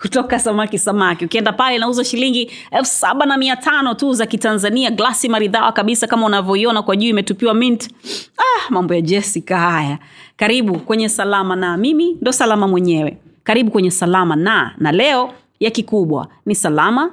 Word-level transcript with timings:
kutoka 0.00 0.38
samaki 0.38 0.78
samaki. 0.78 1.24
Ukienda 1.24 1.52
pale 1.52 1.76
inauzwa 1.76 2.04
shilingi 2.04 2.50
elfu 2.70 2.90
saba 2.90 3.26
na 3.26 3.36
mia 3.36 3.56
tano 3.56 3.94
tu 3.94 4.12
za 4.14 4.26
kitanzania. 4.26 4.90
Glasi 4.90 5.28
maridhawa 5.28 5.72
kabisa 5.72 6.06
kama 6.06 6.26
unavyoiona 6.26 6.82
kwa 6.82 6.96
juu 6.96 7.08
imetupiwa 7.08 7.54
mint. 7.54 7.90
Ah, 8.38 8.70
mambo 8.70 8.94
ya 8.94 9.00
jessica 9.00 9.50
haya. 9.56 9.98
Karibu 10.36 10.78
kwenye 10.78 11.08
salama 11.08 11.56
na 11.56 11.76
mimi 11.76 12.16
ndo 12.20 12.32
salama 12.32 12.68
mwenyewe. 12.68 13.16
Karibu 13.44 13.70
kwenye 13.70 13.90
salama 13.90 14.36
na 14.36 14.74
na 14.78 14.92
leo 14.92 15.32
ya 15.60 15.70
kikubwa 15.70 16.28
ni 16.46 16.54
salama 16.54 17.10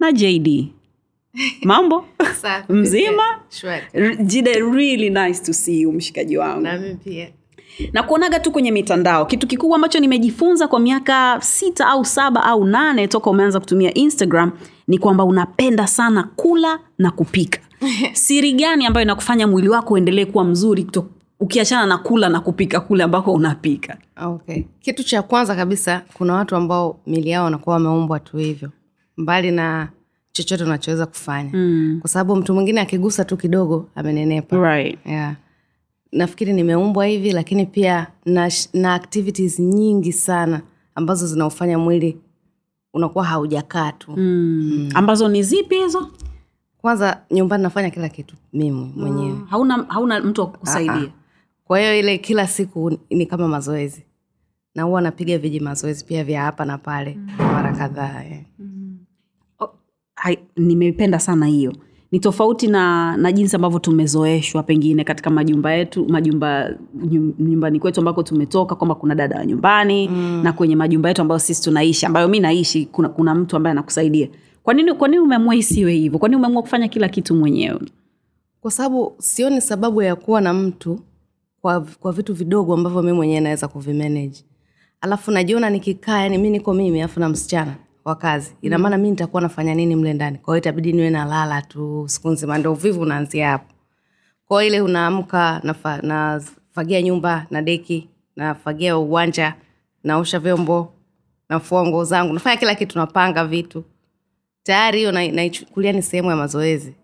na 0.00 0.12
jd 0.12 0.68
mambo? 1.62 2.04
Mzima? 2.68 3.40
jide 4.24 4.52
really 4.54 5.10
nice 5.10 5.42
to 5.44 5.52
see 5.52 5.80
you 5.80 5.92
mshikaji 5.92 6.36
wangu. 6.36 6.60
Na 6.60 6.78
mimi 6.78 6.94
pia 6.94 7.28
na 7.92 8.02
kuonaga 8.02 8.40
tu 8.40 8.52
kwenye 8.52 8.70
mitandao 8.72 9.26
kitu 9.26 9.46
kikubwa 9.46 9.76
ambacho 9.76 10.00
nimejifunza 10.00 10.68
kwa 10.68 10.80
miaka 10.80 11.38
sita 11.40 11.86
au 11.86 12.04
saba 12.04 12.44
au 12.44 12.64
nane 12.64 13.08
toka 13.08 13.30
umeanza 13.30 13.60
kutumia 13.60 13.94
instagram 13.94 14.52
ni 14.88 14.98
kwamba 14.98 15.24
unapenda 15.24 15.86
sana 15.86 16.22
kula 16.36 16.78
na 16.98 17.10
kupika 17.10 17.60
siri 18.12 18.52
gani 18.52 18.86
ambayo 18.86 19.04
inakufanya 19.04 19.46
mwili 19.46 19.68
wako 19.68 19.94
uendelee 19.94 20.24
kuwa 20.24 20.44
mzuri 20.44 20.82
kuto- 20.84 21.06
ukiachana 21.40 21.86
na 21.86 21.98
kula 21.98 22.28
na 22.28 22.40
kupika 22.40 22.80
kule 22.80 23.04
ambako 23.04 23.32
unapika 23.32 23.96
okay. 24.24 24.62
kitu 24.80 25.04
cha 25.04 25.22
kwanza 25.22 25.54
kabisa 25.56 26.02
kuna 26.14 26.34
watu 26.34 26.56
ambao 26.56 27.00
mili 27.06 27.30
yao 27.30 27.44
wanakuwa 27.44 27.74
wameumbwa 27.74 28.20
tu 28.20 28.36
hivyo 28.36 28.70
mbali 29.16 29.50
na 29.50 29.88
chochote 30.32 30.64
unachoweza 30.64 31.06
kufanya 31.06 31.50
mm. 31.52 31.98
kwa 32.00 32.10
sababu 32.10 32.36
mtu 32.36 32.54
mwingine 32.54 32.80
akigusa 32.80 33.24
tu 33.24 33.36
kidogo 33.36 33.88
amenenepa 33.94 34.56
right. 34.56 34.98
yeah. 35.06 35.34
Nafikiri 36.14 36.52
nimeumbwa 36.52 37.06
hivi 37.06 37.32
lakini 37.32 37.66
pia 37.66 38.06
na, 38.26 38.50
na 38.74 38.94
activities 38.94 39.58
nyingi 39.60 40.12
sana 40.12 40.62
ambazo 40.94 41.26
zinaufanya 41.26 41.78
mwili 41.78 42.18
unakuwa 42.94 43.24
haujakaa 43.24 43.92
tu. 43.92 44.10
Mm. 44.16 44.16
mm. 44.74 44.90
ambazo 44.94 45.28
ni 45.28 45.42
zipi 45.42 45.74
hizo? 45.74 46.10
Kwanza 46.78 47.20
nyumbani 47.30 47.62
nafanya 47.62 47.90
kila 47.90 48.08
kitu 48.08 48.34
mimi 48.52 48.92
mwenyewe. 48.96 49.38
Hauna, 49.50 49.84
hauna 49.88 50.20
mtu 50.20 50.40
wa 50.40 50.46
kukusaidia? 50.46 51.10
Kwa 51.64 51.78
hiyo 51.78 51.98
ile 51.98 52.18
kila 52.18 52.46
siku 52.46 52.98
ni 53.10 53.26
kama 53.26 53.48
mazoezi. 53.48 54.04
Na 54.74 54.82
huwa 54.82 55.00
napiga 55.00 55.38
viji 55.38 55.60
mazoezi 55.60 56.04
pia 56.04 56.24
vya 56.24 56.42
hapa 56.42 56.64
na 56.64 56.78
pale 56.78 57.18
mara 57.38 57.72
kadhaa 57.72 58.24
eh. 58.24 58.44
Oh, 59.60 59.70
nimependa 60.24 60.46
nimeipenda 60.56 61.18
sana 61.18 61.46
hiyo 61.46 61.72
ni 62.14 62.20
tofauti 62.20 62.66
na 62.68 63.16
na 63.16 63.32
jinsi 63.32 63.56
ambavyo 63.56 63.78
tumezoeshwa 63.78 64.62
pengine 64.62 65.04
katika 65.04 65.30
majumba 65.30 65.72
yetu 65.72 66.06
majumba 66.08 66.70
nyumbani 67.38 67.80
kwetu 67.80 68.00
ambako 68.00 68.22
tumetoka 68.22 68.74
kwamba 68.74 68.94
kuna 68.94 69.14
dada 69.14 69.36
wa 69.38 69.46
nyumbani 69.46 70.08
mm. 70.08 70.40
na 70.44 70.52
kwenye 70.52 70.76
majumba 70.76 71.08
yetu 71.08 71.22
ambayo 71.22 71.38
sisi 71.38 71.62
tunaishi 71.62 72.06
ambayo 72.06 72.28
mi 72.28 72.40
naishi 72.40 72.86
kuna, 72.86 73.08
kuna 73.08 73.34
mtu 73.34 73.56
ambaye 73.56 73.70
anakusaidia. 73.72 74.28
Kwa 74.62 74.74
nini 74.74 74.92
kwa 74.94 75.08
nini 75.08 75.22
umeamua 75.22 75.54
isiwe 75.56 75.92
hivyo? 75.94 76.18
Kwa 76.18 76.28
nini 76.28 76.36
umeamua 76.36 76.62
kufanya 76.62 76.88
kila 76.88 77.08
kitu 77.08 77.34
mwenyewe? 77.34 77.80
Kwa 78.60 78.70
sababu 78.70 79.14
sioni 79.18 79.60
sababu 79.60 80.02
ya 80.02 80.16
kuwa 80.16 80.40
na 80.40 80.52
mtu 80.52 81.00
kwa, 81.60 81.80
kwa 82.00 82.12
vitu 82.12 82.34
vidogo 82.34 82.74
ambavyo 82.74 83.02
mi 83.02 83.12
mwenyewe 83.12 83.40
naweza 83.40 83.68
kuvimanage. 83.68 84.44
Alafu 85.00 85.30
najiona 85.30 85.70
nikikaa 85.70 86.20
yani 86.20 86.38
mi 86.38 86.50
niko 86.50 86.74
mimi 86.74 86.98
alafu 87.00 87.20
na 87.20 87.28
msichana 87.28 87.74
wa 88.04 88.14
kazi 88.14 88.54
ina 88.62 88.78
maana 88.78 88.98
mi 88.98 89.10
nitakuwa 89.10 89.42
nafanya 89.42 89.74
nini 89.74 89.96
mle 89.96 90.12
ndani 90.12 90.38
kwa 90.38 90.54
hiyo 90.54 90.58
itabidi 90.62 90.92
niwe 90.92 91.10
nalala 91.10 91.62
tu 91.62 92.04
siku 92.08 92.28
nzima 92.30 92.58
ndo 92.58 92.72
uvivu 92.72 93.00
unaanzia 93.00 93.48
hapo 93.50 93.74
kwao 94.46 94.62
ile 94.62 94.80
unaamka 94.80 95.60
nafa- 95.64 96.02
nafagia 96.06 97.02
nyumba 97.02 97.46
na 97.50 97.62
deki 97.62 98.08
nafagia 98.36 98.98
uwanja 98.98 99.54
naosha 100.04 100.38
vyombo 100.38 100.92
nafua 101.48 101.86
nguo 101.86 102.04
zangu 102.04 102.32
nafanya 102.32 102.56
kila 102.56 102.74
kitu 102.74 102.98
napanga 102.98 103.44
vitu 103.44 103.84
tayari 104.62 104.98
hiyo 104.98 105.12
na- 105.12 105.28
naichukulia 105.32 105.92
ni 105.92 106.02
sehemu 106.02 106.30
ya 106.30 106.36
mazoezi 106.36 106.94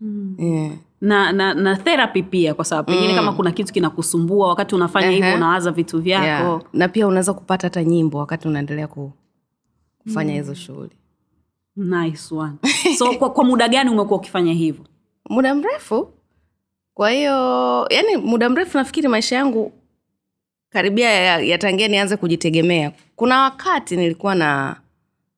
mm. 0.00 0.36
yeah. 0.38 0.72
na 1.00 1.32
na 1.32 1.54
na 1.54 1.76
therapy 1.76 2.22
pia 2.22 2.54
kwa 2.54 2.64
sababu 2.64 2.86
pengine 2.92 3.08
mm. 3.12 3.14
kama 3.18 3.32
kuna 3.32 3.50
kitu 3.52 3.72
kinakusumbua 3.72 4.48
wakati 4.48 4.74
unafanya 4.74 5.10
hivyo 5.10 5.26
Ehe. 5.26 5.36
unawaza 5.36 5.70
vitu 5.70 6.00
vyako 6.02 6.24
yeah. 6.24 6.60
na 6.72 6.88
pia 6.88 7.06
unaweza 7.06 7.32
kupata 7.32 7.66
hata 7.66 7.84
nyimbo 7.84 8.18
wakati 8.18 8.48
unaendelea 8.48 8.86
ku, 8.86 9.12
kufanya 10.08 10.34
hizo 10.34 10.54
shughuli. 10.54 10.90
Nice 11.76 12.34
one. 12.34 12.52
So 12.98 13.12
kwa, 13.14 13.30
kwa 13.30 13.44
muda 13.44 13.68
gani 13.68 13.90
umekuwa 13.90 14.18
ukifanya 14.18 14.52
hivyo? 14.52 14.84
Muda 15.30 15.54
mrefu. 15.54 16.08
Kwa 16.94 17.10
hiyo 17.10 17.32
yani 17.90 18.16
muda 18.16 18.48
mrefu 18.48 18.78
nafikiri 18.78 19.08
maisha 19.08 19.36
yangu 19.36 19.72
karibia 20.70 21.10
ya- 21.10 21.40
yatangia 21.40 21.88
nianze 21.88 22.16
kujitegemea. 22.16 22.92
Kuna 23.16 23.40
wakati 23.42 23.96
nilikuwa 23.96 24.34
na 24.34 24.76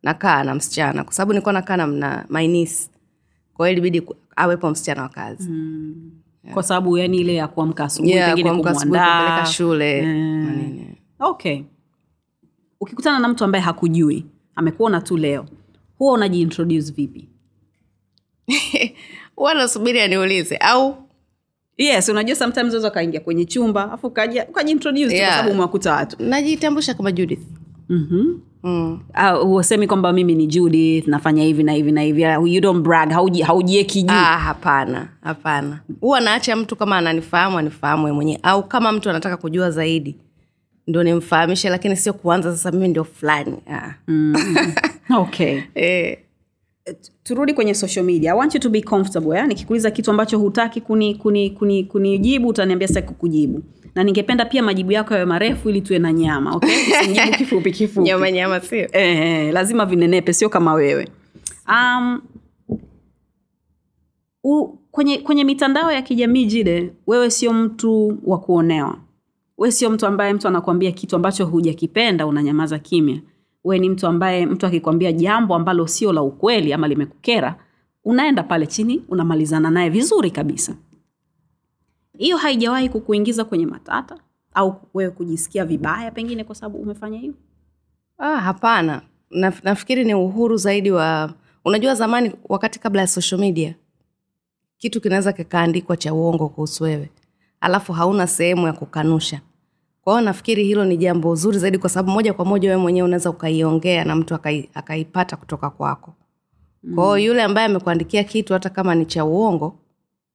nakaa 0.03 0.45
na 0.45 0.55
msichana 0.55 1.05
kwa 1.05 1.13
sababu 1.13 1.33
nilikuwa 1.33 1.53
nakaa 1.53 1.77
na, 1.77 1.87
mainis 1.87 2.27
mainisi 2.29 2.91
kwa 3.55 3.69
hiyo 3.69 3.73
ilibidi 3.83 4.07
awepo 4.37 4.71
msichana 4.71 5.03
wa 5.03 5.09
kazi. 5.09 5.49
Mm. 5.51 6.11
kwa 6.55 6.63
sababu 6.63 6.99
yani 6.99 7.17
ile 7.19 7.35
ya 7.35 7.49
kuamka 7.49 7.85
asubuhi 7.85 8.13
yeah, 8.15 8.29
pengine 8.29 8.49
shule. 9.47 10.03
Mm. 10.03 10.95
okay. 11.21 11.63
Ukikutana 12.81 13.19
na 13.19 13.29
mtu 13.29 13.45
ambaye 13.45 13.65
hakujui 13.65 14.27
amekuona 14.61 15.01
tu 15.01 15.17
leo. 15.17 15.47
Huwa 15.99 16.13
unajiintroduce 16.13 16.93
vipi? 16.93 17.29
Huwa 19.37 19.55
nasubiri 19.55 20.01
aniulize 20.01 20.57
au? 20.57 20.97
Yes 21.79 22.09
unajua 22.09 22.37
sometimes 22.37 22.65
unaweza 22.69 22.89
ukaingia 22.89 23.21
kwenye 23.21 23.45
chumba 23.45 23.93
afu 23.93 24.07
ukajiintroduce 24.07 25.15
Yeah. 25.17 25.27
kwa 25.29 25.37
sababu 25.37 25.51
umewakuta 25.53 25.93
watu. 25.95 26.23
Najitambulisha 26.23 26.95
kama 26.95 27.13
judith. 27.13 27.41
Mm-hmm. 27.89 28.41
mm. 28.63 29.01
uh, 29.43 29.53
usemi 29.55 29.87
kwamba 29.87 30.13
mimi 30.13 30.35
ni 30.35 30.47
judith 30.47 31.07
nafanya 31.09 31.43
hivi 31.43 31.63
na 31.63 31.73
hivi 31.73 31.93
na 31.93 32.03
hivi. 32.03 32.23
You 32.55 32.61
don't 32.61 32.83
brag 32.85 33.11
haujieki 33.47 34.03
juu. 34.03 34.15
Ah, 34.15 34.39
hapana 34.39 35.09
hapana. 35.23 35.81
Huwa 36.01 36.21
naacha 36.21 36.57
mtu 36.57 36.77
kama 36.77 36.97
ananifahamu 36.97 37.59
anifahamu 37.59 38.15
mwenyewe. 38.15 38.41
Au 38.43 38.63
kama 38.69 38.93
mtu 38.93 39.11
anataka 39.11 39.37
kujua 39.37 39.71
zaidi 39.71 40.17
ndo 40.91 41.03
nimfahamishe 41.03 41.69
lakini 41.69 41.97
sio 41.97 42.13
kuanza 42.13 42.53
sasa 42.53 42.71
mimi 42.73 42.89
ndio 42.89 43.05
fulani. 43.05 43.57
Ah. 43.73 43.95
okay. 45.23 45.61
Eh. 45.75 46.19
turudi 47.23 47.55
kwenye 47.55 47.75
social 47.75 48.05
media. 48.05 48.33
I 48.33 48.37
want 48.39 48.55
you 48.55 48.61
to 48.61 48.71
be 48.71 48.83
comfortable 48.83 49.37
ya? 49.39 49.47
nikikuuliza 49.47 49.91
kitu 49.91 50.11
ambacho 50.11 50.39
hutaki 50.39 50.81
kunijibu 50.81 51.23
kuni, 51.23 51.51
kuni, 51.51 51.85
kuni 51.85 52.39
utaniambia 52.39 52.89
sitaki 52.89 53.15
kujibu 53.15 53.63
na 53.95 54.05
ningependa 54.05 54.45
pia 54.45 54.63
majibu 54.63 54.93
yako 54.93 55.15
yawe 55.15 55.27
marefu 55.27 55.71
ili 55.71 55.81
tuwe 55.81 55.99
na 55.99 56.13
nyama 56.13 56.55
okay? 56.57 56.71
Kifupi 57.39 57.73
kifupi. 57.73 58.07
Nyama 58.07 58.31
nyama 58.31 58.61
sio? 58.61 58.89
Eh, 58.93 59.53
lazima 59.53 59.87
vinenepe 59.87 60.33
sio 60.33 60.49
kama 60.49 60.75
wewe. 60.75 61.09
Um, 61.69 62.23
u, 64.45 64.69
kwenye, 64.91 65.19
kwenye 65.19 65.45
mitandao 65.45 65.93
ya 65.93 66.03
kijamii 66.03 66.45
jide 66.45 66.93
wewe 67.07 67.31
sio 67.31 67.53
mtu 67.53 68.19
wa 68.25 68.39
kuonewa 68.39 68.99
we 69.61 69.71
sio 69.73 69.91
mtu 69.91 70.07
ambaye 70.07 70.33
mtu 70.33 70.49
anakuambia 70.49 70.93
kitu 70.93 71.17
ambacho 71.17 71.47
hujakipenda 71.47 72.27
unanyamaza 72.27 72.79
kimya. 72.79 73.21
We 73.65 73.79
ni 73.79 73.89
mtu 73.91 74.07
ambaye 74.07 74.47
mtu 74.47 74.67
akikwambia 74.67 75.13
jambo 75.13 75.55
ambalo 75.55 75.87
sio 75.87 76.13
la 76.13 76.23
ukweli 76.23 76.73
ama 76.73 76.89
limekukera 76.89 77.57
unaenda 78.05 78.43
pale 78.43 78.67
chini 78.67 79.03
unamalizana 79.09 79.71
naye 79.71 79.91
vizuri 79.91 80.31
kabisa. 80.31 80.77
Hiyo 82.19 82.37
haijawahi 82.37 82.89
kukuingiza 82.89 83.45
kwenye 83.45 83.67
matata 83.67 84.19
au 84.55 84.75
wewe 84.95 85.11
kujisikia 85.11 85.65
vibaya 85.65 86.11
pengine 86.11 86.45
kwa 86.45 86.55
sababu 86.55 86.79
umefanya 86.79 87.19
hiyo 87.19 87.35
ah, 88.19 88.37
hapana. 88.37 89.03
Na, 89.31 89.53
nafikiri 89.63 90.05
ni 90.05 90.15
uhuru 90.15 90.57
zaidi 90.57 90.91
wa 90.91 91.35
unajua 91.65 91.95
zamani 91.95 92.33
wakati 92.49 92.81
kabla 92.81 93.01
ya 93.01 93.07
social 93.07 93.41
media 93.41 93.75
kitu 94.79 95.01
kinaweza 95.01 95.33
kikaandikwa 95.33 95.97
cha 95.97 96.15
uongo 96.15 96.49
kuhusu 96.49 96.85
wewe. 96.85 97.11
Alafu 97.61 97.93
hauna 97.93 98.27
sehemu 98.27 98.67
ya 98.67 98.73
kukanusha 98.73 99.41
kwa 100.11 100.19
hiyo 100.19 100.25
nafikiri 100.31 100.65
hilo 100.65 100.85
ni 100.85 100.97
jambo 100.97 101.35
zuri 101.35 101.59
zaidi 101.59 101.79
kwa 101.79 101.91
sababu 101.91 102.11
moja 102.11 102.33
kwa 102.33 102.45
moja 102.45 102.69
wewe 102.69 102.83
mwenyewe 102.83 103.07
unaweza 103.07 103.31
ukaiongea 103.31 104.05
na 104.05 104.17
mtu 104.17 104.35
akai, 104.35 104.71
akaipata 104.75 105.37
kutoka 105.37 105.71
kwako. 105.71 106.15
Kwa 106.95 107.05
hiyo 107.19 107.29
yule 107.33 107.43
ambaye 107.43 107.67
amekuandikia 107.67 108.25
kitu 108.25 108.53
hata 108.53 108.71
kama 108.71 108.95
ni 108.95 109.07
cha 109.07 109.25
uongo 109.25 109.79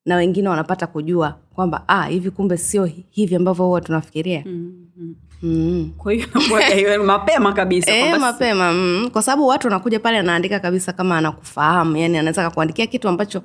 na 0.05 0.15
wengine 0.15 0.49
wanapata 0.49 0.87
kujua 0.87 1.35
kwamba 1.55 1.83
ah, 1.87 2.03
hivi 2.05 2.31
kumbe 2.31 2.57
sio 2.57 2.85
hivi 3.09 3.35
ambavyo 3.35 3.65
huwa 3.65 3.81
tunafikiria. 3.81 4.43
Mm. 5.41 5.91
kwa 5.97 6.13
inakuwaga 6.13 6.75
hiyo 6.75 7.03
mapema 7.13 7.53
kabisa 7.53 7.91
E, 7.91 8.17
mapema 8.17 8.73
mm, 8.73 9.09
kwa 9.13 9.21
sababu 9.21 9.47
watu 9.47 9.67
wanakuja 9.67 9.99
pale 9.99 10.17
anaandika 10.17 10.59
kabisa 10.59 10.93
kama 10.93 11.17
anakufahamu 11.17 11.97
yani 11.97 12.17
anaweza 12.17 12.43
kakuandikia 12.43 12.87
kitu 12.87 13.07
ambacho 13.09 13.41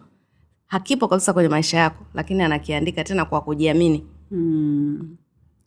hakipo 0.66 1.08
kabisa 1.08 1.32
kwenye 1.32 1.48
maisha 1.48 1.78
yako 1.78 2.04
lakini 2.14 2.42
anakiandika 2.42 3.04
tena 3.04 3.24
kwa 3.24 3.40
kujiamini. 3.40 4.04
Mm. 4.30 5.16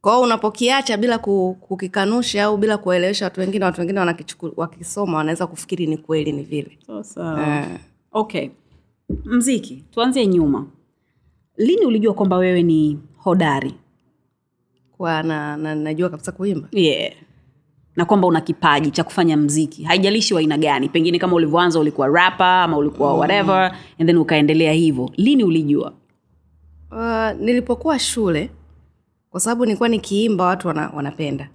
Kwa 0.03 0.13
hiyo 0.13 0.23
unapokiacha 0.23 0.97
bila 0.97 1.17
kukikanusha 1.17 2.43
au 2.43 2.57
bila 2.57 2.77
kuwaelewesha 2.77 3.25
watu 3.25 3.39
wengine 3.39 3.65
watu 3.65 3.81
wengine 3.81 3.99
wakisoma 4.55 5.17
wanaweza 5.17 5.47
kufikiri 5.47 5.87
ni 5.87 5.97
kweli 5.97 6.31
ni 6.31 6.43
vile. 6.43 6.77
Sawa. 7.01 7.47
Eh. 7.57 7.79
okay. 8.11 8.49
Mziki 9.25 9.83
tuanzie 9.91 10.27
nyuma. 10.27 10.67
Lini 11.57 11.85
ulijua 11.85 12.13
kwamba 12.13 12.37
wewe 12.37 12.63
ni 12.63 12.99
hodari? 13.17 13.73
Kwa 14.97 15.23
na, 15.23 15.57
na, 15.57 15.75
najua 15.75 16.09
kabisa 16.09 16.31
kuimba. 16.31 16.67
Yeah. 16.71 17.13
na 17.95 18.05
kwamba 18.05 18.27
una 18.27 18.41
kipaji 18.41 18.91
cha 18.91 19.03
kufanya 19.03 19.37
mziki. 19.37 19.83
Haijalishi 19.83 20.37
aina 20.37 20.57
gani. 20.57 20.89
Pengine 20.89 21.19
kama 21.19 21.35
ulivyoanza 21.35 21.79
ulikuwa 21.79 22.07
rapa 22.07 22.63
ama 22.63 22.77
ulikuwa 22.77 23.13
whatever 23.13 23.75
and 23.99 24.07
then 24.09 24.17
ukaendelea 24.17 24.73
hivyo. 24.73 25.09
Lini 25.17 25.43
ulijua? 25.43 25.93
Uh, 26.91 27.31
nilipokuwa 27.39 27.99
shule 27.99 28.49
kwa 29.33 29.39
sababu 29.39 29.65
nilikuwa 29.65 29.89
nikiimba 29.89 30.45
watu 30.45 30.67
wana, 30.67 30.89
wanapenda. 30.89 31.49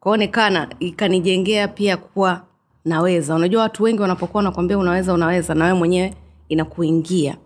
Kwao 0.00 0.16
nikaa 0.16 0.66
ikanijengea 0.78 1.68
pia 1.68 1.96
kuwa 1.96 2.42
naweza. 2.84 3.34
Unajua 3.34 3.62
watu 3.62 3.82
wengi 3.82 4.00
wanapokuwa 4.02 4.38
wanakwambia 4.38 4.78
unaweza 4.78 5.14
unaweza 5.14 5.54
na 5.54 5.64
wewe 5.64 5.78
mwenyewe 5.78 6.14
inakuingia. 6.48 7.36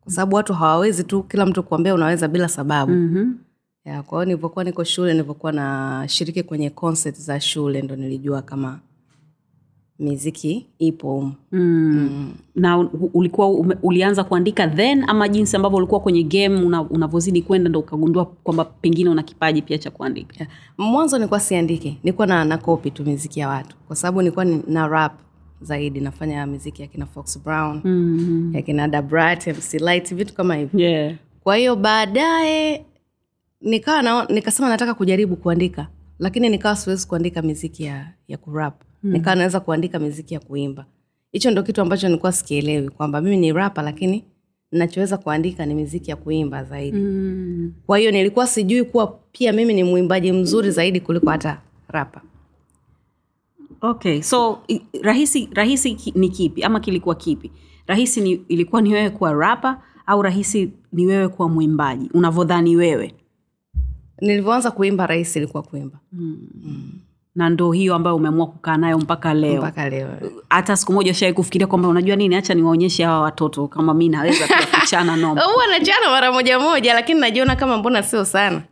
Kwa 0.00 0.12
sababu 0.12 0.36
watu 0.36 0.54
hawawezi 0.54 1.04
tu 1.04 1.22
kila 1.22 1.46
mtu 1.46 1.62
kuambia 1.62 1.94
unaweza 1.94 2.28
bila 2.28 2.48
sababu. 2.48 2.92
Mm-hmm. 2.92 3.38
ya, 3.84 4.02
kwa 4.02 4.18
hiyo 4.18 4.24
nilivyokuwa 4.24 4.64
niko 4.64 4.84
shule 4.84 5.12
nilivyokuwa 5.12 5.52
nashiriki 5.52 6.42
kwenye 6.42 6.70
concert 6.70 7.16
za 7.16 7.40
shule 7.40 7.82
ndo 7.82 7.96
nilijua 7.96 8.42
kama 8.42 8.78
miziki 9.98 10.66
ipo 10.78 11.20
mm. 11.52 11.60
mm. 11.60 12.34
na 12.54 12.78
ulikuwa 13.14 13.48
ume, 13.50 13.76
ulianza 13.82 14.24
kuandika 14.24 14.68
then 14.68 15.04
ama 15.08 15.28
jinsi 15.28 15.56
ambavyo 15.56 15.78
ulikuwa 15.78 16.00
kwenye 16.00 16.22
game 16.22 16.62
una- 16.62 16.82
unavyozidi 16.82 17.42
kwenda 17.42 17.68
ndo 17.68 17.80
ukagundua 17.80 18.24
kwamba 18.24 18.64
pengine 18.64 19.10
una 19.10 19.22
kipaji 19.22 19.62
pia 19.62 19.78
cha 19.78 19.90
kuandika 19.90 20.34
Yeah. 20.38 20.50
mwanzo 20.78 21.18
nilikuwa 21.18 21.40
siandiki 21.40 21.98
nilikuwa 22.04 22.26
na, 22.26 22.44
na 22.44 22.58
kopi 22.58 22.90
tu 22.90 23.04
miziki 23.04 23.40
ya 23.40 23.48
watu 23.48 23.76
kwa 23.86 23.96
sababu 23.96 24.22
nilikuwa 24.22 24.44
ni, 24.44 24.62
na 24.66 24.88
rap 24.88 25.12
zaidi 25.60 26.00
nafanya 26.00 26.46
miziki 26.46 26.82
ya 26.82 26.88
kina 26.88 27.06
fox 27.06 27.42
brown 27.44 27.80
mm-hmm. 27.84 28.54
ya 28.54 28.62
kina 28.62 28.88
dabrat 28.88 29.46
mc 29.46 29.74
light 29.80 30.14
vitu 30.14 30.34
kama 30.34 30.56
hivyo 30.56 30.80
yeah. 30.80 31.14
kwa 31.42 31.56
hiyo 31.56 31.76
baadaye 31.76 32.84
nikawa 33.60 34.02
na, 34.02 34.24
nikasema 34.24 34.68
nataka 34.68 34.94
kujaribu 34.94 35.36
kuandika 35.36 35.88
lakini 36.18 36.48
nikawa 36.48 36.76
siwezi 36.76 37.06
kuandika 37.08 37.42
miziki 37.42 37.84
ya, 37.84 38.12
ya 38.28 38.38
kurap 38.38 38.82
mm. 39.02 39.12
nikawa 39.12 39.36
naweza 39.36 39.60
kuandika 39.60 39.98
miziki 39.98 40.34
ya 40.34 40.40
kuimba. 40.40 40.86
Hicho 41.32 41.50
ndo 41.50 41.62
kitu 41.62 41.80
ambacho 41.80 42.08
nilikuwa 42.08 42.32
sikielewi 42.32 42.88
kwamba 42.88 43.20
mimi 43.20 43.36
ni 43.36 43.52
rapa 43.52 43.82
lakini 43.82 44.24
nachoweza 44.72 45.16
kuandika 45.16 45.66
ni 45.66 45.74
miziki 45.74 46.10
ya 46.10 46.16
kuimba 46.16 46.64
zaidi. 46.64 46.98
Mm. 46.98 47.72
kwa 47.86 47.98
hiyo 47.98 48.10
nilikuwa 48.10 48.46
sijui 48.46 48.84
kuwa 48.84 49.06
pia 49.32 49.52
mimi 49.52 49.74
ni 49.74 49.84
mwimbaji 49.84 50.32
mzuri 50.32 50.70
zaidi 50.70 51.00
kuliko 51.00 51.30
hata 51.30 51.60
rapa 51.88 52.22
okay 53.80 54.22
so 54.22 54.58
rahisi 55.02 55.48
rahisi 55.52 55.96
ni 56.14 56.28
kipi 56.28 56.62
ama 56.62 56.80
kilikuwa 56.80 57.14
kipi? 57.14 57.52
Rahisi 57.86 58.20
ni, 58.20 58.30
ilikuwa 58.32 58.82
ni 58.82 58.92
wewe 58.94 59.10
kuwa 59.10 59.32
rapa 59.32 59.82
au 60.06 60.22
rahisi 60.22 60.72
ni 60.92 61.06
wewe 61.06 61.28
kuwa 61.28 61.48
mwimbaji 61.48 62.10
unavyodhani 62.14 62.76
wewe? 62.76 63.14
Nilivyoanza 64.20 64.70
kuimba 64.70 65.06
rahisi 65.06 65.38
ilikuwa 65.38 65.62
kuimba 65.62 65.98
na 67.38 67.48
ndo 67.50 67.72
hiyo 67.72 67.94
ambayo 67.94 68.16
umeamua 68.16 68.46
kukaa 68.46 68.76
nayo 68.76 68.98
mpaka 68.98 69.34
leo. 69.34 69.58
Mpaka 69.62 69.88
leo. 69.88 70.08
Hata 70.50 70.76
siku 70.76 70.92
moja 70.92 71.10
ushawai 71.10 71.32
kufikiria 71.32 71.66
kwamba 71.66 71.88
unajua 71.88 72.16
nini 72.16 72.34
hacha 72.34 72.54
niwaonyeshe 72.54 73.04
hawa 73.04 73.20
watoto 73.20 73.68
kama 73.68 73.94
mi 73.94 74.08
naweza 74.08 74.46
pia 74.46 74.66
kuchana 74.80 75.16
noma 75.16 75.40
huwa 75.42 75.66
nachana 75.66 76.10
mara 76.10 76.32
moja 76.32 76.58
moja 76.58 76.94
lakini 76.94 77.20
najiona 77.20 77.56
kama 77.56 77.76
mbona 77.76 78.02
sio 78.02 78.24
sana. 78.24 78.62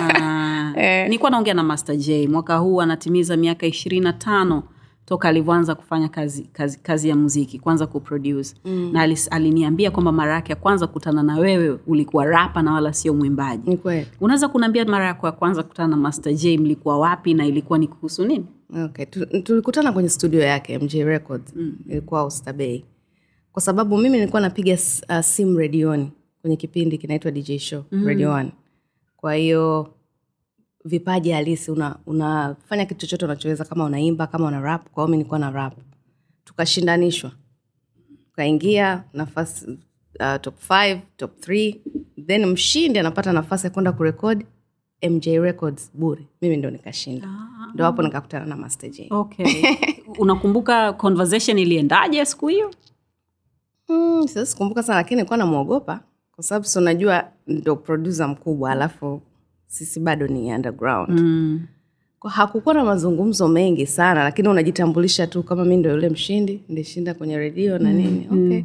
Ah, 0.00 0.72
nilikuwa 1.04 1.30
naongea 1.30 1.54
na 1.54 1.62
master 1.62 1.96
j. 1.96 2.28
Mwaka 2.28 2.56
huu 2.56 2.80
anatimiza 2.80 3.36
miaka 3.36 3.66
ishirini 3.66 4.04
na 4.04 4.12
tano 4.12 4.62
toka 5.10 5.28
alivyoanza 5.28 5.74
kufanya 5.74 6.08
kazi, 6.08 6.42
kazi, 6.42 6.78
kazi 6.78 7.08
ya 7.08 7.16
muziki 7.16 7.58
kwanza 7.58 7.86
kuproduce 7.86 8.54
mm. 8.64 8.90
na 8.92 9.00
alis, 9.02 9.32
aliniambia 9.32 9.90
kwamba 9.90 10.12
mara 10.12 10.34
yake 10.34 10.52
ya 10.52 10.56
kwanza 10.56 10.86
kukutana 10.86 11.22
na 11.22 11.36
wewe 11.38 11.78
ulikuwa 11.86 12.24
rapa 12.24 12.62
na 12.62 12.72
wala 12.72 12.92
sio 12.92 13.14
mwimbaji 13.14 13.78
unaweza 14.20 14.48
kunaambia 14.48 14.84
mara 14.84 15.06
yako 15.06 15.26
ya 15.26 15.32
kwanza 15.32 15.62
kukutana 15.62 15.88
na 15.88 15.96
master 15.96 16.34
j 16.34 16.58
mlikuwa 16.58 16.98
wapi 16.98 17.34
na 17.34 17.46
ilikuwa 17.46 17.78
ni 17.78 17.88
kuhusu 17.88 18.24
nini 18.24 18.46
okay. 18.84 19.04
Tulikutana 19.42 19.92
kwenye 19.92 20.08
studio 20.08 20.40
yake 20.40 20.78
mj 20.78 20.94
Record 20.94 21.42
mm. 21.56 21.76
ilikuwa 21.88 22.24
ustabei 22.24 22.84
kwa 23.52 23.62
sababu 23.62 23.96
mimi 23.98 24.18
nilikuwa 24.18 24.42
napiga 24.42 24.74
uh, 25.08 25.20
simu 25.20 25.58
redioni 25.58 26.12
kwenye 26.40 26.56
kipindi 26.56 26.98
kinaitwa 26.98 27.30
dj 27.30 27.56
show 27.58 27.82
mm. 27.92 28.06
radio 28.06 28.32
one 28.32 28.52
kwa 29.16 29.34
hiyo 29.34 29.94
vipaji 30.84 31.30
halisi 31.30 31.70
una- 31.70 31.96
unafanya 32.06 32.84
kitu 32.86 33.00
chochote 33.00 33.24
unachoweza 33.24 33.64
kama 33.64 33.84
unaimba 33.84 34.26
kama 34.26 34.46
una 34.46 34.60
rap. 34.60 34.88
Kwa 34.90 35.02
hiyo 35.04 35.10
mi 35.10 35.16
nilikuwa 35.16 35.38
na 35.38 35.50
rap. 35.50 35.74
Tukashindanishwa. 36.44 37.30
Tukaingia 38.30 39.04
nafasi 39.12 39.66
uh, 40.20 40.40
top 40.40 40.54
5 40.70 40.98
top 41.16 41.38
3 41.48 41.76
then 42.26 42.46
mshindi 42.46 42.98
anapata 42.98 43.32
nafasi 43.32 43.66
ya 43.66 43.70
kwenda 43.70 43.92
kurekodi 43.92 44.46
mj 45.10 45.26
records 45.26 45.90
bure. 45.94 46.26
Mimi 46.42 46.56
ndo 46.56 46.70
nikashinda. 46.70 47.28
Ndo 47.74 47.84
hapo 47.84 48.02
nikakutana 48.02 48.46
na 48.46 48.56
master 48.56 48.90
j. 48.90 49.08
Okay. 49.10 49.64
Unakumbuka 50.18 50.92
conversation 50.92 51.58
iliendaje 51.58 52.24
siku 52.24 52.48
hiyo? 52.48 52.70
Mm, 53.88 54.28
siwezi 54.28 54.56
kumbuka 54.56 54.82
sana 54.82 54.96
lakini 54.98 55.16
nilikuwa 55.16 55.36
namwogopa. 55.36 56.00
Kwa 56.32 56.44
sababu 56.44 56.64
si 56.66 56.78
unajua 56.78 57.24
ndo 57.46 57.76
produsa 57.76 58.28
mkubwa 58.28 58.70
alafu 58.72 59.22
sisi 59.70 60.00
bado 60.00 60.26
ni 60.26 60.52
underground. 60.54 61.20
Mm. 61.20 61.60
Kwa 62.18 62.30
hakukuwa 62.30 62.74
na 62.74 62.84
mazungumzo 62.84 63.48
mengi 63.48 63.86
sana 63.86 64.24
lakini 64.24 64.48
unajitambulisha 64.48 65.26
tu 65.26 65.42
kama 65.42 65.64
mi 65.64 65.76
ndo 65.76 65.90
yule 65.90 66.08
mshindi 66.08 66.60
nilishinda 66.68 67.14
kwenye 67.14 67.38
redio 67.38 67.78
na 67.78 67.92
nini. 67.92 68.26
okay. 68.32 68.62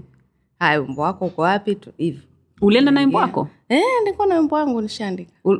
Haya 0.59 0.79
wimbo 0.79 1.01
wako 1.01 1.25
uko 1.25 1.41
wapi? 1.41 1.75
Tu 1.75 1.89
hivi. 1.97 2.21
Ulienda 2.61 2.91
na 2.91 2.99
wimbo 2.99 3.17
wako? 3.17 3.47
Eh, 3.69 3.81
nilikuwa 4.03 4.27
na 4.27 4.37
wimbo 4.39 4.55
wangu 4.55 4.81
nishaandika 4.81 5.31
U- 5.43 5.59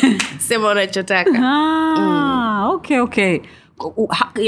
sema 0.48 0.70
unachotaka. 0.70 1.30
Ah, 1.44 2.68
okay 2.74 2.98
okay. 3.00 3.38
ha- 3.38 3.46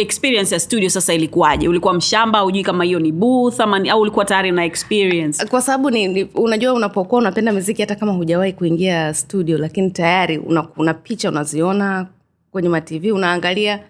experience 0.01 0.55
ya 0.55 0.61
studio 0.61 0.91
sasa 0.91 1.15
ilikuwaje 1.15 1.69
ulikuwa 1.69 1.95
mshamba 1.95 2.45
ujui 2.45 2.63
kama 2.63 2.85
hiyo 2.85 2.99
ni 2.99 3.13
booth 3.13 3.61
ama 3.61 3.79
ni- 3.79 3.91
au 3.91 4.01
ulikuwa 4.01 4.25
tayari 4.25 4.51
na 4.53 4.65
experience 4.65 5.47
kwa 5.47 5.61
sababu 5.63 5.91
ni, 5.91 6.09
ni, 6.09 6.25
unajua 6.35 6.73
unapokuwa 6.73 7.21
unapenda 7.21 7.53
muziki 7.53 7.83
hata 7.83 7.95
kama 7.95 8.13
hujawahi 8.13 8.53
kuingia 8.53 9.15
studio 9.15 9.59
lakini 9.59 9.91
tayari 9.91 10.39
una, 10.39 10.69
una 10.77 10.95
picha 10.95 11.29
unaziona 11.29 12.07
kwenye 12.51 12.69
matv 12.69 13.05
unaangalia 13.15 13.81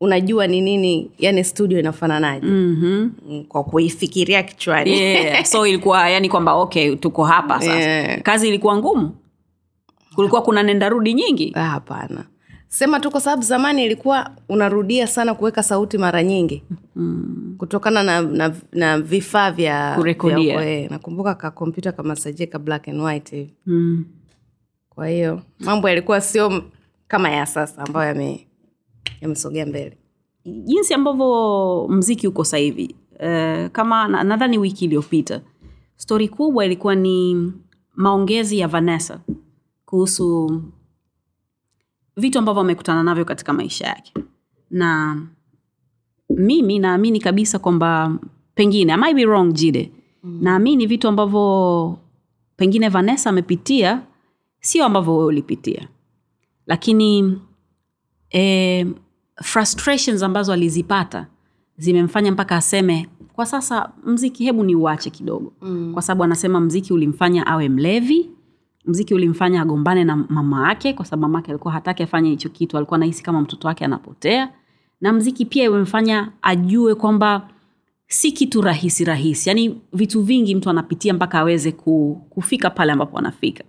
unajua 0.00 0.46
ni 0.46 0.60
nini 0.60 1.10
yani 1.18 1.44
studio 1.44 1.78
inafananaje 1.78 2.46
mm-hmm. 2.46 3.12
mm. 3.28 3.44
kwa 3.48 3.64
kuifikiria 3.64 4.42
kichwani 4.42 4.98
yeah. 5.00 5.44
so 5.52 5.66
ilikuwa 5.66 6.10
yani 6.10 6.28
kwamba 6.28 6.52
okay 6.54 6.96
tuko 6.96 7.24
hapa 7.24 7.60
sasa 7.60 7.76
Yeah. 7.80 8.22
kazi 8.22 8.48
ilikuwa 8.48 8.76
ngumu 8.76 9.16
kulikuwa 10.14 10.42
kuna 10.42 10.62
nenda 10.62 10.88
rudi 10.88 11.14
nyingi 11.14 11.52
Ah, 11.54 11.62
hapana 11.64 12.24
sema 12.68 13.00
tu 13.00 13.10
kwa 13.10 13.20
sababu 13.20 13.42
zamani 13.42 13.84
ilikuwa 13.84 14.30
unarudia 14.48 15.06
sana 15.06 15.34
kuweka 15.34 15.62
sauti 15.62 15.98
mara 15.98 16.22
nyingi 16.22 16.62
mm. 16.96 17.54
kutokana 17.58 18.02
na, 18.02 18.22
na, 18.22 18.54
na 18.72 19.00
vifaa 19.00 19.50
vya 19.50 19.94
Kurekodia. 19.96 20.64
eh, 20.70 20.90
nakumbuka 20.90 21.34
ka 21.34 21.50
kompyuta 21.50 21.92
kama 21.92 22.16
saje 22.16 22.46
ka 22.46 22.58
black 22.58 22.88
and 22.88 23.00
white 23.00 23.30
hivi 23.30 23.54
mm. 23.66 24.04
kwa 24.88 25.08
hiyo 25.08 25.42
mambo 25.58 25.88
yalikuwa 25.88 26.20
sio 26.20 26.62
kama 27.08 27.30
ya 27.30 27.46
sasa 27.46 27.82
ambayo 27.82 28.08
yame- 28.08 28.46
yamesogea 29.20 29.66
mbele 29.66 29.98
jinsi 30.44 30.94
ambavyo 30.94 31.86
mziki 31.90 32.28
uko 32.28 32.44
sahivi 32.44 32.94
uh, 33.14 33.66
kama 33.72 34.08
na- 34.08 34.24
nadhani 34.24 34.58
wiki 34.58 34.84
iliyopita 34.84 35.40
stori 35.96 36.28
kubwa 36.28 36.64
ilikuwa 36.64 36.94
ni 36.94 37.52
maongezi 37.94 38.58
ya 38.58 38.68
vanessa 38.68 39.20
kuhusu 39.84 40.62
vitu 42.16 42.38
ambavyo 42.38 42.60
amekutana 42.62 43.02
navyo 43.02 43.24
katika 43.24 43.52
maisha 43.52 43.86
yake 43.86 44.12
na 44.70 45.20
mimi 46.30 46.78
naamini 46.78 47.20
kabisa 47.20 47.58
kwamba 47.58 48.18
pengine 48.54 48.92
I 48.92 48.96
might 48.96 49.16
be 49.16 49.24
wrong 49.26 49.52
jide 49.52 49.92
mm. 50.24 50.38
naamini 50.42 50.86
vitu 50.86 51.08
ambavyo 51.08 51.98
pengine 52.56 52.88
vanessa 52.88 53.30
amepitia 53.30 54.02
sio 54.60 54.84
ambavyo 54.84 55.12
wewe 55.16 55.26
ulipitia 55.26 55.88
lakini 56.66 57.38
eh, 58.30 58.86
frustrations 59.42 60.22
ambazo 60.22 60.52
alizipata 60.52 61.26
zimemfanya 61.78 62.32
mpaka 62.32 62.56
aseme 62.56 63.08
kwa 63.32 63.46
sasa 63.46 63.92
mziki 64.04 64.44
hebu 64.44 64.64
ni 64.64 64.74
uache 64.74 65.10
kidogo 65.10 65.52
mm. 65.62 65.90
kwa 65.92 66.02
sababu 66.02 66.24
anasema 66.24 66.60
mziki 66.60 66.92
ulimfanya 66.92 67.46
awe 67.46 67.68
mlevi 67.68 68.30
mziki 68.86 69.14
ulimfanya 69.14 69.62
agombane 69.62 70.04
na 70.04 70.16
mama 70.16 70.68
yake 70.68 70.92
kwa 70.92 71.04
sababu 71.04 71.20
mama 71.22 71.38
yake 71.38 71.50
alikuwa 71.50 71.74
hataki 71.74 72.02
afanye 72.02 72.30
hicho 72.30 72.48
kitu 72.48 72.76
alikuwa 72.76 72.96
anahisi 72.96 73.22
kama 73.22 73.40
mtoto 73.40 73.68
wake 73.68 73.84
anapotea. 73.84 74.48
Na 75.00 75.12
mziki 75.12 75.44
pia 75.44 75.64
imemfanya 75.64 76.32
ajue 76.42 76.94
kwamba 76.94 77.48
si 78.08 78.32
kitu 78.32 78.60
rahisi 78.62 79.04
rahisi. 79.04 79.48
Yaani 79.48 79.80
vitu 79.92 80.22
vingi 80.22 80.54
mtu 80.54 80.70
anapitia 80.70 81.14
mpaka 81.14 81.38
aweze 81.38 81.72
ku, 81.72 82.22
kufika 82.30 82.70
pale 82.70 82.92
ambapo 82.92 83.18
anafika. 83.18 83.64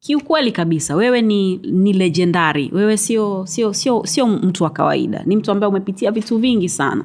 Kiukweli 0.00 0.52
kabisa 0.52 0.96
wewe 0.96 1.22
ni 1.22 1.56
ni 1.56 1.92
legendari 1.92 2.70
wewe 2.74 2.96
sio 2.96 3.46
sio 3.46 3.72
sio 3.72 4.02
sio 4.06 4.26
mtu 4.26 4.64
wa 4.64 4.70
kawaida. 4.70 5.22
Ni 5.26 5.36
mtu 5.36 5.50
ambaye 5.52 5.68
umepitia 5.70 6.10
vitu 6.10 6.38
vingi 6.38 6.68
sana. 6.68 7.04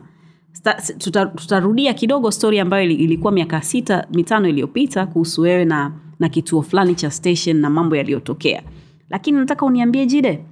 Tutarudia 0.98 1.92
tuta- 1.92 2.00
kidogo 2.00 2.32
stori 2.32 2.60
ambayo 2.60 2.84
ili- 2.84 2.96
ilikuwa 2.96 3.32
miaka 3.34 3.62
sita 3.62 4.08
mitano 4.14 4.48
iliyopita 4.50 5.06
kuhusu 5.08 5.42
wewe 5.42 5.66
na 5.66 5.92
na 6.22 6.30
kituo 6.30 6.62
fulani 6.62 6.96
cha 6.96 7.12
station 7.12 7.58
na 7.58 7.70
mambo 7.70 7.96
yaliyotokea. 7.96 8.64
Lakini 9.10 9.38
nataka 9.38 9.66
uniambie 9.66 10.06
jide 10.06 10.46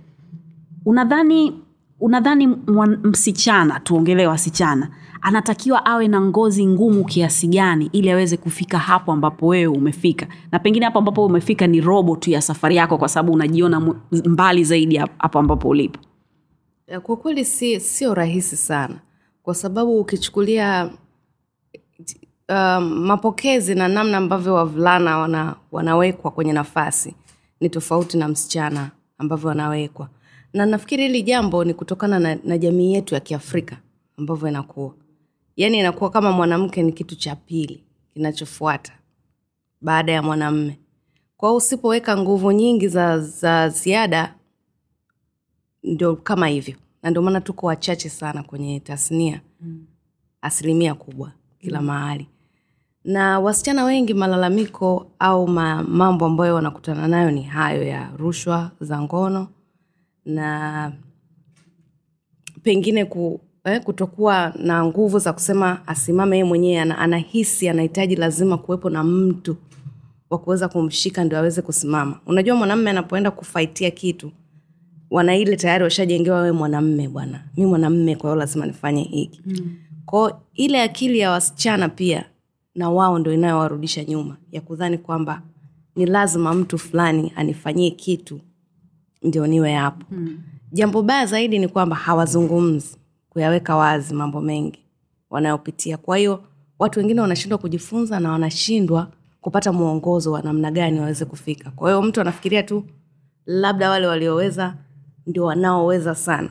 unadhani 0.85 1.53
unadhani 1.99 2.47
msichana 3.03 3.79
tuongelee 3.79 4.25
wasichana 4.27 4.89
anatakiwa 5.21 5.85
awe 5.85 6.07
na 6.07 6.21
ngozi 6.21 6.65
ngumu 6.67 7.05
kiasi 7.05 7.47
gani 7.47 7.89
ili 7.91 8.11
aweze 8.11 8.38
kufika 8.38 8.77
hapo 8.79 9.11
ambapo 9.11 9.47
wewe 9.47 9.67
umefika? 9.77 10.27
Na 10.51 10.59
pengine 10.59 10.85
hapo 10.85 10.99
ambapo 10.99 11.25
umefika 11.25 11.67
ni 11.67 11.81
robo 11.81 12.15
tu 12.15 12.31
ya 12.31 12.41
safari 12.41 12.75
yako 12.75 12.97
kwa 12.97 13.09
sababu 13.09 13.33
unajiona 13.33 13.93
mbali 14.25 14.63
zaidi 14.63 14.95
hapo 14.97 15.39
ambapo 15.39 15.69
ulipo. 15.69 15.99
Kwa 17.03 17.17
kweli 17.17 17.45
si 17.45 17.79
sio 17.79 18.13
rahisi 18.13 18.57
sana. 18.57 18.95
Kwa 19.43 19.55
sababu 19.55 19.99
ukichukulia 19.99 20.89
um, 22.50 22.84
mapokezi 23.06 23.75
na 23.75 23.88
namna 23.88 24.18
ambavyo 24.18 24.53
wavulana 24.53 25.18
wana, 25.18 25.56
wanawekwa 25.72 26.32
kwenye 26.32 26.53
nafasi. 26.53 27.15
Ni 27.60 27.70
tofauti 27.70 28.18
na 28.18 28.27
msichana 28.27 28.91
ambavyo 29.18 29.50
wanawekwa. 29.50 30.10
Na 30.53 30.65
nafikiri 30.65 31.03
hili 31.03 31.22
jambo 31.24 31.63
ni 31.63 31.74
kutokana 31.74 32.20
na, 32.20 32.38
na 32.44 32.58
jamii 32.58 32.94
yetu 32.94 33.13
ya 33.15 33.20
kiafrika 33.20 33.77
ambavyo 34.18 34.48
inakuwa. 34.48 34.94
Yaani 35.56 35.79
inakuwa 35.79 36.10
kama 36.10 36.32
mwanamke 36.32 36.84
ni 36.84 36.91
kitu 36.91 37.15
cha 37.15 37.36
pili 37.36 37.84
kinachofuata 38.13 38.94
baada 39.82 40.12
ya 40.12 40.24
mwanamme. 40.24 40.79
Kwao 41.38 41.56
usipoweka 41.56 42.18
nguvu 42.18 42.51
nyingi 42.51 42.88
za, 42.88 43.20
za 43.20 43.70
ziada 43.70 44.36
ndio 45.84 46.15
kama 46.15 46.48
hivyo. 46.48 46.75
Na 47.03 47.10
ndio 47.10 47.22
maana 47.22 47.41
tuko 47.41 47.68
wachache 47.68 48.10
sana 48.10 48.44
kwenye 48.44 48.79
tasnia. 48.79 49.41
Mm. 49.62 49.86
asilimia 50.41 50.94
kubwa 50.94 51.32
kila 51.60 51.82
mm. 51.82 51.88
mahali 51.88 52.27
na 53.03 53.39
wasichana 53.39 53.84
wengi 53.84 54.13
malalamiko 54.13 55.12
au 55.20 55.48
ma, 55.48 55.84
mambo 55.84 56.25
ambayo 56.25 56.56
wanakutana 56.56 57.08
nayo 57.08 57.32
ni 57.32 57.44
hayo 57.44 57.84
ya 57.84 58.10
rushwa 58.18 58.72
za 58.79 59.01
ngono 59.01 59.48
na 60.25 60.91
pengine 62.63 63.06
ku, 63.06 63.41
eh, 63.63 63.82
kutokuwa 63.84 64.53
na 64.60 64.86
nguvu 64.86 65.20
za 65.20 65.34
kusema 65.34 65.88
asimame 65.88 66.36
yeye 66.36 66.44
mwenyewe 66.44 66.79
ana, 66.82 66.98
anahisi 66.98 67.70
anahitaji 67.70 68.15
lazima 68.15 68.58
kuwepo 68.58 68.89
na 68.89 69.03
mtu 69.03 69.56
wa 70.29 70.38
kuweza 70.38 70.68
kumshika 70.68 71.24
ndio 71.24 71.38
aweze 71.38 71.62
kusimama. 71.62 72.20
Unajua 72.25 72.56
mwanamme 72.56 72.89
anapoenda 72.89 73.32
kufaitia 73.32 73.91
kitu 73.91 74.32
wana 75.10 75.36
ile 75.36 75.56
tayari 75.56 75.84
washajengewa 75.84 76.38
wewe 76.38 76.51
mwanamme 76.51 77.08
bwana. 77.08 77.44
Mi 77.58 77.65
mwanamme 77.65 78.15
kwa 78.15 78.29
hiyo 78.29 78.39
lazima 78.39 78.65
nifanye 78.65 79.03
hiki. 79.03 79.41
Mm. 79.46 79.75
kwao 80.06 80.41
ile 80.53 80.82
akili 80.82 81.20
ya 81.20 81.32
wasichana 81.32 81.89
pia 81.89 82.25
na 82.79 82.89
wao 82.89 83.19
ndo 83.19 83.33
inayowarudisha 83.33 84.03
nyuma 84.03 84.38
ya 84.51 84.62
kudhani 84.62 84.98
kwamba 84.98 85.41
ni 85.95 86.05
lazima 86.05 86.53
mtu 86.53 86.77
fulani 86.77 87.33
anifanyie 87.36 87.91
kitu 87.91 88.39
ndio 89.24 89.48
niwe 89.48 89.74
hapo. 89.74 90.05
Mm. 90.12 90.39
jambo 90.71 91.01
baya 91.01 91.25
zaidi 91.25 91.59
ni 91.59 91.67
kwamba 91.67 91.95
hawazungumzi 91.95 92.98
kuyaweka 93.29 93.75
wazi 93.75 94.13
mambo 94.13 94.41
mengi 94.41 94.79
wanayopitia. 95.29 95.98
Kwa 95.98 96.17
hiyo 96.17 96.43
watu 96.79 97.00
wengine 97.00 97.21
wanashindwa 97.21 97.57
kujifunza 97.57 98.19
na 98.19 98.31
wanashindwa 98.31 99.12
kupata 99.41 99.74
mwongozo 99.74 100.31
wa 100.31 100.41
namna 100.41 100.71
gani 100.71 101.00
waweze 101.00 101.25
kufika. 101.25 101.71
Kwa 101.71 101.89
hiyo 101.89 102.01
mtu 102.01 102.21
anafikiria 102.21 102.63
tu 102.63 102.83
labda 103.45 103.89
wale 103.89 104.07
walioweza 104.07 104.75
ndio 105.27 105.45
wanaoweza 105.45 106.15
sana. 106.15 106.50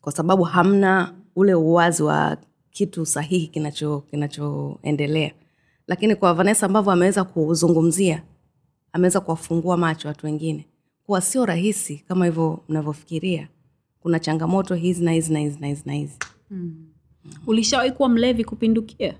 Kwa 0.00 0.12
sababu 0.12 0.42
hamna 0.42 1.14
ule 1.36 1.54
uwazi 1.54 2.02
wa 2.02 2.36
kitu 2.76 3.06
sahihi 3.06 3.46
kinacho 3.46 4.00
kinachoendelea. 4.00 5.32
Lakini 5.86 6.16
kwa 6.16 6.34
vanessa 6.34 6.66
ambavyo 6.66 6.92
ameweza 6.92 7.24
kuzungumzia 7.24 8.22
ameweza 8.92 9.20
kuwafungua 9.20 9.76
macho 9.76 10.08
watu 10.08 10.26
wengine 10.26 10.66
kuwa 11.06 11.20
sio 11.20 11.46
rahisi 11.46 11.96
kama 12.08 12.24
hivyo 12.24 12.60
mnavyofikiria. 12.68 13.48
Kuna 14.00 14.18
changamoto 14.20 14.74
hizi 14.74 15.04
na 15.04 15.12
hizi 15.12 15.32
na 15.32 15.38
hizi 15.38 15.58
na 15.60 15.66
hizi 15.66 15.82
na 15.86 15.92
hizi. 15.92 16.18
Ulishawahi 17.46 17.90
kuwa 17.92 18.08
mlevi 18.08 18.44
kupindukia? 18.44 19.14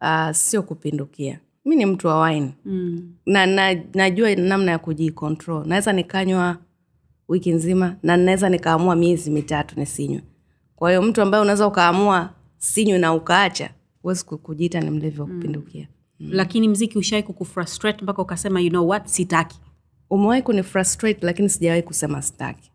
Uh, 0.00 0.30
sio 0.30 0.62
kupindukia. 0.62 1.40
Mi 1.64 1.76
ni 1.76 1.86
mtu 1.86 2.06
wa 2.06 2.22
wine. 2.22 2.50
Mm. 2.64 3.12
na, 3.26 3.46
na 3.46 3.74
najua 3.94 4.34
namna 4.34 4.70
ya 4.72 4.78
kujicontrol. 4.78 5.66
Naweza 5.66 5.92
nikanywa 5.92 6.56
wiki 7.28 7.50
nzima 7.52 7.96
na 8.02 8.16
naweza 8.16 8.48
nikaamua 8.48 8.96
miezi 8.96 9.30
mitatu 9.30 9.80
nisinywe. 9.80 10.22
Kwa 10.76 10.90
hiyo 10.90 11.02
mtu 11.02 11.22
ambaye 11.22 11.42
unaweza 11.42 11.66
ukaamua 11.66 12.30
sinywe 12.60 12.98
na 12.98 13.14
ukaacha 13.14 13.70
huwezi 14.02 14.24
ku- 14.24 14.38
kujiita 14.38 14.80
ni 14.80 14.90
mlevi 14.90 15.20
wa 15.20 15.26
kupindukia 15.26 15.88
mm. 16.20 16.28
lakini 16.32 16.68
mziki 16.68 16.98
ushawai 16.98 17.22
kukufrustrate 17.22 18.02
mpaka 18.04 18.22
ukasema 18.22 18.60
you 18.60 18.70
know 18.70 18.88
what? 18.88 19.06
Sitaki. 19.06 19.60
Umewahi 20.10 20.42
kunifrustrate 20.42 21.26
lakini 21.26 21.48
sijawahi 21.48 21.82
kusema 21.82 22.22
sitaki. 22.22 22.72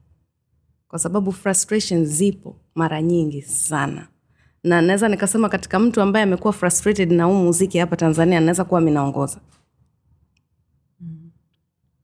Kwa 0.87 0.99
sababu 0.99 1.31
frustration 1.31 2.05
zipo 2.05 2.55
mara 2.75 3.01
nyingi 3.01 3.41
sana. 3.41 4.07
Na 4.63 4.81
naweza 4.81 5.09
nikasema 5.09 5.49
katika 5.49 5.79
mtu 5.79 6.01
ambaye 6.01 6.23
amekuwa 6.23 6.53
frustrated 6.53 7.11
na 7.11 7.23
huu 7.23 7.33
muziki 7.43 7.77
hapa 7.77 7.95
tanzania 7.95 8.39
naweza 8.39 8.63
kuwa 8.63 8.81
mi 8.81 8.91
naongoza 8.91 9.39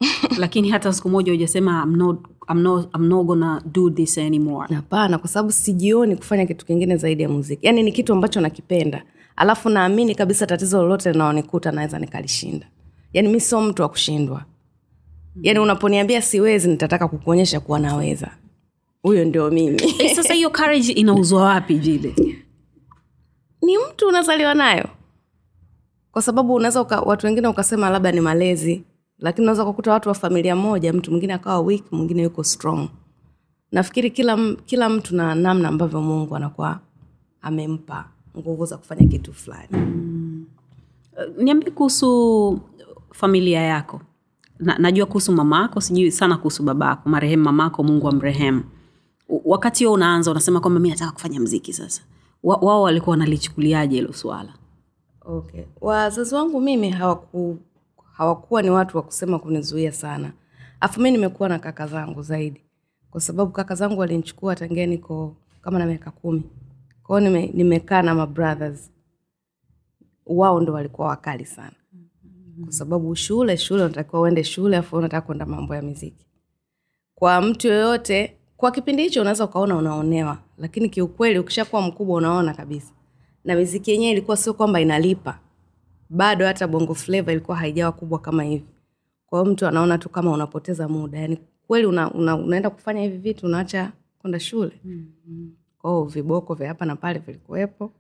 lakini 0.39 0.70
hata 0.70 0.93
siku 0.93 1.10
moja 1.10 1.34
ujasema 1.34 1.84
I'm 1.86 1.96
not, 1.98 2.20
I'm 2.50 2.62
not, 2.62 2.96
I'm 2.96 3.08
not 3.08 3.25
gonna 3.25 3.62
do 3.65 3.89
this 3.89 4.17
anymore. 4.17 4.75
Hapana 4.75 5.17
kwa 5.17 5.29
sababu 5.29 5.51
sijioni 5.51 6.15
kufanya 6.15 6.46
kitu 6.46 6.65
kingine 6.65 6.98
zaidi 6.98 7.24
ya 7.24 7.29
muziki. 7.29 7.65
Yaani 7.65 7.84
ni 7.84 7.91
kitu 7.91 8.13
ambacho 8.13 8.41
nakipenda. 8.41 9.03
Alafu 9.36 9.70
naamini 9.70 10.15
kabisa 10.15 10.48
tatizo 10.48 10.81
lolote 10.81 11.12
linaonikuta 11.12 11.72
naweza 11.72 12.00
nikalishinda. 12.00 12.67
Yaani 13.13 13.27
mi 13.29 13.39
sio 13.39 13.62
mtu 13.62 13.81
wa 13.81 13.89
kushindwa. 13.89 14.46
Yaani 15.41 15.60
unaponiambia 15.60 16.22
siwezi 16.22 16.67
nitataka 16.70 17.08
kukuonyesha 17.08 17.60
kuwa 17.60 17.79
naweza. 17.79 18.31
Huyo 19.03 19.25
ndio 19.25 19.51
mimi. 19.51 19.81
Eh, 20.00 20.15
sasa 20.15 20.34
hiyo 20.34 20.50
courage 20.50 20.91
inauzwa 20.91 21.43
wapi 21.43 21.74
vile 21.75 22.15
ni 23.62 23.77
mtu 23.77 24.08
unazaliwa 24.08 24.53
nayo. 24.53 24.86
Kwa 26.12 26.22
sababu 26.22 26.53
unaweza 26.53 26.81
watu 26.81 27.25
wengine 27.27 27.48
ukasema 27.48 27.89
labda 27.89 28.12
ni 28.12 28.22
malezi 28.22 28.84
lakini 29.22 29.44
unaweza 29.46 29.66
kukuta 29.66 29.92
watu 29.92 30.10
wa 30.10 30.16
familia 30.16 30.56
moja 30.56 30.94
mtu 30.94 31.12
mwingine 31.12 31.34
akawa 31.34 31.60
weak 31.60 31.92
mwingine 31.92 32.24
yuko 32.24 32.44
strong. 32.44 32.90
Nafikiri 33.72 34.12
kila, 34.12 34.38
kila 34.66 34.90
mtu 34.90 35.16
na 35.16 35.36
namna 35.36 35.68
ambavyo 35.70 36.01
mungu 36.01 36.36
anakuwa 36.36 36.80
amempa 37.42 38.06
nguvu 38.38 38.66
za 38.66 38.78
kufanya 38.78 39.08
kitu 39.08 39.34
fulani. 39.34 39.68
Niambie 41.38 41.72
kuhusu 41.72 42.60
familia 43.13 43.62
yako. 43.62 44.01
Na, 44.60 44.78
najua 44.78 45.06
kuhusu 45.06 45.32
mama 45.32 45.62
yako 45.62 45.82
sijui 45.82 46.12
sana 46.12 46.38
kuhusu 46.38 46.63
baba 46.63 46.86
yako 46.90 47.10
marehemu 47.10 47.44
mama 47.44 47.63
yako 47.63 47.84
mungu 47.84 48.10
amrehemu 48.10 48.63
wakati 49.46 49.86
huo 49.86 49.94
unaanza 49.94 50.32
unasema 50.32 50.60
kwamba 50.60 50.80
mi 50.80 50.90
nataka 50.90 51.12
kufanya 51.12 51.40
mziki 51.40 51.74
sasa. 51.74 52.01
Wao 52.44 52.82
walikuwa 52.82 53.12
wanalichukuliaje 53.12 53.96
hilo 53.96 54.13
swala? 54.13 54.54
Okay. 55.25 55.63
Wazazi 55.82 56.36
wangu 56.36 56.62
mimi 56.62 56.90
hawaku, 56.90 57.58
hawakuwa 58.22 58.62
ni 58.62 58.70
watu 58.70 58.98
wa 58.98 59.04
kusema 59.04 59.40
kunizuia 59.40 59.92
sana. 59.92 60.32
Afu 60.80 61.01
mi 61.01 61.12
nimekuwa 61.12 61.50
na 61.50 61.60
kaka 61.60 61.88
zangu 61.88 62.22
zaidi. 62.22 62.62
Kwa 63.12 63.22
sababu 63.22 63.51
kaka 63.51 63.75
zangu 63.75 64.00
walinichukua 64.00 64.56
tangia 64.56 64.86
niko 64.86 65.36
kama 65.62 65.80
na 65.80 65.86
miaka 65.86 66.12
kumi. 66.12 66.44
Kwao 67.04 67.20
nime, 67.20 67.51
nimekaa 67.54 68.01
na 68.01 68.16
mabrothers 68.16 68.92
wao 70.25 70.60
ndo 70.62 70.74
walikuwa 70.74 71.08
wakali 71.08 71.46
sana. 71.46 71.75
Kwa 72.63 72.72
sababu 72.74 73.16
shule 73.16 73.58
shule 73.58 73.84
unatakiwa 73.84 74.22
uende 74.22 74.44
shule 74.44 74.78
afu 74.78 74.96
unataka 74.96 75.25
kwenda 75.25 75.46
mambo 75.46 75.75
ya 75.75 75.82
miziki 75.82 76.25
kwa 77.16 77.42
mtu 77.42 77.68
yoyote 77.68 78.38
kwa 78.58 78.72
kipindi 78.72 79.04
hicho 79.04 79.22
unaweza 79.22 79.46
ukaona 79.46 79.75
unaonewa. 79.75 80.38
Lakini 80.58 80.90
kiukweli 80.90 81.40
ukishakuwa 81.40 81.82
mkubwa 81.82 82.18
unaona 82.18 82.54
kabisa. 82.54 82.92
Na 83.46 83.56
miziki 83.56 83.92
yenyewe 83.92 84.12
ilikuwa 84.12 84.38
sio 84.38 84.54
kwamba 84.54 84.82
inalipa 84.82 85.40
bado 86.12 86.46
hata 86.46 86.68
bongo 86.68 86.94
flava 86.94 87.32
ilikuwa 87.32 87.58
haijawa 87.58 87.91
kubwa 87.91 88.20
kama 88.20 88.44
hivi. 88.44 88.65
Kwa 89.27 89.39
hiyo 89.41 89.51
mtu 89.53 89.68
anaona 89.68 89.98
tu 89.98 90.10
kama 90.10 90.32
unapoteza 90.32 90.88
muda. 90.88 91.20
Yani 91.20 91.38
kweli 91.68 91.86
una, 91.86 92.12
una, 92.13 92.36
unaenda 92.36 92.70
kufanya 92.70 93.01
hivi 93.01 93.18
vitu 93.18 93.46
unaacha 93.46 93.91
kwenda 94.20 94.39
shule. 94.39 94.72
Kwa 95.80 95.91
hiyo 95.91 96.03
viboko 96.03 96.53
vya 96.53 96.68
hapa 96.68 96.86
na 96.86 96.96
pale 96.96 97.20
vilikuwepo. 97.20 97.91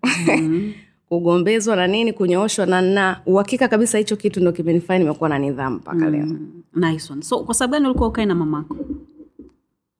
Kugombezwa 1.09 1.75
na 1.75 1.87
nini 1.87 2.13
kunyooshwa 2.13 2.65
na 2.65 2.81
na 2.81 3.21
uhakika 3.25 3.67
kabisa 3.67 3.97
hicho 3.97 4.15
kitu 4.15 4.39
ndo 4.39 4.51
kimenifanya 4.51 4.99
nimekuwa 4.99 5.29
na 5.29 5.39
nidhamu 5.39 5.75
mpaka 5.75 6.09
leo. 6.09 6.27
Nice 6.75 7.13
one. 7.13 7.21
so 7.21 7.43
kwa 7.43 7.53
sababu 7.53 7.71
gani 7.71 7.85
ulikuwa 7.85 8.09
ukae 8.09 8.25
na 8.25 8.35
mamako? 8.35 8.77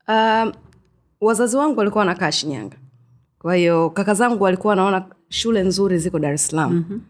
Um, 0.07 0.51
wazazi 1.21 1.57
wangu 1.57 1.79
walikuwa 1.79 1.99
wanakaa 1.99 2.31
Shinyanga, 2.31 2.77
kwa 3.39 3.55
hiyo 3.55 3.89
kaka 3.89 4.13
zangu 4.13 4.43
walikuwa 4.43 4.69
wanaona 4.71 5.05
shule 5.29 5.63
nzuri 5.63 5.97
ziko 5.97 6.19
Dar 6.19 6.33
es 6.33 6.47
Salaam. 6.47 6.73
Mm-hmm. 6.73 7.01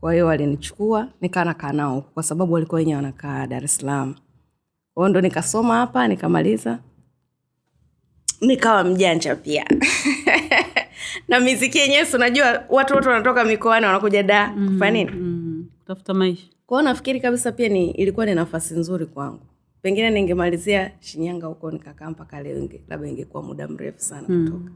Kwa 0.00 0.12
hiyo 0.12 0.26
walinichukua 0.26 1.08
nikaa 1.20 1.44
nakaa 1.44 1.72
nao 1.72 1.94
huku, 1.94 2.10
kwa 2.10 2.22
sababu 2.22 2.52
walikuwa 2.52 2.78
wenyewe 2.78 2.96
wanakaa 2.96 3.46
Dar 3.46 3.64
es 3.64 3.76
Salaam. 3.76 4.14
Kwa 4.94 5.02
hiyo 5.04 5.08
ndo 5.08 5.20
nikasoma 5.20 5.74
hapa 5.74 6.08
nikamaliza, 6.08 6.78
nikawa 8.40 8.84
mjanja 8.84 9.36
pia. 9.36 9.64
Na 11.28 11.40
miziki 11.40 11.78
yenyewe, 11.78 12.06
unajua 12.14 12.64
watu 12.68 12.94
wote 12.94 13.08
wanatoka 13.08 13.44
mikoani 13.44 13.86
wanakuja 13.86 14.22
da 14.22 14.48
kufanya 14.48 14.90
nini? 14.90 15.10
Mm, 15.10 15.66
kutafuta 15.78 16.14
maisha. 16.14 16.46
Kwa 16.66 16.80
hiyo 16.80 16.90
nafikiri 16.90 17.20
kabisa 17.20 17.52
pia 17.52 17.68
ni 17.68 17.90
ilikuwa 17.90 18.26
ni 18.26 18.34
nafasi 18.34 18.74
nzuri 18.74 19.06
kwangu. 19.06 19.40
Pengine 19.82 20.10
ningemalizia 20.10 20.90
shinyanga 21.00 21.46
huko 21.46 21.70
nikakaa 21.70 22.10
mpaka 22.10 22.42
leo 22.42 22.68
labda 22.88 23.08
ingekuwa 23.08 23.42
muda 23.42 23.68
mrefu 23.68 24.00
sana 24.00 24.22
kutoka 24.22 24.70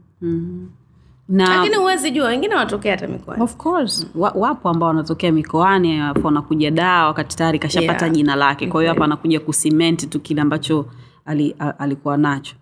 na 1.29 1.57
lakini 1.57 1.75
huwezi 1.75 2.11
jua 2.11 2.27
wengine 2.27 2.55
wanatokea 2.55 2.91
hata 2.91 3.07
mikoani. 3.07 3.43
Of 3.43 3.55
course. 3.55 4.07
Wa, 4.15 4.31
wapo 4.31 4.69
ambao 4.69 4.87
wanatokea 4.89 5.31
mikoani 5.31 5.99
alafu 5.99 6.25
wanakuja 6.25 6.71
daa 6.71 7.05
wakati 7.05 7.35
tayari 7.37 7.59
kashapata 7.59 8.05
Yeah. 8.05 8.15
jina 8.17 8.35
lake. 8.35 8.67
Kwa 8.67 8.81
hiyo 8.81 8.93
hapa 8.93 9.05
anakuja 9.05 9.39
kusimenti 9.39 10.07
tu 10.07 10.19
kile 10.19 10.41
ambacho 10.41 10.85
ali, 11.25 11.55
alikuwa 11.79 12.17
nacho. 12.17 12.55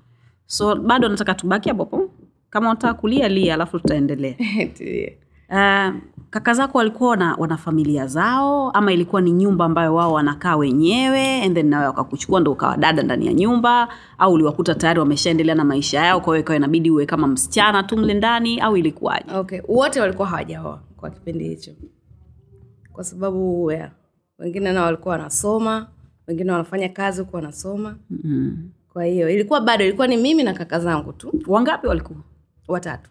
So 0.46 0.76
bado 0.76 1.10
nataka 1.10 1.34
tubaki 1.34 1.70
hapo 1.70 1.84
hapo. 1.84 2.10
Kama 2.50 2.70
unataka 2.70 2.94
kulia 2.94 3.28
lia 3.28 3.54
alafu 3.54 3.80
tutaendelea. 3.80 4.36
Uh, 5.50 5.94
kaka 6.34 6.54
zako 6.54 6.78
walikuwa 6.78 7.10
wana, 7.10 7.36
wana 7.36 7.58
familia 7.58 8.08
zao 8.08 8.72
ama 8.72 8.94
ilikuwa 8.94 9.22
ni 9.22 9.32
nyumba 9.32 9.66
ambayo 9.66 9.96
wao 9.96 10.14
wanakaa 10.14 10.56
wenyewe 10.56 11.42
and 11.42 11.56
then 11.56 11.68
nawe 11.70 11.86
wakakuchukua 11.86 12.40
ndo 12.40 12.52
ukawa 12.52 12.78
dada 12.78 13.04
ndani 13.04 13.28
ya 13.28 13.34
nyumba 13.34 13.88
au 14.18 14.34
uliwakuta 14.34 14.76
tayari 14.76 15.00
wameshaendelea 15.00 15.56
na 15.56 15.64
maisha 15.64 16.00
yao 16.06 16.22
kwa 16.22 16.34
hiyo 16.34 16.42
ikawa 16.44 16.58
inabidi 16.58 16.92
uwe 16.92 17.06
kama 17.06 17.28
msichana 17.28 17.84
tu 17.84 17.98
mle 17.98 18.14
ndani 18.14 18.60
au 18.60 18.78
ilikuwaje? 18.78 19.34
Okay 19.36 19.62
wote 19.68 20.02
walikuwa 20.02 20.28
hawajaoa 20.28 20.80
kwa 20.98 21.10
kipindi 21.10 21.48
hicho. 21.48 21.72
Kwa 22.94 23.04
sababu 23.04 23.72
yeah, 23.72 23.92
wengine 24.40 24.74
nao 24.74 24.86
walikuwa 24.86 25.12
wanasoma 25.12 25.88
wengine 26.28 26.52
wanafanya 26.52 26.90
kazi 26.90 27.22
huku 27.22 27.36
wanasoma. 27.36 27.96
Mm. 28.10 28.70
kwa 28.94 29.06
hiyo 29.06 29.30
ilikuwa 29.30 29.62
bado 29.62 29.84
ilikuwa 29.86 30.08
ni 30.08 30.18
mimi 30.18 30.44
na 30.44 30.54
kaka 30.54 30.80
zangu 30.80 31.14
tu. 31.14 31.42
Wangapi 31.48 31.88
walikuwa? 31.88 32.20
Watatu 32.68 33.10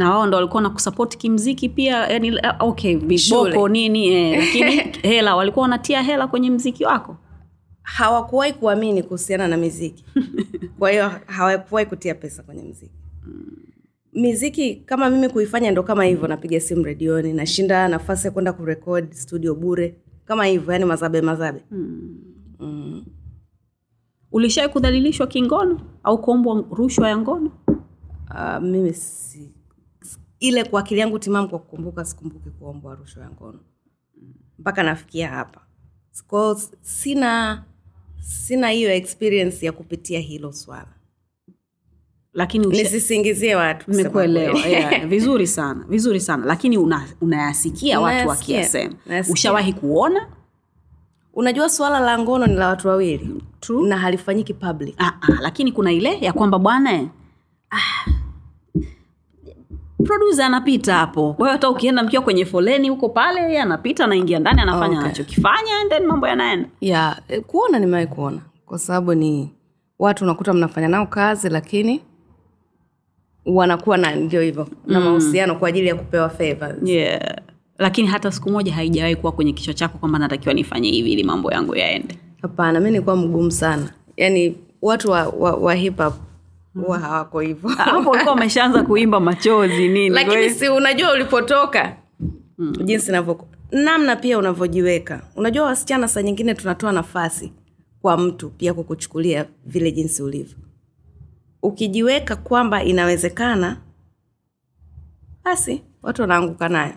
na 0.00 0.10
wao 0.10 0.26
ndo 0.26 0.36
walikuwa 0.36 0.62
na 0.62 0.70
kusapoti 0.70 1.18
kimziki 1.18 1.68
pia 1.68 1.96
yani, 2.08 2.40
okay 2.60 2.96
viboko 2.96 3.68
nini 3.68 4.08
eh, 4.08 4.38
lakini 4.40 4.76
hela 5.02 5.36
walikuwa 5.36 5.62
wanatia 5.62 6.02
hela 6.02 6.26
kwenye 6.26 6.50
mziki 6.50 6.84
wako? 6.84 7.16
Hawakuwahi 7.82 8.52
kuamini 8.52 9.02
kuhusiana 9.02 9.48
na 9.48 9.56
miziki. 9.56 10.04
Kwa 10.78 10.90
hiyo 10.90 11.10
hawakuwahi 11.26 11.86
kutia 11.86 12.14
pesa 12.14 12.42
kwenye 12.42 12.62
mziki. 12.62 12.94
Miziki 14.12 14.74
kama 14.74 15.10
mimi 15.10 15.28
kuifanya 15.28 15.70
ndo 15.70 15.82
kama 15.82 16.04
hivyo 16.04 16.28
napiga 16.28 16.60
simu 16.60 16.84
redioni 16.84 17.32
nashinda 17.32 17.88
nafasi 17.88 18.26
ya 18.26 18.30
kwenda 18.30 18.52
kurekod 18.52 19.12
studio 19.12 19.54
bure. 19.54 19.94
Kama 20.24 20.44
hivyo 20.46 20.72
yani 20.72 20.84
mazabe 20.84 21.20
mazabe. 21.20 21.64
Mm. 21.70 23.04
ulishawai 24.32 24.70
kudhalilishwa 24.72 25.26
kingono 25.26 25.80
au 26.02 26.20
kuombwa 26.22 26.64
rushwa 26.70 27.08
ya 27.08 27.18
ngono? 27.18 27.50
Uh, 28.30 28.62
mimi 28.62 28.92
si, 28.94 29.59
ile 30.40 30.64
kwa 30.64 30.80
akili 30.80 31.00
yangu 31.00 31.18
timamu 31.18 31.48
kwa 31.48 31.58
kukumbuka 31.58 32.04
sikumbuki 32.04 32.50
kuombwa 32.50 32.94
rushwa 32.94 33.22
ya 33.22 33.30
ngono. 33.30 33.58
Mpaka 34.58 34.82
nafikia 34.82 35.28
hapa. 35.28 35.60
Kwao 36.26 36.60
sina 36.82 37.64
sina 38.20 38.68
hiyo 38.70 38.92
experience 38.94 39.66
ya 39.66 39.72
kupitia 39.72 40.20
hilo 40.20 40.52
swala. 40.52 40.86
Lakini 42.32 42.66
usha- 42.66 42.82
nisisingizie 42.82 43.54
watu 43.54 43.90
nimekuelewa. 43.90 44.58
yeah, 44.60 45.06
vizuri 45.06 45.46
sana 45.46 45.84
vizuri 45.88 46.20
sana. 46.20 46.46
Lakini 46.46 46.78
una, 46.78 47.06
unayasikia 47.20 48.00
watu 48.00 48.28
wakiasema 48.28 48.94
wakiyasema. 48.94 49.32
ushawahi 49.32 49.72
kuona? 49.72 50.28
Unajua 51.34 51.68
swala 51.68 52.00
la 52.00 52.18
ngono 52.18 52.46
ni 52.46 52.54
la 52.54 52.68
watu 52.68 52.88
wawili 52.88 53.42
True. 53.60 53.88
na 53.88 53.98
halifanyiki 53.98 54.54
public. 54.54 54.94
Ah, 54.98 55.06
ah, 55.20 55.38
lakini 55.40 55.72
kuna 55.72 55.92
ile 55.92 56.18
ya 56.20 56.32
kwamba 56.32 56.58
bwana 56.58 57.08
ah, 57.70 58.10
producer 60.04 60.44
anapita 60.44 60.94
hapo 60.94 61.32
kwa 61.34 61.46
hiyo 61.46 61.52
hata 61.52 61.70
ukienda 61.70 62.02
mkiwa 62.02 62.22
kwenye 62.22 62.44
foleni 62.44 62.88
huko 62.88 63.08
pale 63.08 63.40
yeye 63.40 63.60
anapita 63.62 64.04
anaingia 64.04 64.38
ndani 64.38 64.60
anafanya 64.60 64.86
Okay. 64.96 64.98
anachokifanya 65.04 65.78
and 65.82 65.90
then 65.90 66.06
mambo 66.06 66.28
yanaenda 66.28 66.68
ya 66.80 67.22
eh, 67.28 67.40
kuona 67.46 67.78
nimewahi 67.78 68.06
kuona 68.06 68.38
kwa 68.66 68.78
sababu 68.78 69.14
ni 69.14 69.50
watu 69.98 70.24
unakuta 70.24 70.52
mnafanya 70.52 70.88
nao 70.88 71.06
kazi 71.06 71.48
lakini 71.48 72.00
wanakuwa 73.46 73.96
na 73.96 74.14
ndio 74.14 74.40
hivyo 74.40 74.68
na 74.86 75.00
mahusiano 75.00 75.54
kwa 75.54 75.68
ajili 75.68 75.86
ya 75.88 75.94
kupewa 75.94 76.28
favors. 76.28 76.76
yeah. 76.88 77.36
lakini 77.78 78.08
hata 78.08 78.32
siku 78.32 78.50
moja 78.50 78.72
haijawahi 78.74 79.16
kuwa 79.16 79.32
kwenye 79.32 79.52
kichwa 79.52 79.74
chako 79.74 79.98
kwamba 79.98 80.18
natakiwa 80.18 80.54
nifanye 80.54 80.90
hivi 80.90 81.12
ili 81.12 81.24
mambo 81.24 81.52
yangu 81.52 81.76
yaende 81.76 82.18
hapana 82.42 82.80
mi 82.80 82.90
nilikuwa 82.90 83.16
mgumu 83.16 83.50
sana 83.50 83.90
yaani 84.16 84.56
watu 84.82 85.10
wa, 85.10 85.28
wa, 85.28 85.52
wa 85.54 85.74
hip 85.74 85.98
hop 85.98 86.14
huwa 86.74 86.98
hawako 86.98 87.40
hivyo. 87.40 87.70
Hapo 87.78 88.10
ulikuwa 88.10 88.34
umeshaanza 88.34 88.82
kuimba 88.82 89.20
machozi 89.20 89.88
nini? 89.88 90.08
Lakini 90.10 90.50
si 90.50 90.68
unajua 90.68 91.12
ulipotoka 91.12 91.96
mm. 92.58 92.72
jinsi 92.84 93.12
navyo 93.12 93.46
namna 93.72 94.16
pia 94.16 94.38
unavyojiweka. 94.38 95.22
Unajua 95.36 95.64
wasichana 95.66 96.08
saa 96.08 96.22
nyingine 96.22 96.54
tunatoa 96.54 96.92
nafasi 96.92 97.52
kwa 98.02 98.16
mtu 98.16 98.50
pia 98.50 98.74
kukuchukulia 98.74 99.46
vile 99.66 99.92
jinsi 99.92 100.22
ulivyo. 100.22 100.56
Ukijiweka 101.62 102.36
kwamba 102.36 102.84
inawezekana 102.84 103.76
basi 105.44 105.82
watu 106.02 106.22
wanaanguka 106.22 106.68
nayo 106.68 106.94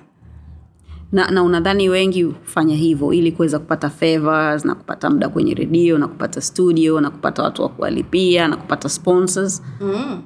na, 1.13 1.31
na 1.31 1.43
unadhani 1.43 1.89
wengi 1.89 2.23
hufanya 2.23 2.75
hivyo 2.75 3.13
ili 3.13 3.31
kuweza 3.31 3.59
kupata 3.59 3.89
favors 3.89 4.65
na 4.65 4.75
kupata 4.75 5.09
muda 5.09 5.29
kwenye 5.29 5.53
redio 5.53 5.97
na 5.97 6.07
kupata 6.07 6.41
studio 6.41 7.01
na 7.01 7.09
kupata 7.09 7.43
watu 7.43 7.61
wa 7.61 7.69
kuwalipia 7.69 8.47
na 8.47 8.57
kupata 8.57 8.89
sponsors? 8.89 9.63
Mm. 9.81 10.21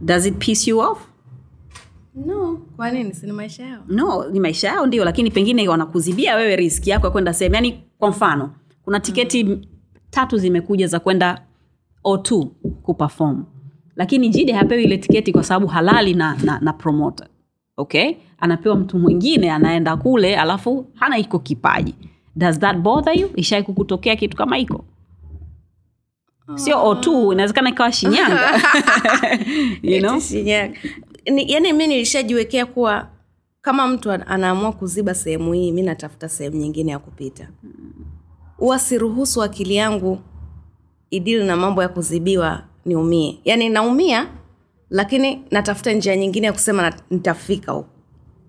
does 0.00 0.26
it 0.26 0.34
piss 0.38 0.68
you 0.68 0.78
off? 0.78 0.98
No. 2.26 2.60
Kwa 2.76 2.90
nini? 2.90 3.14
Sini 3.14 3.32
maisha 3.32 3.62
yao? 3.66 3.82
No 3.88 4.28
ni 4.30 4.40
maisha 4.40 4.68
yao 4.68 4.86
ndio 4.86 5.04
lakini 5.04 5.30
pengine 5.30 5.68
wanakuzibia 5.68 6.36
wewe 6.36 6.56
riski 6.56 6.90
yako 6.90 7.06
ya 7.06 7.10
kwenda 7.10 7.34
sehemu. 7.34 7.54
Yaani 7.54 7.82
kwa 7.98 8.08
mfano 8.10 8.50
kuna 8.84 9.00
tiketi 9.00 9.44
mm. 9.44 9.62
tatu 10.10 10.38
zimekuja 10.38 10.86
za 10.86 11.00
kwenda 11.00 11.42
o2 12.04 12.46
kuperform. 12.82 13.44
Lakini 13.96 14.28
jide 14.28 14.52
hapewi 14.52 14.84
ile 14.84 14.98
tiketi 14.98 15.32
kwa 15.32 15.44
sababu 15.44 15.66
halali 15.66 16.14
na, 16.14 16.36
na, 16.44 16.58
na 16.60 16.72
promoter 16.72 17.26
okay? 17.76 18.14
Anapewa 18.40 18.76
mtu 18.76 18.98
mwingine 18.98 19.50
anaenda 19.52 19.96
kule 19.96 20.36
alafu 20.36 20.86
hana 20.94 21.18
iko 21.18 21.38
kipaji. 21.38 21.94
Does 22.36 22.58
that 22.58 22.76
bother 22.76 23.18
you? 23.20 23.30
Ishai 23.36 23.62
kukutokea 23.62 24.16
kitu 24.16 24.36
kama 24.36 24.56
hiko 24.56 24.84
sio 26.54 26.76
o2 26.76 27.32
inawezekana 27.32 27.70
ikawa 27.70 27.92
shinyanga. 27.92 28.40
You 29.82 30.00
know? 30.00 30.20
Shinyanga. 30.20 30.78
Yaani 31.46 31.72
mi 31.72 31.86
nilishajiwekea 31.86 32.66
kuwa 32.66 33.08
kama 33.62 33.88
mtu 33.88 34.12
anaamua 34.12 34.72
kuziba 34.72 35.14
sehemu 35.14 35.52
hii 35.52 35.72
mi 35.72 35.82
natafuta 35.82 36.28
sehemu 36.28 36.56
nyingine 36.56 36.92
ya 36.92 36.98
kupita. 36.98 37.48
Huwa 38.56 38.78
siruhusu 38.78 39.42
akili 39.42 39.74
yangu 39.76 40.18
idili 41.10 41.44
na 41.44 41.56
mambo 41.56 41.82
ya 41.82 41.88
kuzibiwa 41.88 42.62
niumie. 42.84 43.38
Yaani 43.44 43.68
naumia 43.68 44.26
lakini 44.90 45.44
natafuta 45.50 45.92
njia 45.92 46.16
nyingine 46.16 46.46
ya 46.46 46.52
kusema 46.52 46.82
na, 46.82 46.96
nitafika 47.10 47.72
huko. 47.72 47.88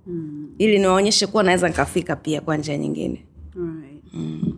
Mm. 0.08 0.50
ili 0.58 0.80
niwaonyeshe 0.80 1.28
kuwa 1.28 1.44
naweza 1.44 1.68
nikafika 1.68 2.16
pia 2.16 2.42
kwa 2.42 2.58
njia 2.58 2.78
nyingine. 2.78 3.26
Mm. 3.56 4.54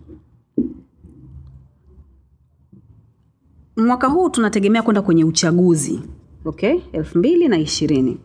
mwaka 3.77 4.07
huu 4.07 4.29
tunategemea 4.29 4.81
kwenda 4.81 5.01
kwenye 5.01 5.23
uchaguzi 5.23 6.01
okay? 6.45 6.79
Elfu 6.91 7.17
mbili 7.17 7.47
na 7.47 7.57
ishirini. 7.57 8.17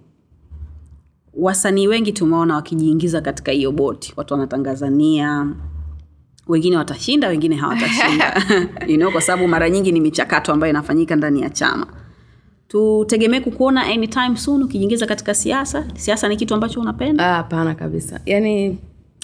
Wasanii 1.35 1.87
wengi 1.87 2.13
tumeona 2.13 2.55
wakijiingiza 2.55 3.21
katika 3.21 3.53
hiyo 3.53 3.73
boti. 3.73 4.13
Watu 4.17 4.35
wanatangazania 4.35 5.55
wengine 6.47 6.77
watashinda 6.77 7.29
wengine 7.29 7.57
hawatashinda 7.57 8.43
you 8.89 8.97
know, 8.97 9.13
kwa 9.13 9.21
sababu 9.21 9.49
mara 9.49 9.71
nyingi 9.71 9.93
ni 9.93 10.01
michakato 10.01 10.53
ambayo 10.53 10.71
inafanyika 10.71 11.17
ndani 11.17 11.41
ya 11.43 11.51
chama 11.51 11.87
tutegemee 12.69 13.41
kukuona 13.41 13.83
anytime 13.87 14.37
soon 14.37 14.63
ukijiingiza 14.63 15.07
katika 15.07 15.35
siasa. 15.35 15.87
Siasa 15.95 16.29
ni 16.29 16.37
kitu 16.37 16.55
ambacho 16.55 16.81
unapenda. 16.81 17.31
Ah, 17.31 17.35
hapana 17.35 17.75
kabisa. 17.75 18.21
Yaani 18.27 18.79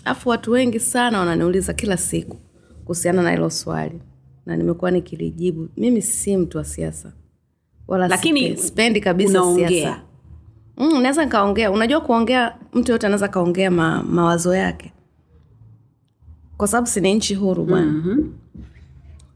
afu 0.05 0.29
watu 0.29 0.51
wengi 0.53 0.81
sana 0.81 1.19
wananiuliza 1.19 1.73
kila 1.73 1.97
siku 1.97 2.37
kuhusiana 2.85 3.23
na 3.23 3.31
hilo 3.31 3.51
swali. 3.51 4.01
Na 4.47 4.57
nimekuwa 4.57 4.91
nikilijibu 4.91 5.69
mimi 5.77 6.03
si 6.03 6.37
mtu 6.37 6.59
wa 6.59 6.65
siasa. 6.65 7.13
Wala 7.89 8.09
Lakini 8.09 8.57
spendi 8.57 9.01
kabisa 9.01 9.43
siasa. 9.55 10.01
mm, 10.77 11.03
naweza 11.03 11.25
nikaongea. 11.25 11.71
Unajua 11.71 12.01
kuongea 12.01 12.57
mtu 12.73 12.93
yote 12.93 13.07
anaweza 13.07 13.29
kaongea 13.29 13.71
ma, 13.71 14.03
mawazo 14.03 14.55
yake. 14.55 14.93
Kwa 16.57 16.69
sababu 16.69 16.87
si 16.87 17.01
ni 17.01 17.15
nchi 17.15 17.35
huru 17.35 17.65
bwana. 17.65 17.87
Mhm. 17.93 18.25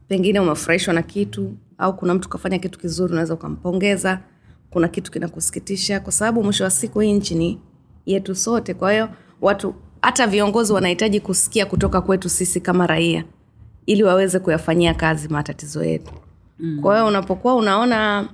pengine 0.07 0.39
umefurahishwa 0.39 0.93
na 0.93 1.01
kitu 1.03 1.53
au 1.77 1.95
kuna 1.95 2.13
mtu 2.13 2.29
kafanya 2.29 2.59
kitu 2.59 2.79
kizuri 2.79 3.11
unaweza 3.13 3.33
ukampongeza 3.33 4.19
kuna 4.69 4.87
kitu 4.87 5.11
kinakusikitisha 5.11 5.99
kwa 5.99 6.11
sababu 6.11 6.43
mwisho 6.43 6.63
wa 6.63 6.69
siku 6.69 6.99
hii 6.99 7.13
nchi 7.13 7.35
ni 7.35 7.59
yetu 8.05 8.35
sote 8.35 8.73
kwa 8.73 8.91
hiyo 8.91 9.09
watu 9.41 9.75
hata 10.01 10.27
viongozi 10.27 10.73
wanahitaji 10.73 11.19
kusikia 11.19 11.65
kutoka 11.65 12.01
kwetu 12.01 12.29
sisi 12.29 12.61
kama 12.61 12.87
raia 12.87 13.23
ili 13.85 14.03
waweze 14.03 14.39
kuyafanyia 14.39 14.93
kazi 14.93 15.27
matatizo 15.29 15.83
yetu 15.83 16.11
mm. 16.59 16.79
kwa 16.81 16.95
hiyo 16.95 17.07
unapokuwa 17.07 17.55
unaona 17.55 18.27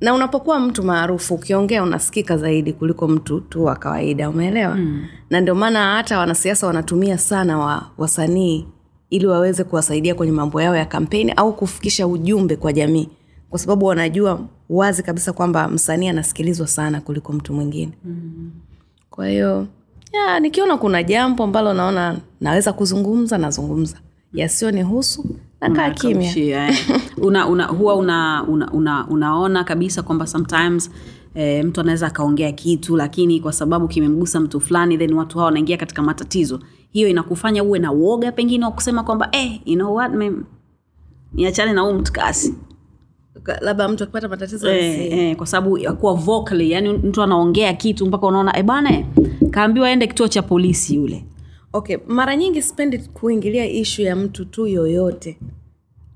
na 0.00 0.14
unapokuwa 0.14 0.60
mtu 0.60 0.82
maarufu 0.82 1.34
ukiongea 1.34 1.82
unasikika 1.82 2.36
zaidi 2.36 2.72
kuliko 2.72 3.08
mtu 3.08 3.40
tu 3.40 3.64
wa 3.64 3.76
kawaida 3.76 4.30
umeelewa 4.30 4.74
mm. 4.74 5.06
na 5.30 5.40
ndio 5.40 5.54
maana 5.54 5.94
hata 5.94 6.18
wanasiasa 6.18 6.66
wanatumia 6.66 7.18
sana 7.18 7.58
wa, 7.58 7.90
wasanii 7.98 8.68
ili 9.10 9.26
waweze 9.26 9.64
kuwasaidia 9.64 10.14
kwenye 10.14 10.32
mambo 10.32 10.62
yao 10.62 10.76
ya 10.76 10.86
kampeni 10.86 11.32
au 11.32 11.52
kufikisha 11.56 12.06
ujumbe 12.06 12.56
kwa 12.56 12.72
jamii. 12.72 13.08
Kwa 13.50 13.58
sababu 13.58 13.86
wanajua 13.86 14.40
wazi 14.68 15.02
kabisa 15.02 15.32
kwamba 15.32 15.68
msanii 15.68 16.08
anasikilizwa 16.08 16.66
sana 16.66 17.00
kuliko 17.00 17.32
mtu 17.32 17.54
mwingine. 17.54 17.92
Mm. 18.04 18.50
kwa 19.10 19.28
hiyo 19.28 19.66
ya, 20.12 20.40
nikiona 20.40 20.76
kuna 20.76 21.02
jambo 21.02 21.44
ambalo 21.44 21.74
naona 21.74 22.18
naweza 22.40 22.72
kuzungumza 22.72 23.38
nazungumza. 23.38 23.96
Yasiyonihusu 24.32 25.24
nakaa 25.60 25.90
kimya. 25.90 26.36
eh. 26.36 26.78
una, 27.26 27.46
una, 27.48 27.64
huwa 27.66 27.94
una, 27.96 28.44
una, 28.48 28.72
una, 28.72 29.06
unaona 29.08 29.64
kabisa 29.64 30.02
kwamba 30.02 30.26
sometimes 30.26 30.90
E, 31.34 31.62
mtu 31.62 31.80
anaweza 31.80 32.06
akaongea 32.06 32.52
kitu 32.52 32.96
lakini 32.96 33.40
kwa 33.40 33.52
sababu 33.52 33.88
kimemgusa 33.88 34.40
mtu 34.40 34.60
fulani 34.60 34.98
then 34.98 35.12
watu 35.12 35.38
hao 35.38 35.44
wanaingia 35.46 35.76
katika 35.76 36.02
matatizo 36.02 36.60
hiyo 36.90 37.08
inakufanya 37.08 37.64
uwe 37.64 37.78
na 37.78 37.92
uoga 37.92 38.32
pengine 38.32 38.64
wa 38.64 38.70
kusema 38.72 39.02
kwamba 39.02 39.28
eh, 39.32 39.60
you 39.66 39.74
know 39.74 39.94
what, 39.94 40.12
mem, 40.12 40.44
niachane 41.32 41.72
na 41.72 41.80
huu 41.80 41.92
mtu 41.92 42.12
kasi. 42.12 42.54
Labda 43.60 43.88
mtu 43.88 44.04
akipata 44.04 44.28
matatizo 44.28 44.70
eh, 44.70 45.12
eh, 45.18 45.36
kwa 45.36 45.46
sababu 45.46 45.78
kuwa 46.00 46.14
vocally 46.14 46.70
yani 46.70 46.92
mtu 46.92 47.22
anaongea 47.22 47.72
kitu 47.74 48.06
mpaka 48.06 48.26
unaona 48.26 48.58
eh, 48.58 48.64
bana 48.64 49.04
kaambiwa 49.50 49.88
aende 49.88 50.06
kituo 50.06 50.28
cha 50.28 50.42
polisi 50.42 50.94
yule. 50.94 51.24
Okay 51.72 51.96
mara 52.06 52.36
nyingi 52.36 52.62
sipendi 52.62 52.98
kuingilia 52.98 53.66
ishu 53.66 54.02
ya 54.02 54.16
mtu 54.16 54.44
tu 54.44 54.66
yoyote 54.66 55.38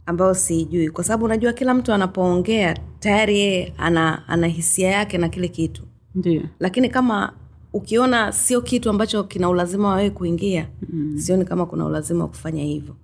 ambayo 0.07 0.35
siijui. 0.35 0.91
Kwa 0.91 1.05
sababu 1.05 1.25
unajua 1.25 1.53
kila 1.53 1.75
mtu 1.75 1.93
anapoongea 1.93 2.77
tayari 2.99 3.39
yeye 3.39 3.75
ana, 3.79 4.29
ana 4.29 4.47
hisia 4.47 4.89
yake 4.91 5.19
na 5.19 5.29
kile 5.29 5.49
kitu. 5.49 5.83
Ndio. 6.15 6.43
Lakini 6.61 6.89
kama 6.89 7.33
ukiona 7.73 8.33
sio 8.33 8.61
kitu 8.61 8.91
ambacho 8.91 9.25
kina 9.25 9.49
ulazima 9.49 9.89
wawewe 9.89 10.11
kuingia 10.11 10.69
mm. 10.93 11.19
sioni 11.19 11.45
kama 11.45 11.67
kuna 11.67 11.85
ulazima 11.85 12.25
wa 12.25 12.29
kufanya 12.29 12.63
hivyo 12.63 12.97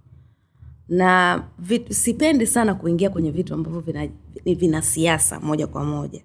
na 0.89 1.43
vit, 1.59 1.93
sipendi 1.93 2.47
sana 2.47 2.75
kuingia 2.75 3.11
kwenye 3.11 3.31
vitu 3.31 3.55
ambavyo 3.55 3.81
vina, 3.81 4.09
vina 4.45 4.83
siasa 4.83 5.41
moja 5.41 5.67
kwa 5.67 5.85
moja 5.85 6.23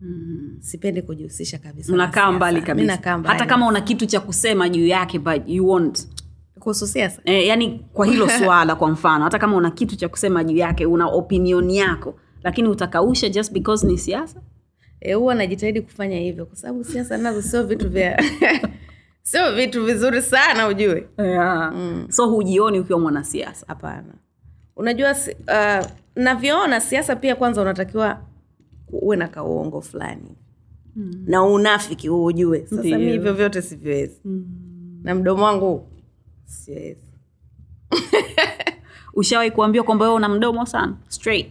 mm. 0.00 0.56
sipendi 0.60 1.02
kujihusisha 1.02 1.58
kabisa 1.58 1.92
unakaa 1.92 2.32
mbali. 2.32 2.62
Kabisa 2.62 3.18
mbali. 3.18 3.38
hata 3.38 3.46
kama 3.46 3.66
una 3.68 3.80
kitu 3.80 4.06
cha 4.06 4.20
kusema 4.20 4.68
juu 4.68 4.86
yake 4.86 5.18
but 5.18 5.42
you 5.46 5.68
won't 5.68 6.08
kuhusu 6.58 6.86
siasa 6.86 7.22
e, 7.24 7.46
yani 7.46 7.80
kwa 7.92 8.06
hilo 8.06 8.28
swala 8.28 8.76
kwa 8.76 8.90
mfano 8.90 9.24
hata 9.24 9.38
kama 9.38 9.56
una 9.56 9.70
kitu 9.70 9.96
cha 9.96 10.08
kusema 10.08 10.44
juu 10.44 10.56
yake 10.56 10.86
una 10.86 11.06
opinion 11.06 11.70
yako 11.70 12.14
lakini 12.42 12.68
utakausha 12.68 13.28
just 13.28 13.52
because 13.52 13.86
ni 13.86 13.98
siasa 13.98 14.40
Eh, 15.04 15.16
huwa 15.16 15.34
najitahidi 15.34 15.80
kufanya 15.80 16.18
hivyo 16.18 16.46
kwa 16.46 16.56
sababu 16.56 16.84
siasa 16.84 17.16
nazo 17.16 17.42
sio 17.42 17.62
vitu 17.62 17.90
vya 17.90 18.22
sio 19.22 19.54
vitu 19.54 19.84
vizuri 19.84 20.22
sana 20.22 20.68
ujue 20.68 21.06
yeah. 21.18 21.72
mm. 21.74 22.06
so 22.10 22.26
hujioni 22.26 22.80
ukiwa 22.80 22.98
mwanasiasa? 23.00 23.66
Hapana. 23.68 24.14
Unajua 24.76 25.10
uh, 25.12 25.86
navyoona 26.16 26.80
siasa 26.80 27.16
pia 27.16 27.36
kwanza 27.36 27.62
unatakiwa 27.62 28.20
uwe 28.92 29.16
na 29.16 29.28
kauongo 29.28 29.80
fulani. 29.80 30.36
Mm. 30.96 31.24
na 31.26 31.42
unafiki 31.44 32.08
huu 32.08 32.24
ujue 32.24 32.66
sasa 32.66 32.82
mi 32.98 33.12
hivyo 33.12 33.34
vyote 33.34 33.62
siviwezi. 33.62 34.20
Mm. 34.24 35.00
na 35.02 35.14
mdomo 35.14 35.44
wangu 35.44 35.88
siwezi. 36.44 37.12
Ushawahi 39.14 39.50
kuambiwa 39.50 39.84
kwamba 39.84 40.04
wewe 40.04 40.16
una 40.16 40.28
mdomo 40.28 40.66
sana? 40.66 40.96
Straight 41.08 41.48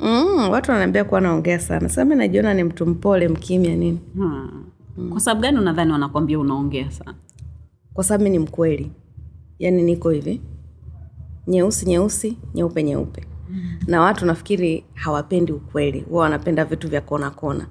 mm, 0.00 0.50
watu 0.50 0.70
wananiambia 0.70 1.04
kuwa 1.04 1.20
naongea 1.20 1.58
sana. 1.60 1.88
Sasa 1.88 2.04
mimi 2.04 2.16
najiona 2.16 2.54
ni 2.54 2.64
mtu 2.64 2.86
mpole 2.86 3.28
mkimya 3.28 3.76
nini? 3.76 4.00
Hmm. 4.16 5.10
kwa 5.10 5.20
sababu 5.20 5.40
gani 5.40 5.58
unadhani 5.58 5.92
wanakwambia 5.92 6.38
unaongea 6.38 6.90
sana? 6.90 7.14
Kwa 7.94 8.04
sababu 8.04 8.24
mi 8.24 8.30
ni 8.30 8.38
mkweli. 8.38 8.92
Yaani 9.58 9.82
niko 9.82 10.10
hivi. 10.10 10.40
Nyeusi 11.46 11.86
nyeusi 11.86 12.38
nyeupe 12.54 12.82
nyeupe. 12.82 13.26
Mm. 13.50 13.62
na 13.86 14.00
watu 14.00 14.26
nafikiri 14.26 14.84
hawapendi 14.94 15.52
ukweli. 15.52 16.00
Huwa 16.00 16.22
wanapenda 16.22 16.64
vitu 16.64 16.88
vya 16.88 17.00
kona 17.00 17.30
kona 17.30 17.66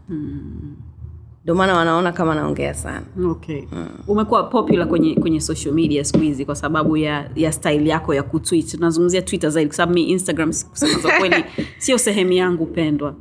ndio 1.43 1.55
maana 1.55 1.73
wanaona 1.77 2.11
kama 2.11 2.35
naongea 2.35 2.73
sana. 2.73 3.05
Okay. 3.25 3.61
mm. 3.71 3.87
umekuwa 4.07 4.43
popular 4.43 4.87
kwenye 4.87 5.15
kwenye 5.15 5.41
social 5.41 5.73
media 5.73 6.03
siku 6.05 6.19
hizi 6.19 6.45
kwa 6.45 6.55
sababu 6.55 6.97
ya 6.97 7.29
ya 7.35 7.51
style 7.51 7.87
yako 7.87 8.13
ya 8.13 8.23
kutwit 8.23 8.71
tunazungumzia 8.71 9.21
twitter 9.21 9.49
zaidi 9.49 9.67
kwa 9.69 9.77
sababu 9.77 9.93
mi 9.93 10.03
instagram 10.03 10.53
kusema 10.69 11.19
kweli 11.19 11.45
sio 11.77 11.97
sehemu 11.97 12.31
yangu 12.31 12.65
pendwa. 12.65 13.15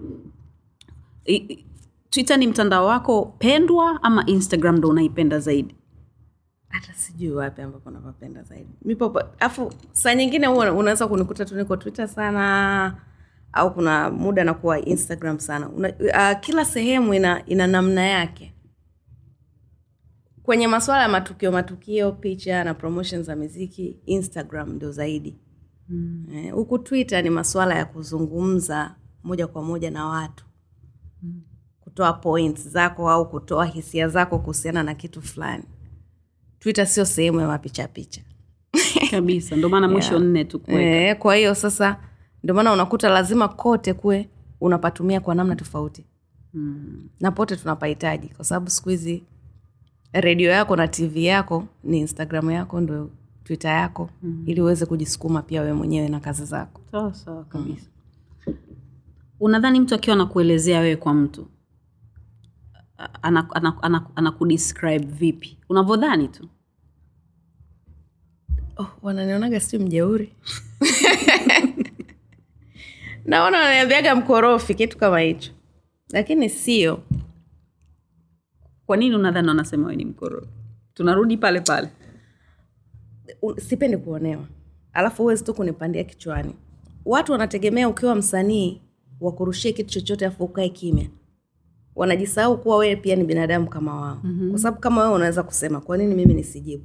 I, 1.25 1.65
twitter 2.11 2.39
ni 2.39 2.47
mtandao 2.47 2.87
wako 2.87 3.35
pendwa 3.39 4.03
ama 4.03 4.27
instagram 4.27 4.77
ndo 4.77 4.89
unaipenda 4.89 5.39
zaidi? 5.39 5.75
Hata 6.69 6.93
sijui 6.93 7.31
wapi 7.33 7.63
ambapo 7.63 7.91
napapenda 7.91 8.43
zaidi. 8.43 8.69
Mipopo 8.85 9.23
afu 9.41 9.73
saa 9.93 10.15
nyingine 10.15 10.47
huwa 10.47 10.73
unaweza 10.73 11.09
kunikuta 11.09 11.45
tu 11.45 11.55
niko 11.57 11.77
twitter 11.77 12.09
sana 12.09 12.95
au 13.53 13.75
kuna 13.75 14.11
muda 14.11 14.45
nakuwa 14.45 14.85
instagram 14.85 15.39
sana. 15.39 15.69
Una, 15.69 15.89
uh, 15.89 16.41
kila 16.41 16.65
sehemu 16.65 17.15
ina, 17.15 17.47
ina 17.47 17.67
namna 17.67 18.03
yake. 18.07 18.55
Kwenye 20.43 20.69
masuala 20.69 21.03
ya 21.03 21.09
matukio 21.09 21.53
matukio 21.53 22.13
picha 22.13 22.65
na 22.65 22.75
promotion 22.75 23.23
za 23.23 23.37
miziki 23.37 24.01
instagram 24.07 24.73
ndio 24.73 24.91
zaidi. 24.93 25.39
Eh, 26.35 26.53
huku 26.55 26.79
mm. 26.79 26.85
twitter 26.85 27.23
ni 27.25 27.31
masuala 27.31 27.75
ya 27.75 27.85
kuzungumza 27.85 28.95
moja 29.25 29.47
kwa 29.47 29.63
moja 29.63 29.91
na 29.91 30.07
watu. 30.07 30.45
Mm. 31.23 31.43
kutoa 31.81 32.13
points 32.13 32.69
zako 32.69 33.11
au 33.11 33.31
kutoa 33.31 33.67
hisia 33.67 34.09
zako 34.09 34.39
kuhusiana 34.39 34.83
na 34.83 34.95
kitu 34.95 35.23
fulani. 35.23 35.65
Twitter 36.59 36.87
sio 36.87 37.05
sehemu 37.05 37.41
ya 37.41 37.47
mapichapicha 37.47 38.21
kabisa. 39.11 39.57
Ndio 39.57 39.69
maana 39.69 39.89
mwisho 39.89 40.19
nne 40.25 40.45
tu 40.45 40.61
kuweka. 40.61 40.83
E, 41.11 41.15
kwa 41.15 41.37
hiyo 41.37 41.55
sasa 41.55 41.97
ndio 42.43 42.55
maana 42.55 42.73
unakuta 42.73 43.09
lazima 43.09 43.49
kote 43.49 43.95
kuwe 43.95 44.29
unapatumia 44.61 45.21
kwa 45.21 45.35
namna 45.35 45.57
tofauti. 45.57 46.05
Hmm. 46.53 47.09
na 47.21 47.31
pote 47.31 47.57
tunapahitaji 47.57 48.29
kwa 48.29 48.45
sababu 48.45 48.71
siku 48.71 48.89
hizi 48.89 49.23
redio 50.13 50.51
yako 50.51 50.77
na 50.77 50.89
tv 50.89 51.25
yako 51.25 51.65
ni 51.85 51.99
instagram 52.01 52.51
yako 52.51 52.81
ndo 52.81 53.11
twitter 53.45 53.71
yako 53.71 54.11
mm. 54.23 54.43
ili 54.47 54.61
uweze 54.61 54.87
kujisukuma 54.87 55.43
pia 55.43 55.61
wewe 55.61 55.73
mwenyewe 55.73 56.09
na 56.09 56.21
kazi 56.21 56.45
zako. 56.45 56.81
Sawa 56.91 57.15
sawa 57.15 57.45
kabisa. 57.45 57.87
Unadhani 59.41 59.81
mtu 59.81 59.95
akiwa 59.95 60.15
anakuelezea 60.17 60.81
wewe 60.81 60.97
kwa 60.97 61.15
mtu 61.15 61.47
anakudescribe 63.23 63.77
ana, 63.83 64.03
ana, 64.17 65.09
ana 65.09 65.17
vipi? 65.19 65.59
Unavyodhani 65.69 66.29
tu. 66.29 66.49
Oh, 68.77 68.87
wananionaga 69.03 69.61
sio 69.61 69.81
mjeuri 69.81 70.33
naona 73.25 73.59
wananiambiaga 73.59 74.15
mkorofi 74.17 74.75
kitu 74.75 74.99
kama 74.99 75.21
hicho. 75.21 75.53
Lakini 76.13 76.49
sio. 76.51 77.01
Kwa 78.87 78.97
nini 78.97 79.15
unadhani 79.17 79.49
wanasema 79.49 79.95
ni 79.95 80.05
mkorofi? 80.05 80.49
Tunarudi 80.95 81.37
pale 81.37 81.61
pale. 81.61 81.89
Sipendi 83.57 83.97
kuonewa. 83.97 84.45
Alafu 84.93 85.23
huwezi 85.23 85.45
tu 85.45 85.55
kunipandia 85.55 86.05
kichwani. 86.05 86.55
Watu 87.05 87.33
wanategemea 87.33 87.89
ukiwa 87.89 88.15
msanii 88.15 88.81
wakurushie 89.21 89.73
kitu 89.73 89.91
chochote 89.91 90.27
afu 90.27 90.45
ukae 90.45 90.69
kimya. 90.69 91.07
Wanajisahau 91.95 92.59
kuwa 92.59 92.77
wewe 92.77 92.97
pia 92.97 93.17
ni 93.17 93.25
binadamu 93.25 93.69
kama 93.69 94.01
wao. 94.01 94.21
Mm-hmm. 94.25 94.51
kwa 94.51 94.59
sababu 94.59 94.81
kama 94.81 95.03
wewe 95.03 95.15
unaweza 95.15 95.43
kusema 95.43 95.81
kwa 95.81 95.97
nini 95.97 96.15
mimi 96.15 96.35
nisijibu? 96.35 96.85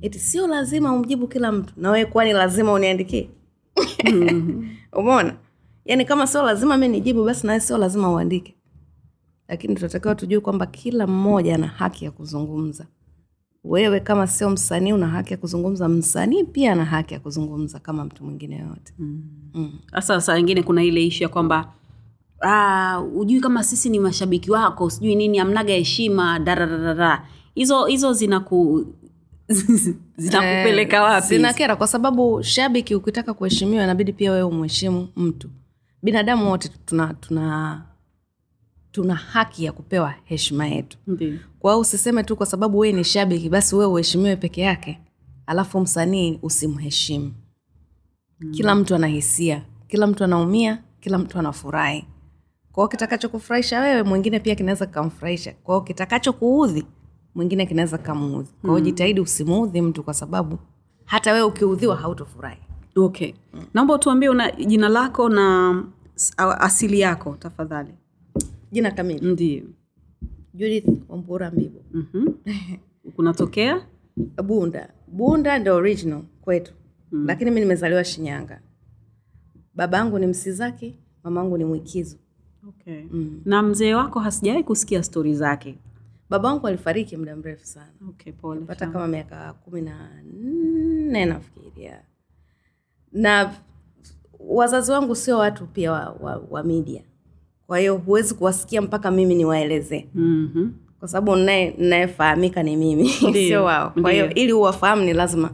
Eti 0.00 0.18
sio 0.18 0.46
lazima 0.46 0.92
umjibu 0.92 1.28
kila 1.28 1.52
mtu. 1.52 1.74
Na 1.76 1.90
wewe 1.90 2.04
kwani 2.04 2.32
lazima 2.32 2.72
uniandikie 2.72 3.30
umeona? 4.98 5.36
Yaani 5.84 6.04
kama 6.04 6.26
sio 6.26 6.42
lazima 6.42 6.76
mi 6.76 6.88
nijibu 6.88 7.24
basi 7.24 7.46
nawe 7.46 7.60
sio 7.60 7.78
lazima 7.78 8.10
uandike. 8.12 8.54
Lakini 9.48 9.74
tunatakiwa 9.74 10.14
tujue 10.14 10.40
kwamba 10.40 10.66
kila 10.66 11.06
mmoja 11.06 11.54
ana 11.54 11.66
haki 11.66 12.04
ya 12.04 12.10
kuzungumza. 12.10 12.86
Wewe 13.64 14.00
kama 14.00 14.26
sio 14.26 14.50
msanii 14.50 14.92
una 14.92 15.08
haki 15.08 15.32
ya 15.32 15.36
kuzungumza. 15.36 15.88
Msanii 15.88 16.44
pia 16.44 16.72
ana 16.72 16.84
haki 16.84 17.14
ya 17.14 17.20
kuzungumza 17.20 17.78
kama 17.78 18.04
mtu 18.04 18.24
mwingine 18.24 18.56
yoyote. 18.56 18.94
Sasa 19.90 20.20
saa 20.20 20.38
ingine 20.38 20.62
kuna 20.62 20.84
ile 20.84 21.06
ishu 21.06 21.22
ya 21.22 21.28
kwamba 21.28 21.72
hujui 23.14 23.40
kama 23.40 23.64
sisi 23.64 23.90
ni 23.90 23.98
mashabiki 24.00 24.50
wako 24.50 24.90
sijui 24.90 25.14
nini 25.14 25.38
amnaga 25.38 25.72
heshima 25.72 26.38
dararara 26.38 27.28
hizo 27.54 27.86
hizo 27.86 28.12
zinaku 28.12 28.86
zinakupeleka 30.16 31.02
wapi? 31.02 31.26
zinakera 31.26 31.76
kwa 31.76 31.86
sababu 31.86 32.42
shabiki 32.42 32.94
ukitaka 32.94 33.34
kuheshimiwa 33.34 33.84
inabidi 33.84 34.12
pia 34.12 34.30
wewe 34.32 34.42
umheshimu 34.42 35.08
mtu. 35.16 35.50
Binadamu 36.02 36.50
wote 36.50 36.70
tuna 36.86 37.14
tuna 37.14 37.82
tuna 38.92 39.14
haki 39.14 39.64
ya 39.64 39.72
kupewa 39.72 40.14
heshima 40.24 40.66
yetu. 40.66 40.98
Kwa 41.58 41.72
hiyo 41.72 41.80
usiseme 41.80 42.22
tu 42.24 42.36
kwa 42.36 42.46
sababu 42.46 42.78
wewe 42.78 42.92
ni 42.92 43.04
shabiki 43.04 43.48
basi 43.48 43.76
wewe 43.76 43.92
uheshimiwe 43.92 44.36
peke 44.36 44.60
yake 44.60 44.98
alafu 45.46 45.80
msanii 45.80 46.38
usimheshimu. 46.42 47.32
Kila 48.50 48.74
mtu 48.74 48.94
ana 48.94 49.06
hisia 49.06 49.62
kila 49.88 50.06
mtu 50.06 50.24
anaumia 50.24 50.82
kila 51.00 51.18
mtu 51.18 51.38
anafurahi. 51.38 52.04
Kwao 52.72 52.88
kitakachokufurahisha 52.88 53.80
wewe 53.80 54.02
mwingine 54.02 54.40
pia 54.40 54.54
kinaweza 54.54 54.86
kikamfurahisha. 54.86 55.52
Kwao 55.52 55.80
kitakachokuudhi 55.80 56.84
mwingine 57.38 57.66
kinaweza 57.66 57.98
kamuudhi. 57.98 58.50
Kwa 58.60 58.70
hiyo 58.70 58.80
jitahidi 58.80 59.20
usimuudhi 59.20 59.82
mtu 59.82 60.02
kwa 60.02 60.14
sababu 60.14 60.58
hata 61.04 61.32
wewe 61.32 61.44
ukiudhiwa 61.46 61.96
hautofurahi. 61.96 62.60
Okay. 62.96 63.32
Naomba 63.74 63.94
utuambie 63.94 64.28
una 64.28 64.50
jina 64.52 64.88
lako 64.88 65.28
na 65.28 65.84
asili 66.38 67.00
yako 67.00 67.36
tafadhali. 67.38 67.94
Jina 68.72 68.90
kamili. 68.90 69.26
Ndio 69.32 69.62
judith 70.54 70.88
wambura 71.08 71.50
mbibo. 71.50 71.80
Mm-hmm. 71.92 72.34
kunatokea? 73.16 73.86
Bunda. 74.44 74.88
Bunda 75.08 75.58
ndio 75.58 75.74
original 75.76 76.22
kwetu. 76.40 76.72
Mm. 77.12 77.26
lakini 77.26 77.50
mi 77.50 77.60
nimezaliwa 77.60 78.04
shinyanga. 78.04 78.60
Baba 79.74 79.98
yangu 79.98 80.18
ni 80.18 80.26
msizaki 80.26 80.96
mama 81.24 81.40
yangu 81.40 81.58
ni 81.58 81.64
mwikizo 81.64 82.16
okay. 82.68 83.02
mm. 83.12 83.40
na 83.44 83.62
mzee 83.62 83.94
wako 83.94 84.20
hasijawahi 84.20 84.64
kusikia 84.64 85.02
stori 85.02 85.34
zake 85.34 85.78
baba 86.30 86.48
wangu 86.48 86.66
alifariki 86.66 87.16
muda 87.16 87.36
mrefu 87.36 87.66
sana. 87.66 87.92
Okay, 88.08 88.32
pole 88.32 88.60
pata 88.60 88.86
kama 88.86 89.06
miaka 89.06 89.52
kumi 89.52 89.80
na 89.82 90.10
nne 90.34 91.24
nafikiria. 91.26 92.00
Na 93.12 93.54
wazazi 94.40 94.92
wangu 94.92 95.14
sio 95.14 95.38
watu 95.38 95.66
pia 95.66 95.92
wa, 95.92 96.16
wa, 96.20 96.42
wa 96.50 96.62
media. 96.62 97.02
Kwa 97.66 97.78
hiyo 97.78 97.96
huwezi 97.96 98.34
kuwasikia 98.34 98.82
mpaka 98.82 99.10
mimi 99.10 99.34
niwaelezee 99.34 100.06
mm-hmm. 100.14 100.72
kwa 100.98 101.08
sababu 101.08 101.36
nnayefahamika 101.36 102.62
ni 102.62 102.76
mimi. 102.76 103.08
Sio 103.32 103.64
wao. 103.64 103.90
Kwa 104.02 104.12
hiyo 104.12 104.34
ili 104.34 104.52
uwafahamu 104.52 105.02
ni 105.02 105.12
lazima 105.12 105.50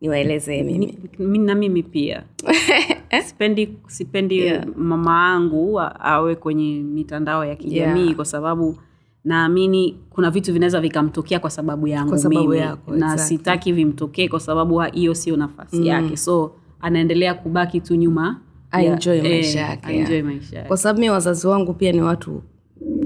niwaelezee 0.00 0.62
mimi. 0.62 0.98
Mi- 1.18 1.38
na 1.38 1.54
mimi 1.54 1.82
pia. 1.82 2.24
Sipendi 3.26 3.78
sipendi 3.86 4.38
yeah. 4.38 4.66
mama 4.76 5.28
yangu 5.28 5.80
awe 5.80 6.34
kwenye 6.36 6.80
mitandao 6.82 7.44
ya 7.44 7.56
kijamii 7.56 8.00
Yeah. 8.02 8.14
kwa 8.16 8.24
sababu 8.24 8.78
naamini 9.24 9.98
kuna 10.10 10.30
vitu 10.30 10.52
vinaweza 10.52 10.80
vikamtokea 10.80 11.38
kwa 11.40 11.50
sababu 11.50 11.88
yangu 11.88 12.08
Kwa 12.08 12.18
sababu 12.18 12.40
mimi. 12.48 12.58
yako, 12.58 12.90
na 12.96 13.06
exactly. 13.12 13.36
sitaki 13.38 13.72
vimtokee 13.72 14.28
kwa 14.28 14.40
sababu 14.40 14.80
hiyo 14.80 15.14
sio 15.14 15.36
nafasi 15.36 15.86
yake. 15.86 16.16
So 16.16 16.52
anaendelea 16.80 17.34
kubaki 17.34 17.80
tu 17.80 17.94
nyuma 17.94 18.40
Aenjoy 18.70 19.14
yeah, 19.16 19.28
maisha 19.28 19.60
eh, 19.60 19.68
yake, 19.70 19.86
aenjoy 19.86 20.14
yeah. 20.14 20.26
maisha 20.26 20.56
yake. 20.56 20.68
Kwa 20.68 20.76
sababu 20.76 21.00
mi 21.00 21.10
wazazi 21.10 21.46
wangu 21.46 21.74
pia 21.74 21.92
ni 21.92 22.00
watu 22.02 22.42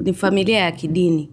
ni 0.03 0.13
familia 0.15 0.59
ya 0.59 0.73
kidini. 0.73 1.31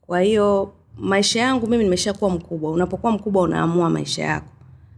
Kwa 0.00 0.20
hiyo 0.20 0.72
maisha 0.98 1.40
yangu 1.40 1.66
mimi 1.66 1.84
nimeshakuwa 1.84 2.30
mkubwa. 2.30 2.70
Unapokuwa 2.70 3.12
mkubwa 3.12 3.42
unaamua 3.42 3.90
maisha 3.90 4.22
yako. 4.24 4.52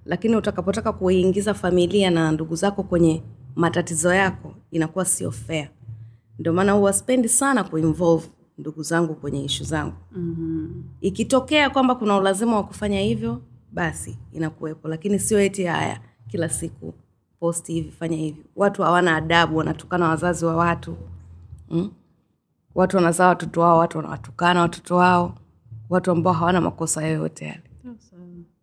Lakini 0.04 0.37
utakapotaka 0.37 0.92
kuingiza 0.92 1.54
familia 1.54 2.11
na 2.11 2.32
ndugu 2.32 2.54
zako 2.54 2.82
kwenye 2.82 3.22
matatizo 3.56 4.14
yako 4.14 4.54
inakuwa 4.70 5.04
sio 5.04 5.30
fair. 5.30 5.68
Ndio 6.38 6.52
maana 6.52 6.72
huwa 6.72 6.92
spendi 6.92 7.28
sana 7.28 7.64
kuinvolve 7.64 8.26
ndugu 8.62 8.83
zangu 8.83 9.14
kwenye 9.14 9.44
ishu 9.44 9.64
zangu. 9.64 9.94
Mm-hmm. 10.12 10.85
ikitokea 11.01 11.70
kwamba 11.70 11.94
kuna 11.94 12.16
ulazima 12.16 12.57
wa 12.57 12.64
kufanya 12.64 13.01
hivyo 13.01 13.42
basi 13.72 14.18
inakuwepo 14.33 14.88
lakini 14.88 15.18
sio 15.18 15.40
eti 15.40 15.64
haya 15.64 16.01
kila 16.29 16.48
siku 16.48 16.94
posti 17.40 17.72
hivi 17.72 17.90
fanya 17.90 18.16
hivi. 18.16 18.44
Watu 18.57 18.83
hawana 18.83 19.16
adabu 19.16 19.57
wanatukana 19.57 20.09
wazazi 20.09 20.44
wa 20.44 20.57
watu. 20.57 20.96
Mm? 21.70 21.90
watu 22.75 22.96
wanazaa 22.96 23.29
watoto 23.29 23.61
wao 23.61 23.79
watu 23.79 23.98
wanawatukana 23.98 24.61
watoto 24.61 24.96
wao. 24.96 25.35
Watu 25.90 26.11
ambao 26.11 26.33
hawana 26.33 26.61
makosa 26.61 27.07
yoyote 27.07 27.44
yale. 27.44 27.62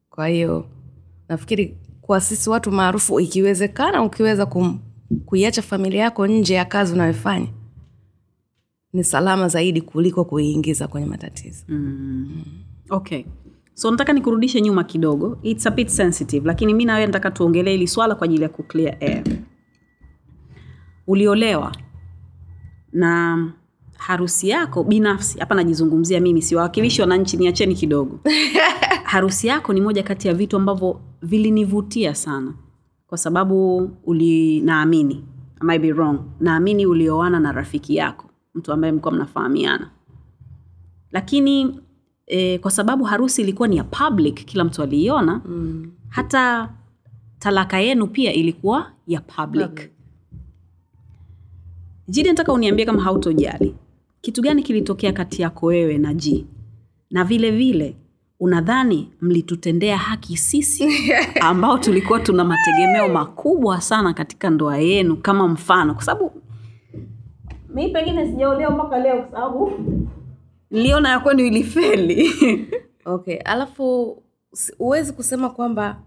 Kwa 0.09 0.27
hiyo 0.27 0.65
nafikiri 1.29 1.77
kwa 2.01 2.21
sisi 2.21 2.49
watu 2.49 2.71
maarufu 2.71 3.19
ikiwezekana 3.19 4.03
ukiweza 4.03 4.45
kum, 4.45 4.79
kuiacha 5.25 5.61
familia 5.61 6.03
yako 6.03 6.27
nje 6.27 6.53
ya 6.53 6.65
kazi 6.65 6.93
unayofanya 6.93 7.47
ni 8.93 9.03
salama 9.03 9.47
zaidi 9.47 9.81
kuliko 9.81 10.23
kuiingiza 10.25 10.87
kwenye 10.87 11.07
matatizo. 11.07 11.65
Okay. 12.89 13.23
So 13.73 13.91
nataka 13.91 14.13
nikurudishe 14.13 14.61
nyuma 14.61 14.83
kidogo. 14.83 15.39
Its 15.43 15.67
a 15.67 15.71
bit 15.71 15.87
sensitive 15.87 16.47
lakini 16.47 16.73
mi 16.73 16.85
nawe 16.85 17.05
nataka 17.05 17.31
tuongelee 17.31 17.71
hili 17.71 17.87
swala 17.87 18.15
kwa 18.15 18.25
ajili 18.25 18.43
ya 18.43 18.49
kuclear 18.49 18.97
air. 18.99 19.23
Uliolewa 21.07 21.75
na 22.91 23.37
harusi 23.97 24.49
yako 24.49 24.83
binafsi 24.83 25.39
hapa 25.39 25.55
najizungumzia 25.55 26.19
mimi 26.19 26.41
siwawakilishi 26.41 27.01
wananchi 27.01 27.37
niacheni 27.37 27.75
kidogo. 27.75 28.19
Harusi 29.03 29.47
yako 29.47 29.73
ni 29.73 29.81
moja 29.81 30.03
kati 30.03 30.27
ya 30.27 30.33
vitu 30.33 30.57
ambavyo 30.57 31.01
vilinivutia 31.21 32.15
sana 32.15 32.53
kwa 33.07 33.17
sababu 33.17 33.77
uli 34.03 34.61
naamini 34.61 35.23
I 35.61 35.65
might 35.65 35.81
be 35.81 35.91
wrong 35.93 36.19
naamini 36.39 36.85
ulioana 36.85 37.39
na 37.39 37.51
rafiki 37.51 37.95
yako 37.95 38.28
mtu 38.55 38.73
ambaye 38.73 38.91
mlikuwa 38.91 39.13
mnafahamiana. 39.13 39.89
Lakini 41.11 41.79
e, 42.27 42.57
kwa 42.57 42.71
sababu 42.71 43.03
harusi 43.03 43.41
ilikuwa 43.41 43.67
ni 43.67 43.77
ya 43.77 43.83
public 43.83 44.45
kila 44.45 44.63
mtu 44.63 44.83
aliiona 44.83 45.41
mm. 45.45 45.91
hata 46.09 46.69
talaka 47.39 47.79
yenu 47.79 48.07
pia 48.07 48.33
ilikuwa 48.33 48.91
ya 49.07 49.21
public, 49.21 49.67
public. 49.69 49.89
jidi 52.07 52.29
nataka 52.29 52.53
uniambie 52.53 52.85
kama 52.85 53.01
hautojali. 53.03 53.75
Kitu 54.21 54.41
gani 54.41 54.63
kilitokea 54.63 55.13
kati 55.13 55.41
yako 55.41 55.65
wewe 55.65 55.97
na 55.97 56.13
ji 56.13 56.45
na 57.11 57.23
vile 57.23 57.51
vile 57.51 57.95
unadhani 58.39 59.09
mlitutendea 59.21 59.97
haki 59.97 60.37
sisi 60.37 60.87
ambao 61.41 61.77
tulikuwa 61.77 62.19
tuna 62.19 62.43
mategemeo 62.43 63.09
makubwa 63.09 63.81
sana 63.81 64.13
katika 64.13 64.49
ndoa 64.49 64.77
yenu 64.77 65.15
kama 65.17 65.47
mfano? 65.47 65.93
Kwa 65.93 66.03
sababu 66.03 66.31
mi 67.79 67.87
pengine 67.89 68.25
sijaolewa 68.27 68.71
mpaka 68.71 68.99
leo 68.99 69.21
kwa 69.21 69.31
sababu 69.31 69.71
niliona 70.71 71.09
ya 71.09 71.19
kwenu 71.19 71.39
ilifeli. 71.45 72.29
Okay 73.05 73.37
alafu 73.37 74.17
huwezi 74.77 75.13
kusema 75.13 75.49
kwamba 75.49 76.01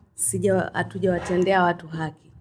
hatujawatendea 0.73 1.63
watu 1.63 1.89
haki. 1.89 2.33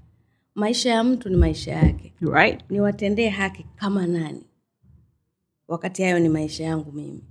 Maisha 0.56 0.90
ya 0.90 1.04
mtu 1.04 1.30
ni 1.30 1.36
maisha 1.36 1.72
yake. 1.72 2.14
Right. 2.22 2.60
Niwatendee 2.70 3.30
haki 3.30 3.66
kama 3.76 4.08
nani? 4.08 4.44
Wakati 5.68 6.04
hayo 6.04 6.20
ni 6.20 6.30
maisha 6.30 6.64
yangu 6.64 6.92
mimi. 6.92 7.24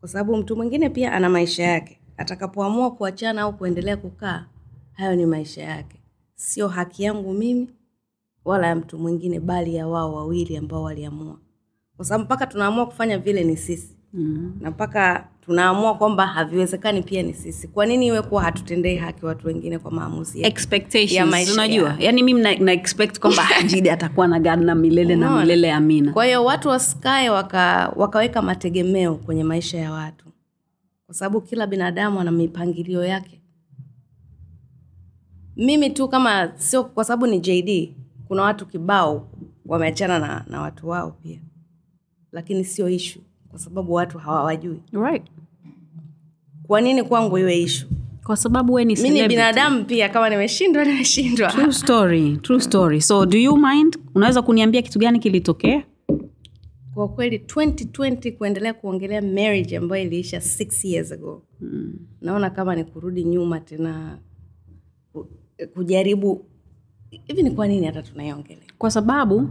Kwa 0.00 0.08
sababu 0.08 0.36
mtu 0.36 0.56
mwingine 0.56 0.90
pia 0.90 1.12
ana 1.12 1.28
maisha 1.30 1.62
yake. 1.62 2.00
Atakapoamua 2.16 2.90
kuachana 2.90 3.42
au 3.42 3.56
kuendelea 3.56 3.96
kukaa 3.96 4.46
hayo 4.92 5.16
ni 5.16 5.26
maisha 5.26 5.62
yake. 5.62 6.00
Sio 6.34 6.68
haki 6.68 7.02
yangu 7.02 7.32
mimi 7.32 7.68
wala 8.44 8.66
ya 8.66 8.76
mtu 8.76 8.98
mwingine 8.98 9.40
bali 9.40 9.74
ya 9.74 9.86
wao 9.88 10.14
wawili 10.14 10.56
ambao 10.56 10.82
waliamua 10.82 11.38
kwa 11.96 12.04
sababu 12.04 12.24
mpaka 12.24 12.46
tunaamua 12.46 12.86
kufanya 12.86 13.18
vile 13.18 13.44
ni 13.44 13.56
sisi. 13.56 13.96
Mm-hmm. 14.14 14.52
na 14.60 14.70
mpaka 14.70 15.28
tunaamua 15.40 15.94
kwamba 15.94 16.26
haviwezekani 16.26 17.02
pia 17.02 17.22
ni 17.22 17.34
sisi. 17.34 17.68
Kwa 17.68 17.86
nini 17.86 18.06
iwe 18.06 18.22
kuwa 18.22 18.42
hatutendei 18.42 18.96
haki 18.96 19.26
watu 19.26 19.46
wengine 19.46 19.78
kwa 19.78 19.90
maamuzi? 19.90 20.42
Ya 21.14 21.26
maisha. 21.26 21.52
Unajua 21.52 21.96
yani 21.98 22.22
mimi 22.22 22.40
na, 22.42 22.54
na 22.56 22.72
expect 22.72 23.18
kwamba 23.18 23.42
jidi 23.70 23.90
atakuwa 23.90 24.26
na 24.28 24.40
gari 24.40 24.64
na 24.64 24.74
milele 24.74 25.16
na 25.16 25.40
milele 25.40 25.72
amina. 25.72 26.12
Kwa 26.12 26.24
hiyo 26.24 26.44
watu 26.44 26.68
wasikae 26.68 27.30
waka, 27.30 27.92
wakaweka 27.96 28.42
mategemeo 28.42 29.14
kwenye 29.14 29.44
maisha 29.44 29.78
ya 29.78 29.92
watu. 29.92 30.24
Kwa 31.06 31.14
sababu 31.14 31.40
kila 31.40 31.66
binadamu 31.66 32.20
ana 32.20 32.30
mipangilio 32.30 33.04
yake. 33.04 33.40
Mimi 35.56 35.90
tu 35.90 36.08
kama 36.08 36.52
sio 36.56 36.84
kwa 36.84 37.04
sababu 37.04 37.26
ni 37.26 37.40
jd 37.40 37.94
kuna 38.28 38.42
watu 38.42 38.66
kibao 38.66 39.28
wameachana 39.66 40.18
na, 40.18 40.44
na 40.48 40.60
watu 40.60 40.88
wao 40.88 41.10
pia 41.10 41.38
lakini 42.34 42.64
sio 42.64 42.88
ishu 42.88 43.20
kwa 43.48 43.58
sababu 43.58 43.92
watu 43.92 44.18
hawawajui. 44.18 44.80
Right. 44.92 45.22
Kwa 46.66 46.80
nini 46.80 47.02
kwangu 47.02 47.38
iwe 47.38 47.58
ishu 47.58 47.86
kwa 48.24 48.36
sababu 48.36 48.72
we 48.72 48.84
ni 48.84 48.96
binadamu 49.28 49.84
pia 49.84 50.08
kama 50.08 50.30
nimeshindwa 50.30 50.84
nimeshindwa. 50.84 51.48
True 51.50 51.72
story 51.72 52.36
true 52.36 52.60
story. 52.60 53.00
So 53.00 53.26
do 53.26 53.38
you 53.38 53.56
mind? 53.56 53.98
Unaweza 54.14 54.42
kuniambia 54.42 54.82
kitu 54.82 54.98
gani 54.98 55.18
kilitokea? 55.18 55.84
Kwa 56.94 57.08
kweli 57.08 57.36
2020 57.38 58.32
kuendelea 58.36 58.74
kuongelea 58.74 59.22
marriage 59.22 59.76
ambayo 59.76 60.02
iliisha 60.04 60.40
six 60.40 60.84
years 60.84 61.12
ago. 61.12 61.42
Mm. 61.60 61.94
naona 62.20 62.50
kama 62.50 62.74
ni 62.76 62.84
kurudi 62.84 63.24
nyuma 63.24 63.60
tena 63.60 64.18
kujaribu 65.74 66.44
hivi 67.10 67.42
ni 67.42 67.50
kwa 67.50 67.66
nini 67.68 67.86
hata 67.86 68.02
tunaiongelea? 68.02 68.64
Kwa 68.78 68.90
sababu 68.90 69.48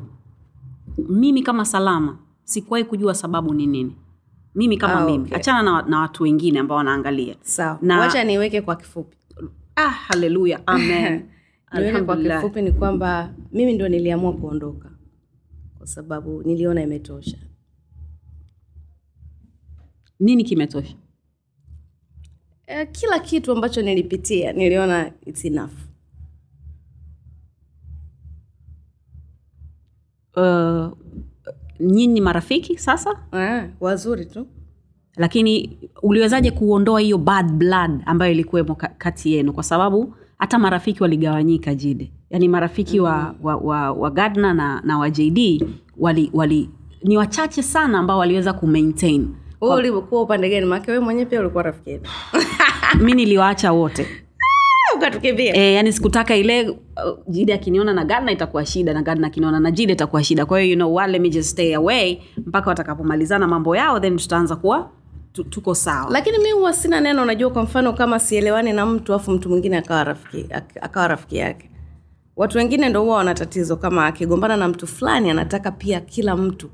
mimi 1.09 1.41
kama 1.43 1.65
salama 1.65 2.17
sikuwahi 2.43 2.83
kujua 2.85 3.15
sababu 3.15 3.53
ni 3.53 3.67
nini. 3.67 3.95
Mimi 4.55 4.77
kama 4.77 4.99
Ah, 5.01 5.05
mimi. 5.05 5.23
okay. 5.23 5.37
achana 5.37 5.63
na, 5.63 5.81
na 5.81 5.99
watu 5.99 6.23
wengine 6.23 6.59
ambao 6.59 6.77
wanaangalia. 6.77 7.35
Sawa. 7.41 7.79
Na- 7.81 7.99
wacha 7.99 8.23
niweke 8.23 8.61
kwa 8.61 8.75
kifupi. 8.75 9.17
Ah, 9.75 9.89
haleluya 9.89 10.61
amen. 10.67 11.25
Niweke 11.73 12.01
kwa 12.01 12.17
kifupi 12.17 12.61
ni 12.61 12.71
kwamba 12.71 13.33
mimi 13.51 13.73
ndo 13.73 13.87
niliamua 13.89 14.33
kuondoka. 14.33 14.91
Kwa 15.77 15.87
sababu 15.87 16.43
niliona 16.43 16.83
imetosha. 16.83 17.37
Nini 20.19 20.43
kimetosha? 20.43 20.95
Eh, 22.67 22.87
kila 22.91 23.19
kitu 23.19 23.51
ambacho 23.51 23.81
nilipitia 23.81 24.53
niliona 24.53 25.11
it's 25.25 25.45
enough. 25.45 25.71
Uh, 30.35 30.91
nyinyi 31.79 32.21
marafiki 32.21 32.77
sasa? 32.77 33.19
Ah, 33.31 33.63
wazuri 33.79 34.25
tu. 34.25 34.47
Lakini 35.17 35.79
uliwezaje 36.01 36.51
kuondoa 36.51 36.99
hiyo 36.99 37.17
bad 37.17 37.51
blood 37.53 38.01
ambayo 38.05 38.31
ilikuwemo 38.31 38.75
kati 38.75 39.33
yenu? 39.33 39.53
Kwa 39.53 39.63
sababu 39.63 40.15
hata 40.37 40.59
marafiki 40.59 41.03
waligawanyika 41.03 41.75
jide. 41.75 42.11
Yaani 42.29 42.47
marafiki 42.47 42.99
wa, 42.99 43.35
wa, 43.43 43.55
wa, 43.55 43.91
wa 43.91 44.11
gardner 44.11 44.53
na, 44.53 44.81
na 44.85 44.97
wa 44.97 45.09
jd 45.09 45.65
wali, 45.97 46.29
wali 46.33 46.69
ni 47.03 47.17
wachache 47.17 47.63
sana 47.63 47.99
ambao 47.99 48.17
waliweza 48.19 48.53
kumaintain. 48.53 49.27
Ulikuwa 49.61 50.21
upande 50.21 50.49
gani? 50.49 50.65
Maake 50.65 50.91
we 50.91 50.99
mwenyewe 50.99 51.25
pia 51.25 51.39
ulikuwa 51.39 51.63
rafiki 51.63 51.89
yetu. 51.89 52.09
Mi 52.99 53.13
niliwaacha 53.13 53.71
wote 53.71 54.07
ukatukimbia 55.07 55.55
e, 55.55 55.73
yani 55.73 55.93
sikutaka 55.93 56.35
ile 56.35 56.69
uh, 56.69 56.77
jide 57.27 57.53
akiniona 57.53 57.93
na 57.93 58.05
gadna 58.05 58.31
itakuwa 58.31 58.65
shida 58.65 58.93
na 58.93 59.01
gadna 59.01 59.27
akiniona 59.27 59.59
na 59.59 59.71
jide 59.71 59.93
itakuwa 59.93 60.23
shida. 60.23 60.45
Kwa 60.45 60.59
hiyo 60.59 60.71
you 60.71 60.75
know 60.77 60.95
what, 60.95 61.09
let 61.09 61.21
me 61.21 61.29
just 61.29 61.49
stay 61.49 61.75
away 61.75 62.21
mpaka 62.37 62.69
watakapomalizana 62.69 63.47
mambo 63.47 63.75
yao 63.75 63.99
then 63.99 64.17
tutaanza 64.17 64.55
kuwa 64.55 64.89
tuko 65.49 65.75
sawa. 65.75 66.11
Lakini 66.11 66.37
mi 66.37 66.51
huwa 66.51 66.73
sina 66.73 67.01
neno 67.01 67.21
unajua 67.23 67.49
kwa 67.49 67.63
mfano 67.63 67.93
kama 67.93 68.19
sielewani 68.19 68.73
na 68.73 68.85
mtu 68.85 69.13
afu 69.13 69.31
mtu 69.31 69.49
mwingine 69.49 69.77
akawa 69.77 70.03
rafiki 70.03 70.45
akawa 70.81 71.07
rafiki 71.07 71.37
yake. 71.37 71.69
Watu 72.35 72.57
wengine 72.57 72.89
ndo 72.89 73.01
huwa 73.01 73.17
wana 73.17 73.33
tatizo 73.33 73.75
kama 73.75 74.05
akigombana 74.07 74.57
na 74.57 74.67
mtu 74.67 74.87
fulani 74.87 75.29
anataka 75.29 75.71
pia 75.71 76.01
kila 76.01 76.37
mtu 76.37 76.69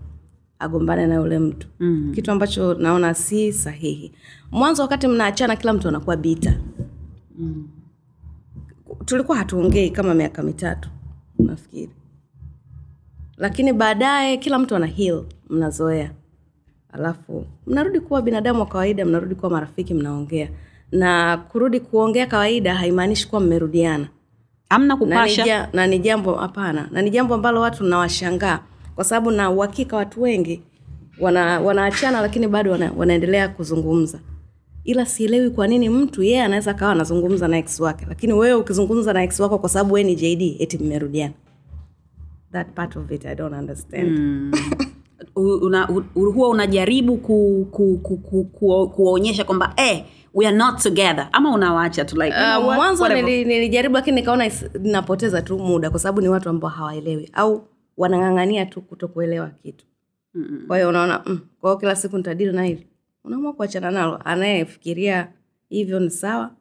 agombane 0.60 1.08
na 1.08 1.16
yule 1.16 1.40
mtu. 1.40 1.68
Mm. 1.80 2.12
kitu 2.16 2.32
ambacho 2.32 2.74
naona 2.74 3.14
si 3.14 3.54
sahihi. 3.54 4.12
Mwanzo 4.52 4.82
wakati 4.82 5.08
mnaachana 5.08 5.56
kila 5.56 5.74
mtu 5.74 5.88
anakuwa 5.88 6.16
bita 6.18 6.54
mm. 7.40 7.68
Tulikuwa 9.10 9.38
hatuongei 9.38 9.90
kama 9.90 10.14
miaka 10.14 10.44
mitatu 10.44 10.90
nafikiri. 11.40 11.92
Lakini 13.38 13.74
baadaye 13.74 14.38
kila 14.38 14.60
mtu 14.60 14.76
ana 14.76 14.86
heal 14.86 15.24
mnazoea. 15.50 16.12
Alafu 16.94 17.46
mnarudi 17.68 18.00
kuwa 18.00 18.22
binadamu 18.22 18.60
wa 18.60 18.66
kawaida 18.66 19.06
mnarudi 19.06 19.36
kuwa 19.36 19.52
marafiki 19.52 19.94
mnaongea. 19.94 20.50
Na 20.92 21.38
kurudi 21.38 21.80
kuongea 21.80 22.28
kawaida 22.28 22.76
haimaanishi 22.76 23.28
kuwa 23.28 23.42
mmerudiana. 23.42 24.08
Amna 24.70 24.98
kupasha. 24.98 25.70
na 25.74 25.88
ni 25.88 26.00
jambo 26.00 26.36
hapana. 26.36 26.88
Na 26.92 27.02
ni 27.02 27.10
jambo 27.10 27.36
ambalo 27.36 27.62
watu 27.62 27.84
nawashangaa 27.84 28.60
kwa 28.96 29.04
sababu 29.04 29.32
na 29.32 29.50
uhakika 29.52 29.98
watu 29.98 30.22
wengi 30.22 30.62
wana, 31.20 31.60
wanaachana 31.60 32.22
lakini 32.22 32.48
bado 32.48 32.72
wana, 32.72 32.92
wanaendelea 32.98 33.48
kuzungumza 33.50 34.20
ila 34.84 35.06
sielewi 35.06 35.50
kwa 35.50 35.68
nini 35.68 35.90
mtu 35.90 36.24
yeye 36.24 36.42
anaweza 36.42 36.72
akawa 36.72 36.92
anazungumza 36.92 37.48
na 37.48 37.58
ex 37.58 37.80
wake. 37.80 38.06
Lakini 38.10 38.34
wewe 38.34 38.54
ukizungumza 38.54 39.14
na 39.14 39.24
ex 39.24 39.40
wako 39.40 39.58
kwa 39.60 39.70
sababu 39.70 39.94
wewe 39.94 40.04
ni 40.04 40.16
jd 40.16 40.56
eti 40.62 40.78
mmerudiana. 40.78 41.34
That 42.52 42.68
part 42.76 42.96
of 42.98 43.12
it 43.12 43.26
i 43.26 43.36
don't 43.36 43.56
understand. 43.56 44.20
Mm. 44.20 44.52
Una, 45.36 45.90
u- 45.90 46.32
huwa 46.32 46.50
unajaribu 46.50 47.18
ku, 47.18 47.68
ku, 47.72 47.98
ku, 48.04 48.18
ku, 48.18 48.44
ku, 48.44 48.90
kuwaonyesha 48.90 49.44
kwamba 49.44 49.74
eh, 49.78 50.04
we 50.34 50.48
are 50.48 50.58
not 50.58 50.82
together. 50.84 51.30
Ama 51.32 51.54
unawaacha 51.54 52.06
tu 52.06 52.16
like, 52.22 52.36
Uh, 52.38 52.66
what, 52.68 52.76
mwanzo 52.78 53.08
nili, 53.08 53.46
nilijaribu 53.46 53.96
lakini 53.96 54.16
nikaona 54.16 54.52
napoteza 54.80 55.42
tu 55.42 55.60
muda 55.60 55.90
kwa 55.90 56.00
sababu 56.00 56.22
ni 56.22 56.30
watu 56.30 56.50
ambao 56.50 56.70
hawaelewi 56.70 57.30
au 57.34 57.64
wanang'ang'ania 57.98 58.66
tu 58.66 58.82
kutokuelewa 58.82 59.50
kitu. 59.64 59.86
Mm 60.34 60.64
kwa 60.68 60.78
hiyo 60.78 60.90
unaona 60.90 61.22
mm, 61.26 61.40
kwa 61.62 61.70
hiyo 61.70 61.80
kila 61.80 61.96
siku 61.96 62.18
nitadili 62.18 62.52
na 62.52 62.64
hili 62.64 62.88
unaamua 63.24 63.54
kuachana 63.54 63.92
nalo 63.92 64.20
anayefikiria 64.26 65.28
hivyo 65.70 66.00
ni 66.00 66.10
sawa 66.10 66.52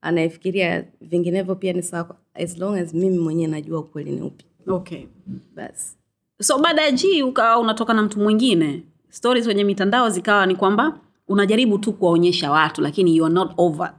anayefikiria 0.00 0.84
vinginevyo 1.00 1.54
pia 1.54 1.72
ni 1.72 1.82
sawa 1.82 2.16
as 2.34 2.58
long 2.58 2.76
as 2.78 2.94
mimi 2.94 3.18
mwenyewe 3.18 3.50
najua 3.50 3.80
ukweli 3.80 4.10
ni 4.10 4.20
upi. 4.20 4.44
Okay. 4.66 5.06
basi 5.54 5.96
so 6.40 6.58
baada 6.58 6.82
ya 6.82 6.90
g 6.90 7.22
ukawa 7.22 7.58
unatoka 7.58 7.94
na 7.94 8.02
mtu 8.02 8.20
mwingine 8.20 8.82
stories 9.08 9.44
kwenye 9.44 9.64
mitandao 9.64 10.10
zikawa 10.10 10.46
ni 10.46 10.56
kwamba 10.56 11.00
unajaribu 11.28 11.78
tu 11.78 11.92
kuwaonyesha 11.92 12.50
watu 12.50 12.82
lakini 12.82 13.16
you 13.16 13.24
are 13.24 13.34
not 13.34 13.52
over 13.56 13.94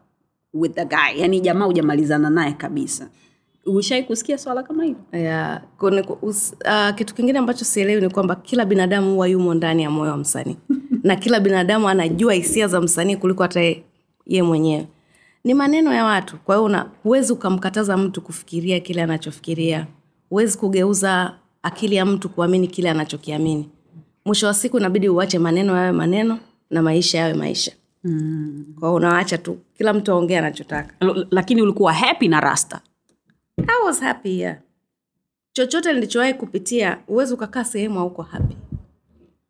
with 0.53 0.73
the 0.75 0.85
guy. 0.85 1.21
Yani 1.21 1.39
jamaa 1.41 1.65
hujamalizana 1.65 2.29
naye 2.29 2.53
kabisa 2.53 3.09
ulishai 3.69 4.03
kusikia 4.03 4.37
swala 4.37 4.63
kama 4.63 4.83
hilo? 4.83 4.97
Yeah. 5.13 5.61
us, 6.21 6.53
uh, 6.65 6.95
kitu 6.95 7.15
kingine 7.15 7.39
ambacho 7.39 7.65
sielewi 7.65 8.01
ni 8.01 8.09
kwamba 8.09 8.35
kila 8.35 8.65
binadamu 8.65 9.13
huwa 9.13 9.27
yumo 9.27 9.53
ndani 9.53 9.83
ya 9.83 9.89
moyo 9.89 10.11
wa 10.11 10.17
msanii. 10.17 10.57
Na 11.03 11.15
kila 11.15 11.39
binadamu 11.39 11.89
anajua 11.89 12.33
hisia 12.33 12.67
za 12.67 12.81
msanii 12.81 13.15
kuliko 13.15 13.43
hata 13.43 13.61
ye 13.61 13.83
ye 14.25 14.43
mwenyewe. 14.43 14.87
Ni 15.43 15.53
maneno 15.53 15.93
ya 15.93 16.05
watu 16.05 16.37
kwa 16.37 16.55
hiyo 16.57 16.85
huwezi 17.03 17.33
ukamkataza 17.33 17.97
mtu 17.97 18.21
kufikiria 18.21 18.79
kile 18.79 19.03
anachofikiria. 19.03 19.87
Huwezi 20.29 20.57
kugeuza 20.57 21.33
akili 21.63 21.95
ya 21.95 22.05
mtu 22.05 22.29
kuamini 22.29 22.67
kile 22.67 22.89
anachokiamini. 22.89 23.69
Mwisho 24.25 24.47
wa 24.47 24.53
siku 24.53 24.77
inabidi 24.77 25.09
uache 25.09 25.39
maneno 25.39 25.75
yawe 25.75 25.91
maneno 25.91 26.39
na 26.69 26.81
maisha 26.81 27.17
yawe 27.17 27.33
maisha. 27.33 27.71
Mm. 28.03 28.65
kwa 28.79 28.99
hiyo 28.99 29.37
tu 29.37 29.57
kila 29.77 29.93
mtu 29.93 30.11
aongee 30.11 30.37
anachotaka. 30.37 30.93
L- 30.99 31.27
lakini 31.31 31.61
ulikuwa 31.61 31.93
happy 31.93 32.27
na 32.27 32.39
rasta 32.39 32.81
I 33.69 33.81
was 33.85 33.99
happy 34.01 34.39
yeah. 34.39 34.57
chochote 35.53 35.93
nilichowahi 35.93 36.33
kupitia 36.33 36.97
huwezi 37.07 37.33
ukakaa 37.33 37.63
sehemu 37.63 37.99
auko 37.99 38.21
happy. 38.21 38.55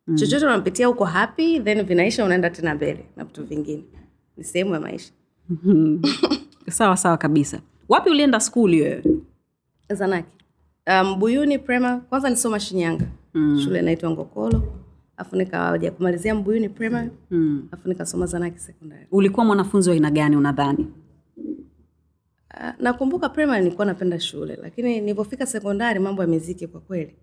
Mm. 0.08 0.16
chochote 0.16 0.46
unapitia 0.46 0.90
uko 0.90 1.06
happy 1.06 1.60
then 1.60 1.84
vinaisha 1.86 2.26
unaenda 2.26 2.50
tena 2.50 2.76
mbele 2.76 3.06
na 3.16 3.24
vitu 3.26 3.46
vingine. 3.46 3.84
Ni 4.38 4.44
sehemu 4.44 4.74
ya 4.74 4.80
maisha. 4.80 5.12
Sawa 6.70 6.98
sawa 6.98 7.18
kabisa. 7.18 7.60
Wapi 7.90 8.10
ulienda 8.10 8.40
skuli 8.40 8.82
wewe? 8.82 9.04
Zanaki. 9.90 10.38
Um, 10.88 11.20
buyuni 11.20 11.60
prema. 11.60 11.98
Kwanza 11.98 12.30
nisoma 12.30 12.60
shinyanga. 12.60 13.06
Mm. 13.34 13.60
shule 13.64 13.80
inaitwa 13.80 14.12
ngokolo. 14.12 14.64
Afu 15.18 15.36
nikaja 15.36 15.92
kumalizia 15.92 16.36
mbuyuni 16.36 16.70
prema. 16.70 17.08
Mm. 17.32 17.68
afu 17.72 17.90
nikasoma 17.90 18.26
zanaki 18.26 18.60
sekondari 18.60 19.08
ulikuwa 19.12 19.46
mwanafunzi 19.46 19.90
wa 19.90 19.94
aina 19.94 20.12
gani 20.12 20.36
unadhani 20.36 20.88
nakumbuka 22.80 23.30
primary 23.30 23.64
nilikuwa 23.64 23.86
napenda 23.86 24.20
shule 24.20 24.60
lakini 24.62 25.02
nilipofika 25.02 25.46
sekondari 25.46 26.00
mambo 26.00 26.22
ya 26.22 26.28
miziki 26.28 26.68
kwa 26.68 26.82
kweli 26.82 27.16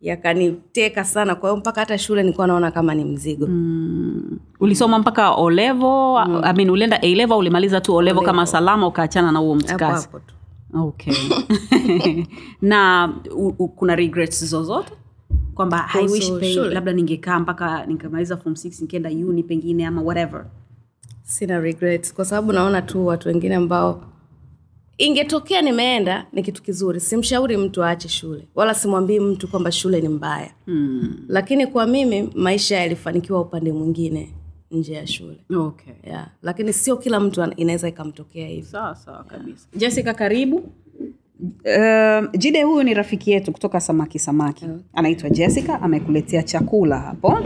yakaniteka 0.00 1.04
sana. 1.04 1.34
Kwa 1.34 1.50
hiyo 1.50 1.60
mpaka 1.60 1.80
hata 1.80 1.98
shule 1.98 2.22
nilikuwa 2.22 2.46
naona 2.46 2.70
kama 2.70 2.94
ni 2.94 3.04
mzigo. 3.04 3.46
Mm. 3.46 4.38
ulisoma 4.60 4.98
mpaka 4.98 5.30
olevo 5.30 6.18
mm. 6.26 6.40
I 6.44 6.52
mean, 6.52 6.70
ulienda 6.70 7.00
a 7.02 7.36
ulimaliza 7.36 7.80
tu 7.80 7.94
olevo 7.94 8.20
kama 8.22 8.46
salama 8.46 8.86
ukaachana 8.86 9.32
na 9.32 9.38
huo 9.38 9.54
mtikasi 9.54 10.06
hapo 10.06 10.18
tu. 10.18 10.34
Okay. 10.74 11.14
Na 12.62 13.12
u, 13.36 13.54
u, 13.58 13.68
kuna 13.68 13.96
regrets 13.96 14.44
zozote? 14.44 14.92
Kwamba 15.54 15.88
I 15.94 16.06
wish 16.06 16.32
pe- 16.40 16.54
labda 16.54 16.92
ningekaa 16.92 17.38
mpaka 17.38 17.86
nikamaliza 17.86 18.36
form 18.36 18.54
6 18.54 18.80
nikienda 18.80 19.10
uni 19.10 19.42
pengine 19.42 19.86
ama 19.86 20.02
whatever. 20.02 20.46
Sina 21.22 21.60
regrets. 21.60 22.14
Kwa 22.14 22.24
sababu 22.24 22.52
naona 22.52 22.82
tu 22.82 23.06
watu 23.06 23.28
wengine 23.28 23.54
ambao 23.54 24.02
ingetokea 24.98 25.62
nimeenda 25.62 26.26
ni 26.32 26.42
kitu 26.42 26.62
kizuri 26.62 27.00
simshauri 27.00 27.56
mtu 27.56 27.84
aache 27.84 28.08
shule 28.08 28.48
wala 28.54 28.74
simwambii 28.74 29.20
mtu 29.20 29.48
kwamba 29.48 29.72
shule 29.72 30.00
ni 30.00 30.08
mbaya. 30.08 30.50
Hmm. 30.66 31.16
lakini 31.28 31.66
kwa 31.66 31.86
mimi 31.86 32.30
maisha 32.34 32.76
yalifanikiwa 32.76 33.40
upande 33.40 33.72
mwingine 33.72 34.32
nje 34.70 34.94
ya 34.94 35.06
shule. 35.06 35.36
Okay. 35.56 35.94
Yeah. 36.06 36.28
lakini 36.42 36.72
sio 36.72 36.96
kila 36.96 37.20
mtu 37.20 37.52
inaweza 37.56 37.88
ikamtokea 37.88 38.48
hivi 38.48 38.66
sawa 38.66 38.94
sawa 38.96 39.24
kabisa. 39.24 39.68
Jessica 39.76 40.14
karibu. 40.14 40.56
Uh, 41.40 42.30
jide 42.38 42.62
huyu 42.62 42.82
ni 42.82 42.94
rafiki 42.94 43.30
yetu 43.30 43.52
kutoka 43.52 43.80
samaki 43.80 44.18
samaki. 44.18 44.66
Anaitwa 44.94 45.30
jessica 45.30 45.78
amekuletea 45.82 46.42
chakula 46.42 46.98
hapo. 46.98 47.38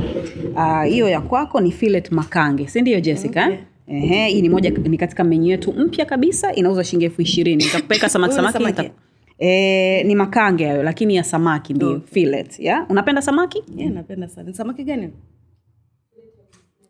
Ah, 0.56 0.84
hiyo 0.84 1.04
uh, 1.06 1.12
ya 1.12 1.20
kwako 1.20 1.60
ni 1.60 1.72
filet 1.72 2.12
makange 2.12 2.66
si 2.68 2.80
ndio 2.80 3.00
jessica? 3.00 3.44
Okay. 3.46 3.58
Ehe, 3.86 4.28
hii 4.28 4.42
ni 4.42 4.48
moja 4.48 4.70
ni 4.70 4.98
katika 4.98 5.24
menyu 5.24 5.50
yetu 5.50 5.72
mpya 5.72 6.04
kabisa 6.04 6.52
inauzwa 6.54 6.84
shilingi 6.84 7.04
elfu 7.04 7.22
ishirini 7.22 7.64
nitakupeleka 7.64 8.08
samaki 8.14 8.34
Huyu 8.34 8.46
ni 8.46 8.52
samaki 8.52 8.64
samaki? 8.74 8.88
nita- 8.88 8.94
e, 9.38 10.04
ni 10.04 10.14
makange 10.14 10.66
hayo 10.66 10.82
lakini 10.82 11.16
ya 11.16 11.24
samaki 11.24 11.74
ndio 11.74 11.88
Okay. 11.90 12.06
fillet 12.12 12.58
ya 12.58 12.86
unapenda 12.88 13.22
samaki 13.22 13.62
yeah, 13.76 13.92
napenda 13.92 14.28
sana 14.28 14.48
Ni 14.48 14.54
samaki 14.54 14.84
gani 14.84 15.10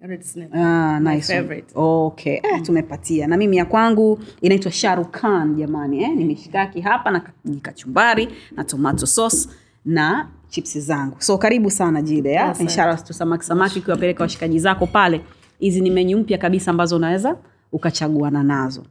Red 0.01 0.23
snapper. 0.23 0.61
Ah, 0.61 1.01
nice 1.01 1.33
one. 1.33 1.43
favorite. 1.43 1.73
okay 1.75 2.35
eh, 2.35 2.63
tumepatia 2.63 3.27
na 3.27 3.37
mimi 3.37 3.57
ya 3.57 3.65
kwangu 3.65 4.19
inaitwa 4.41 4.73
sharukan 4.73 5.55
jamani 5.57 6.03
eh? 6.03 6.11
ni 6.17 6.25
mishikaki 6.25 6.81
hapa 6.81 7.11
na 7.11 7.23
kachumbari 7.63 8.29
na 8.57 8.65
tomato 8.65 9.07
sauce 9.07 9.49
na 9.85 10.29
chipsi 10.49 10.81
zangu 10.81 11.17
so 11.19 11.39
karibu 11.39 11.71
sana 11.71 12.03
jide 12.03 12.33
ya? 12.33 12.45
Asante. 12.45 12.63
inshallah 12.63 13.05
tu 13.05 13.13
samaki 13.13 13.45
samaki 13.45 13.79
ukiwapeleka 13.79 14.23
washikaji 14.23 14.59
zako 14.59 14.87
pale 14.87 15.21
hizi 15.63 15.81
ni 15.81 15.91
menyu 15.91 16.19
mpya 16.19 16.39
kabisa 16.39 16.71
ambazo 16.71 16.97
unaweza 16.97 17.37
ukachaguana 17.73 18.43
nazo. 18.43 18.85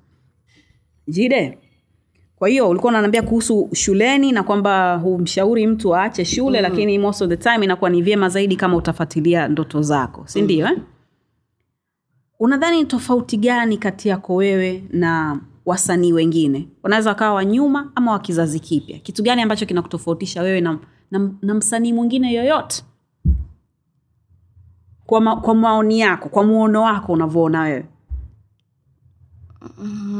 Jide 1.07 1.57
kwa 2.35 2.49
hiyo 2.49 2.69
ulikuwa 2.69 2.89
unaniambia 2.91 3.21
kuhusu 3.21 3.69
shuleni 3.73 4.31
na 4.31 4.43
kwamba 4.43 4.95
humshauri 4.97 5.67
mtu 5.67 5.95
aache 5.95 6.25
shule 6.25 6.57
mm. 6.61 6.63
lakini 6.69 6.99
most 6.99 7.21
of 7.21 7.29
the 7.29 7.37
time 7.37 7.63
inakuwa 7.65 7.89
ni 7.89 8.01
vyema 8.01 8.29
zaidi 8.29 8.55
kama 8.55 8.77
utafuatilia 8.77 9.47
ndoto 9.47 9.81
zako 9.81 10.23
si 10.27 10.41
ndio 10.41 10.65
eh? 10.67 10.77
unadhani 12.39 12.77
ni 12.79 12.85
tofauti 12.85 13.37
gani 13.37 13.77
kati 13.77 14.09
yako 14.09 14.35
wewe 14.35 14.83
na 14.91 15.39
wasanii 15.65 16.13
wengine? 16.13 16.67
Wanaweza 16.83 17.09
wakawa 17.09 17.33
wanyuma 17.33 17.91
ama 17.95 18.11
wa 18.11 18.19
kizazi 18.19 18.59
kipya. 18.59 18.99
Kitu 18.99 19.23
gani 19.23 19.41
ambacho 19.41 19.65
kinakutofautisha 19.65 20.41
wewe 20.41 20.61
na, 20.61 20.79
na, 21.11 21.31
na 21.41 21.53
msanii 21.53 21.93
mwingine 21.93 22.33
yoyote 22.33 22.83
kwa, 25.11 25.21
ma, 25.21 25.35
kwa 25.35 25.55
maoni 25.55 25.99
yako 25.99 26.29
kwa 26.29 26.43
muono 26.43 26.81
wako 26.81 27.13
unavyoona 27.13 27.61
wewe? 27.61 27.85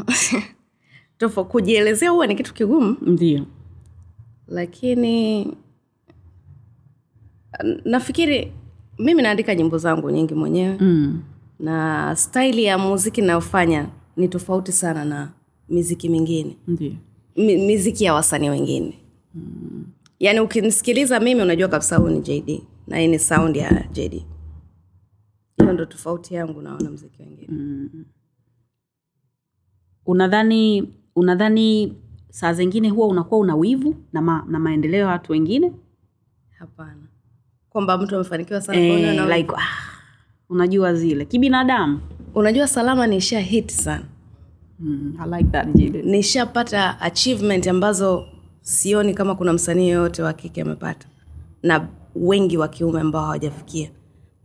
Tofo, 1.18 1.44
kujielezea 1.44 2.10
huwa 2.10 2.28
ni 2.28 2.36
kitu 2.36 2.54
kigumu. 2.54 2.98
Ndio. 3.02 3.46
Lakini 4.48 5.48
nafikiri 7.86 8.52
mimi 9.00 9.22
naandika 9.22 9.56
nyimbo 9.56 9.78
zangu 9.78 10.10
nyingi 10.12 10.34
mwenyewe. 10.34 10.78
Mm. 10.80 11.22
na 11.60 12.16
staili 12.16 12.64
ya 12.64 12.78
muziki 12.78 13.22
inayofanya 13.22 13.88
ni 14.18 14.28
tofauti 14.28 14.72
sana 14.72 15.06
na 15.06 15.30
miziki 15.70 16.10
mingine. 16.10 16.58
Ndio. 16.68 16.94
Mi, 17.36 17.58
miziki 17.58 18.04
ya 18.04 18.14
wasanii 18.14 18.50
wengine. 18.50 19.00
Mm. 19.36 19.86
yaani 20.20 20.40
ukinisikiliza 20.40 21.20
mimi 21.20 21.42
unajua 21.42 21.68
kabisa 21.68 21.98
huu 21.98 22.10
ni 22.10 22.22
jd 22.22 22.62
na 22.88 22.98
hii 23.00 23.08
ni 23.08 23.20
sound 23.20 23.56
ya 23.56 23.84
jd 23.92 24.24
hiyo 25.72 25.86
ndo 25.86 25.86
tofauti 25.86 26.34
yangu 26.34 26.62
naona 26.62 26.90
mziki 26.92 27.22
wengine. 27.22 27.48
Unadhani 30.06 30.94
unadhani 31.16 31.94
saa 32.30 32.54
zingine 32.54 32.90
huwa 32.90 33.08
unakuwa 33.08 33.40
una 33.40 33.56
wivu 33.56 33.96
na, 34.14 34.22
ma, 34.22 34.46
na 34.50 34.60
maendeleo 34.60 35.00
ya 35.00 35.08
watu 35.08 35.32
wengine? 35.32 35.74
Hapana. 36.60 37.08
Kwamba 37.70 37.98
mtu 37.98 38.16
amefanikiwa 38.16 38.62
sana 38.62 38.80
eh, 38.80 39.16
naona- 39.16 39.38
like, 39.38 39.54
ah, 39.56 40.02
unajua 40.50 40.94
zile. 40.94 41.26
Kibinadamu. 41.26 42.00
Unajua 42.36 42.68
salama 42.68 43.08
nisha 43.08 43.40
hit 43.40 43.72
sana. 43.72 44.06
Mm, 44.80 45.16
I 45.20 45.30
like 45.38 45.50
that 45.52 45.76
nishapata 46.06 47.02
achievement 47.02 47.68
ambazo 47.68 48.26
sioni 48.62 49.14
kama 49.14 49.36
kuna 49.36 49.54
msanii 49.54 49.90
yoyote 49.90 50.24
wa 50.24 50.34
kike 50.34 50.62
amepata. 50.62 51.08
Na 51.64 51.88
wengi 52.16 52.58
wa 52.58 52.68
kiume 52.68 53.00
ambao 53.02 53.24
hawajafikia 53.24 53.92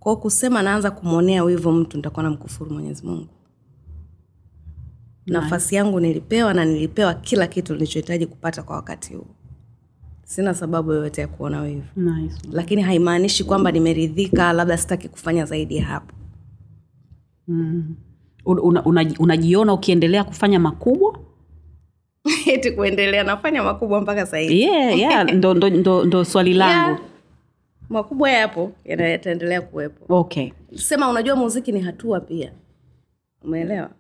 kwao 0.07 0.17
kusema 0.17 0.63
naanza 0.63 0.91
kumwonea 0.91 1.45
wivu 1.45 1.73
mtu 1.73 1.97
nitakuwa 1.97 2.23
na 2.23 2.31
mkufuru 2.31 2.71
mwenyezi 2.71 3.07
mungu 3.07 3.29
nafasi 5.27 5.75
yangu 5.75 6.01
nilipewa 6.01 6.55
na 6.55 6.65
nilipewa 6.65 7.15
kila 7.15 7.47
kitu 7.47 7.73
nilichohitaji 7.73 8.27
kupata 8.27 8.63
kwa 8.63 8.77
wakati 8.77 9.15
huu 9.15 9.27
sina 10.25 10.55
sababu 10.55 10.93
yoyote 10.93 11.21
ya 11.21 11.29
kuona 11.29 11.61
wivu 11.61 11.87
nice. 11.97 12.37
lakini 12.53 12.83
haimaanishi 12.83 13.45
kwamba 13.45 13.73
nimeridhika 13.73 14.53
labda 14.53 14.77
sitaki 14.77 15.09
kufanya 15.09 15.45
zaidi 15.45 15.77
ya 15.77 15.85
hapo 15.85 16.15
mm. 17.49 17.97
Unajiona 18.45 18.85
una, 18.85 19.35
una, 19.59 19.73
ukiendelea 19.73 20.25
kufanya 20.25 20.61
makubwa 20.61 21.19
eti 22.55 22.71
kuendelea 22.71 23.25
nafanya 23.25 23.63
makubwa 23.63 24.01
mpaka 24.01 24.27
sahii? 24.27 24.61
yeah, 24.61 24.99
yeah. 24.99 25.25
ndo, 25.35 25.55
ndo, 25.55 25.71
ndo, 25.71 26.05
ndo 26.05 26.25
swali 26.25 26.55
langu 26.55 26.89
Yeah. 26.89 27.16
Makubwa 27.89 28.30
yapo 28.30 28.72
yataendelea 28.84 29.61
kuwepo. 29.62 30.14
Okay. 30.18 30.51
Sema 30.74 31.09
unajua 31.09 31.37
muziki 31.37 31.72
ni 31.72 31.80
hatua 31.80 32.20
pia. 32.20 32.53
Umeelewa? 33.43 33.91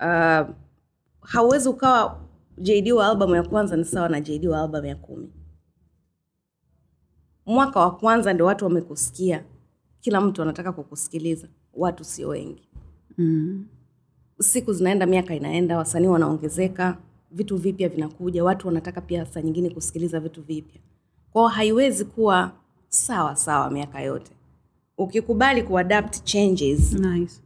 Uh, 0.00 0.48
hauwezi 1.20 1.68
ukawa 1.68 2.20
jd 2.58 2.92
wa 2.92 3.06
albamu 3.08 3.34
ya 3.34 3.42
kwanza 3.42 3.76
ni 3.76 3.84
sawa 3.84 4.08
na 4.08 4.20
jd 4.20 4.46
wa 4.46 4.60
albamu 4.62 4.86
ya 4.86 4.96
kumi. 4.96 5.32
Mwaka 7.46 7.80
wa 7.80 7.90
kwanza 7.96 8.32
ndio 8.32 8.46
watu 8.46 8.64
wamekusikia. 8.64 9.44
Kila 10.00 10.20
mtu 10.20 10.42
anataka 10.42 10.72
kukusikiliza. 10.72 11.48
Watu 11.74 12.04
sio 12.04 12.28
wengi. 12.28 12.68
Mm. 13.18 13.66
siku 14.40 14.72
zinaenda 14.72 15.06
miaka 15.06 15.34
inaenda 15.34 15.78
wasanii 15.78 16.06
wanaongezeka 16.06 16.98
vitu 17.30 17.56
vipya 17.56 17.88
vinakuja 17.88 18.44
watu 18.44 18.66
wanataka 18.66 19.00
pia 19.00 19.26
saa 19.26 19.40
nyingine 19.40 19.70
kusikiliza 19.70 20.20
vitu 20.20 20.42
vipya. 20.42 20.80
Kwao 21.32 21.48
haiwezi 21.48 22.04
kuwa 22.04 22.52
sawa 22.96 23.36
sawa 23.36 23.70
miaka 23.70 24.00
yote. 24.00 24.32
Ukikubali 24.98 25.62
kuadapt 25.62 26.24
changes 26.24 26.92
nice. 26.92 27.40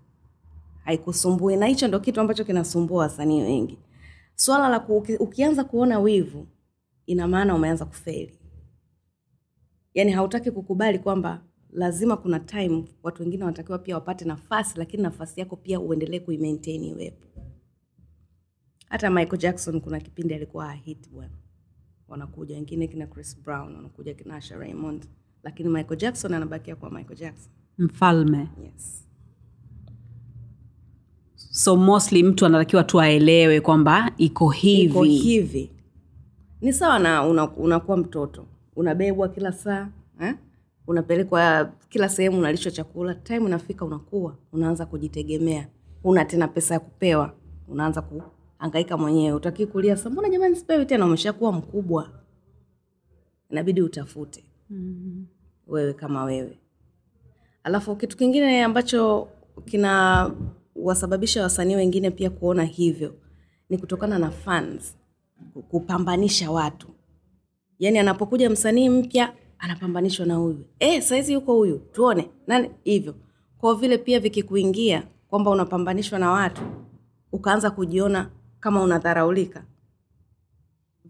haikusumbui. 0.84 1.56
Na 1.56 1.66
hicho 1.66 1.88
ndo 1.88 2.00
kitu 2.00 2.20
ambacho 2.20 2.44
kinasumbua 2.44 2.98
wasanii 3.02 3.42
wengi. 3.42 3.78
Swala 4.34 4.68
la 4.68 4.80
kuki, 4.80 5.16
ukianza 5.16 5.64
kuona 5.64 5.98
wivu 5.98 6.46
ina 7.06 7.28
maana 7.28 7.54
umeanza 7.54 7.84
kufeli. 7.84 8.38
Yaani 9.94 10.12
hautaki 10.12 10.50
kukubali 10.50 10.98
kwamba 10.98 11.42
lazima 11.72 12.16
kuna 12.16 12.40
time 12.40 12.84
watu 13.02 13.22
wengine 13.22 13.44
wanatakiwa 13.44 13.78
pia 13.78 13.94
wapate 13.94 14.24
nafasi 14.24 14.78
lakini 14.78 15.02
nafasi 15.02 15.40
yako 15.40 15.56
pia 15.56 15.80
uendelee 15.80 16.20
kuimaintain 16.20 16.84
iwepo. 16.84 17.26
Hata 18.88 19.10
michael 19.10 19.38
jackson 19.38 19.80
kuna 19.80 20.00
kipindi 20.00 20.34
alikuwa 20.34 20.68
ahit 20.70 21.10
bwana. 21.10 21.34
Wanakuja 22.08 22.54
wengine 22.54 22.86
kina 22.88 23.06
chris 23.06 23.40
brown 23.42 23.76
wanakuja 23.76 24.14
kina 24.14 24.36
asha 24.36 24.56
raymond 24.56 25.06
lakini 25.46 25.68
michael 25.68 26.00
jackson 26.00 26.34
anabakia 26.34 26.76
kuwa 26.76 26.90
michael 26.90 27.18
jackson. 27.18 27.52
Mfalme. 27.78 28.48
Yes. 28.64 29.06
So 31.36 31.76
mostly 31.76 32.22
mtu 32.22 32.46
anatakiwa 32.46 32.84
tu 32.84 33.00
aelewe 33.00 33.60
kwamba 33.60 34.12
iko 34.16 34.50
hivi. 34.50 34.82
Iko 34.84 35.02
hivi. 35.02 35.70
Ni 36.60 36.72
sawa 36.72 36.98
na 36.98 37.26
una- 37.26 37.50
unakuwa 37.56 37.96
mtoto. 37.96 38.46
Unabebwa 38.76 39.28
kila 39.28 39.52
saa 39.52 39.88
eh? 40.20 40.34
unapelekwa 40.86 41.72
kila 41.88 42.08
sehemu 42.08 42.38
unalishwa 42.38 42.72
chakula. 42.72 43.14
Time 43.14 43.38
unafika 43.38 43.84
unakuwa 43.84 44.36
unaanza 44.52 44.86
kujitegemea. 44.86 45.68
Una 46.04 46.24
tena 46.24 46.48
pesa 46.48 46.74
ya 46.74 46.80
kupewa. 46.80 47.34
Unaanza 47.68 48.02
kuhangaika 48.02 48.96
mwenyewe. 48.96 49.32
Utaki 49.36 49.66
kulia. 49.66 49.96
Sa 49.96 50.10
mbona 50.10 50.28
jamani 50.28 50.56
sipewi 50.56 50.86
tena? 50.86 51.04
Umeshakuwa 51.06 51.52
mkubwa. 51.52 52.10
Inabidi 53.50 53.82
utafute 53.82 54.44
wewe 55.66 55.92
kama 55.92 56.24
wewe. 56.24 56.58
Alafu 57.64 57.96
kitu 57.96 58.16
kingine 58.16 58.64
ambacho 58.64 59.28
kina 59.64 60.30
wasababisha 60.76 61.42
wasanii 61.42 61.74
wengine 61.76 62.10
pia 62.10 62.30
kuona 62.30 62.64
hivyo 62.64 63.14
ni 63.70 63.78
kutokana 63.78 64.18
na 64.18 64.30
fans 64.30 64.96
kupambanisha 65.70 66.50
watu. 66.50 66.88
Yaani 67.78 67.98
anapokuja 67.98 68.50
msanii 68.50 68.88
mpya 68.88 69.32
anapambanishwa 69.58 70.26
na 70.26 70.34
huyu. 70.34 70.64
E, 70.78 71.00
saizi 71.00 71.32
yuko 71.32 71.54
huyu 71.54 71.78
tuone 71.78 72.30
nani 72.46 72.70
hivyo. 72.84 73.14
Kwa 73.58 73.74
vile 73.74 73.98
pia 73.98 74.20
vikikuingia 74.20 75.02
kwamba 75.28 75.50
unapambanishwa 75.50 76.18
na 76.18 76.30
watu 76.30 76.62
ukaanza 77.32 77.70
kujiona 77.70 78.30
kama 78.60 78.82
unadharaulika 78.82 79.64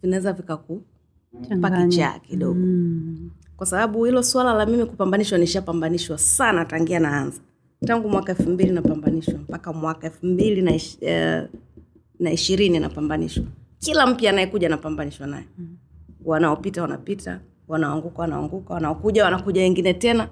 vinaweza 0.02 0.32
vikakupa 0.32 1.70
kichaa 1.88 2.18
kidogo. 2.18 2.54
Mm. 2.60 3.30
Kwa 3.56 3.66
sababu 3.66 4.04
hilo 4.04 4.22
swala 4.22 4.54
la 4.54 4.66
mimi 4.66 4.84
kupambanishwa 4.86 5.38
nishapambanishwa 5.38 6.18
sana 6.18 6.64
tangia 6.64 7.00
naanza. 7.00 7.40
Tangu 7.86 8.08
mwaka 8.08 8.32
elfu 8.32 8.50
mbili 8.50 8.70
napambanishwa 8.70 9.34
mpaka 9.34 9.72
mwaka 9.72 10.06
elfu 10.06 10.26
mbili 10.26 10.62
na, 10.62 10.74
ish, 10.74 10.96
eh, 11.00 11.48
na 12.18 12.32
ishirini 12.32 12.78
napambanishwa. 12.80 13.44
Kila 13.78 14.06
mpya 14.06 14.30
anayekuja 14.30 14.68
napambanishwa 14.68 15.26
naye. 15.26 15.44
Wanaopita 16.24 16.82
wanapita 16.82 17.40
wanaanguka 17.68 18.22
wanaanguka 18.22 18.74
wanaokuja 18.74 19.24
wanakuja 19.24 19.60
wengine 19.62 19.94
tena. 19.94 20.28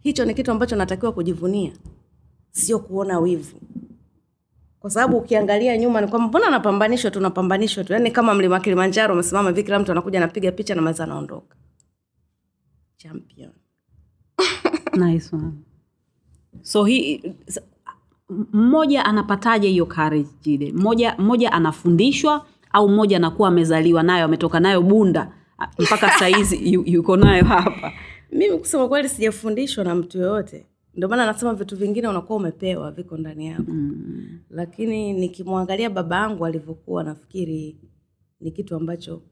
Hicho 0.00 0.24
ni 0.24 0.34
kitu 0.34 0.50
ambacho 0.52 0.76
natakiwa 0.76 1.12
kujivunia. 1.12 1.72
Sio 2.50 2.78
kuona 2.78 3.18
wivu 3.18 3.56
kwa 4.80 4.90
sababu 4.90 5.16
ukiangalia 5.16 5.78
nyuma 5.78 6.00
ni 6.00 6.06
kwamba 6.06 6.28
mbona 6.28 6.46
anapambanishwa 6.46 7.10
tu 7.10 7.20
napambanishwa 7.20 7.84
tu. 7.84 7.92
Yaani 7.92 8.10
kama 8.10 8.34
mlima 8.34 8.60
kilimanjaro 8.60 9.14
umesimama 9.14 9.48
hivi 9.48 9.62
kila 9.62 9.78
mtu 9.78 9.92
anakuja 9.92 10.18
anapiga 10.18 10.52
picha 10.52 10.74
na 10.74 10.82
maza 10.82 11.04
anaondoka. 11.04 11.56
Champion. 12.96 13.50
Nice 14.96 15.36
one. 15.36 15.52
so 16.62 16.84
hi, 16.84 17.22
mmoja 18.52 19.04
anapataje 19.04 19.68
hiyo 19.68 19.86
courage 19.86 20.28
jide? 20.42 20.72
Mmoja 20.72 21.14
mmoja 21.18 21.52
anafundishwa 21.52 22.46
au 22.72 22.88
mmoja 22.88 23.16
anakuwa 23.16 23.48
amezaliwa 23.48 24.02
nayo 24.02 24.24
ametoka 24.24 24.60
nayo 24.60 24.82
bunda 24.82 25.32
mpaka 25.78 26.10
sahizi 26.18 26.72
yuko 26.92 27.16
nayo 27.16 27.44
hapa? 27.44 27.92
Mimi 28.32 28.58
kusema 28.58 28.88
kweli 28.88 29.08
sijafundishwa 29.08 29.84
na 29.84 29.94
mtu 29.94 30.18
yoyote 30.18 30.66
ndio 30.94 31.08
maana 31.08 31.26
nasema 31.26 31.54
vitu 31.54 31.76
vingine 31.76 32.08
unakuwa 32.08 32.38
umepewa 32.38 32.90
viko 32.92 33.16
ndani 33.16 33.46
yako. 33.46 33.64
Mm. 33.72 34.38
lakini 34.50 35.12
nikimwangalia 35.12 35.90
baba 35.90 36.16
yangu 36.16 36.46
alivyokuwa 36.46 37.04
nafikiri 37.04 37.80
ni 38.40 38.50
kitu 38.50 38.76
ambacho 38.76 39.22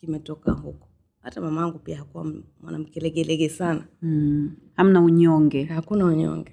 kimetoka 0.00 0.52
huko. 0.52 0.88
Hata 1.20 1.40
mama 1.40 1.60
yangu 1.60 1.78
pia 1.78 1.96
hakuwa 1.98 2.32
mwanamke 2.62 3.00
legelege 3.00 3.48
sana. 3.48 3.84
Mm. 4.02 4.52
hamna 4.76 5.00
unyonge. 5.00 5.64
Hakuna 5.64 6.04
unyonge. 6.04 6.52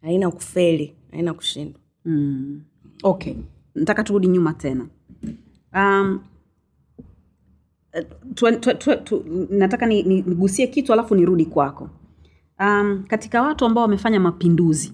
Haina 0.00 0.30
kufeli 0.30 0.94
haina 1.10 1.34
kushindwa. 1.34 1.80
Mm. 2.04 2.62
okay. 3.02 3.34
Nataka 3.74 4.04
turudi 4.04 4.26
nyuma 4.28 4.54
tena. 4.54 4.86
Um, 5.74 6.20
tu, 8.34 8.56
tu, 8.60 8.74
tu, 8.74 8.96
tu, 9.04 9.24
nataka 9.50 9.86
ni- 9.86 10.02
ni- 10.02 10.22
nigusie 10.22 10.66
kitu 10.66 10.92
alafu 10.92 11.14
nirudi 11.14 11.46
kwako 11.46 11.90
um, 12.60 13.04
katika 13.08 13.42
watu 13.42 13.64
ambao 13.66 13.82
wamefanya 13.82 14.20
mapinduzi 14.20 14.92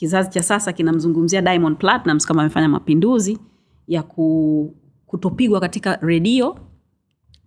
kizazi 0.00 0.30
cha 0.30 0.42
sasa 0.42 0.72
kinamzungumzia 0.72 1.42
diamond 1.42 1.76
platinums 1.78 2.26
kama 2.26 2.42
amefanya 2.42 2.68
mapinduzi 2.68 3.38
ya 3.88 4.02
ku, 4.02 4.74
kutopigwa 5.06 5.60
katika 5.60 5.96
redio 5.96 6.58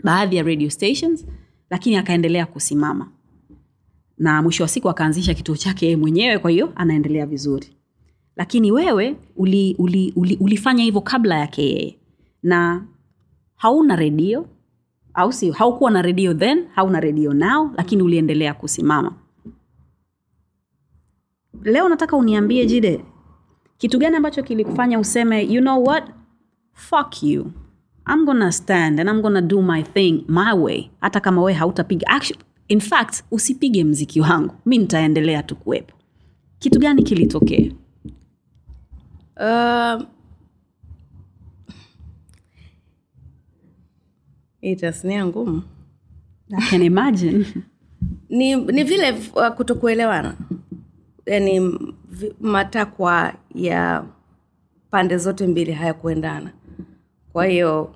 baadhi 0.04 0.36
ya 0.36 0.44
radio 0.44 0.70
stations 0.70 1.26
lakini 1.70 1.96
akaendelea 1.96 2.46
kusimama. 2.46 3.10
Na 4.18 4.42
mwisho 4.42 4.64
wa 4.64 4.70
siku 4.70 4.90
akaanzisha 4.90 5.34
kituo 5.34 5.56
chake 5.58 5.86
yeye 5.86 5.98
mwenyewe 5.98 6.40
kwa 6.40 6.52
hiyo 6.52 6.72
anaendelea 6.76 7.26
vizuri. 7.26 7.68
Lakini 8.36 8.72
wewe 8.72 9.16
uli, 9.36 9.76
uli, 9.80 10.14
uli, 10.16 10.38
ulifanya 10.42 10.84
hivyo 10.84 11.02
kabla 11.02 11.40
yake 11.40 11.64
yeye. 11.64 12.00
Na 12.44 12.88
hauna 13.56 13.96
redio 13.96 14.46
au 15.14 15.34
si 15.34 15.52
haukuwa 15.52 15.92
na 15.92 16.02
redio 16.02 16.34
then 16.34 16.68
hauna 16.76 17.00
redio 17.00 17.34
nao 17.34 17.72
lakini 17.78 18.02
uliendelea 18.04 18.54
kusimama. 18.54 19.14
Leo 21.64 21.90
nataka 21.90 22.18
uniambie 22.18 22.66
jide 22.66 23.06
kitu 23.78 24.00
gani 24.00 24.16
ambacho 24.16 24.44
kilikufanya 24.44 25.00
useme 25.00 25.44
you 25.44 25.62
know 25.62 25.84
what? 25.88 26.04
Fuck 26.74 27.24
you. 27.24 27.52
I'm 28.14 28.26
gonna 28.26 28.52
stand 28.52 29.00
and 29.00 29.10
i'm 29.10 29.22
gonna 29.22 29.42
do 29.42 29.62
my 29.62 29.84
thing 29.84 30.26
my 30.28 30.54
way. 30.54 30.90
Hata 31.02 31.20
kama 31.20 31.42
wewe 31.42 31.54
hautapiga 31.54 32.22
in 32.68 32.80
fact 32.80 33.24
usipige 33.32 33.84
mziki 33.84 34.22
wangu. 34.22 34.54
Mi 34.66 34.78
nitaendelea 34.78 35.44
tu 35.44 35.56
kuwepo. 35.56 35.96
Kitu 36.60 36.80
gani 36.80 37.04
kilitokea? 37.04 37.72
Uh, 39.38 40.04
hii 44.64 44.76
tasnia 44.76 45.26
ngumu. 45.26 45.62
I 46.58 46.70
can 46.70 46.82
imagine. 46.82 47.46
Ni, 48.30 48.56
ni 48.56 48.84
vile 48.84 49.12
uh, 49.36 49.48
kutokuelewana. 49.48 50.36
Yani 51.26 51.80
matakwa 52.42 53.34
ya 53.56 54.06
pande 54.92 55.18
zote 55.18 55.48
mbili 55.48 55.72
hayakuendana. 55.72 56.52
Kwa 57.34 57.46
hiyo 57.46 57.96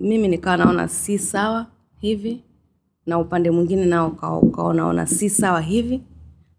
mimi 0.00 0.28
nikawa 0.28 0.56
naona 0.56 0.88
si 0.88 1.18
sawa 1.18 1.66
hivi 2.00 2.42
na 3.06 3.18
upande 3.18 3.50
mwingine 3.50 3.86
nao 3.86 4.08
ukaonaona 4.08 4.46
ukawa 4.48 4.74
naona 4.74 5.06
si 5.06 5.30
sawa 5.30 5.60
hivi. 5.60 6.02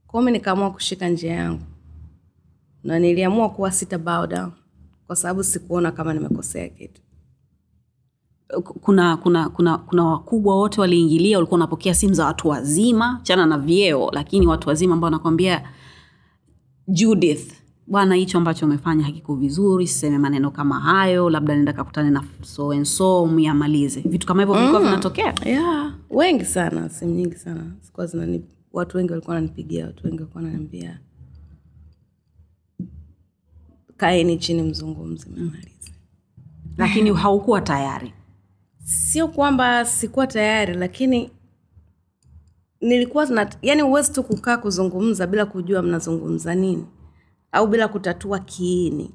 Kwao 0.07 0.23
mi 0.23 0.31
nikaamua 0.31 0.71
kushika 0.71 1.09
njia 1.09 1.33
yangu. 1.33 1.63
Na 2.83 2.99
niliamua 2.99 3.49
kuwa 3.49 3.71
sita 3.71 3.97
bow 3.97 4.27
down. 4.27 4.51
Kwa 5.07 5.15
sababu 5.15 5.43
sikuona 5.43 5.91
kama 5.91 6.13
nimekosea 6.13 6.69
kitu 6.69 7.01
kuna 8.61 9.17
kuna 9.17 9.49
kuna 9.49 9.77
kuna 9.77 10.03
wakubwa 10.05 10.55
wote 10.55 10.81
waliingilia 10.81 11.37
walikuwa 11.37 11.55
wanapokea 11.59 11.93
simu 11.93 12.13
za 12.13 12.25
watu 12.25 12.47
wazima 12.47 13.19
chana 13.23 13.45
na 13.45 13.57
vyeo 13.57 14.09
lakini 14.13 14.47
watu 14.47 14.69
wazima 14.69 14.93
ambao 14.93 15.05
wanakwambia 15.07 15.67
judith 16.87 17.53
bwana 17.87 18.15
hicho 18.15 18.37
ambacho 18.37 18.65
umefanya 18.65 19.03
hakiko 19.03 19.35
vizuri 19.35 19.87
siseme 19.87 20.17
maneno 20.17 20.51
kama 20.51 20.79
hayo 20.79 21.29
labda 21.29 21.55
nenda 21.55 21.73
kakutane 21.73 22.09
na 22.09 22.23
so 22.41 22.71
and 22.71 22.85
so 22.85 23.25
myamalize 23.27 24.01
vitu 24.01 24.27
kama 24.27 24.41
hivyo 24.41 24.55
vilikuwa 24.55 24.81
vinatokea. 24.81 25.33
Yeah, 25.45 25.93
wengi 26.09 26.45
sana 26.45 26.89
simu 26.89 27.13
nyingi 27.15 27.35
sana. 27.35 27.71
Sikuwa 27.81 28.05
zinani 28.07 28.45
watu 28.73 28.97
wengi 28.97 29.11
walikuwa 29.11 29.35
wananipigia 29.35 29.85
watu 29.85 30.05
wengi 30.07 30.17
walikuwa 30.19 30.43
wananiambia 30.43 30.99
kaeni 33.97 34.37
chini 34.37 34.61
mzungumze 34.61 35.29
mmalize 35.29 35.91
lakini 36.77 37.13
haukuwa 37.13 37.61
tayari 37.61 38.13
sio 38.85 39.27
kwamba 39.27 39.85
sikuwa 39.85 40.27
tayari 40.27 40.73
lakini 40.73 41.31
nilikuwa 42.81 43.25
na, 43.25 43.49
yani 43.61 43.81
huwezi 43.81 44.13
tu 44.13 44.23
kukaa 44.23 44.57
kuzungumza 44.57 45.27
bila 45.27 45.45
kujua 45.45 45.81
mnazungumza 45.81 46.55
nini 46.55 46.85
au 47.51 47.67
bila 47.67 47.87
kutatua 47.87 48.39
kiini. 48.39 49.11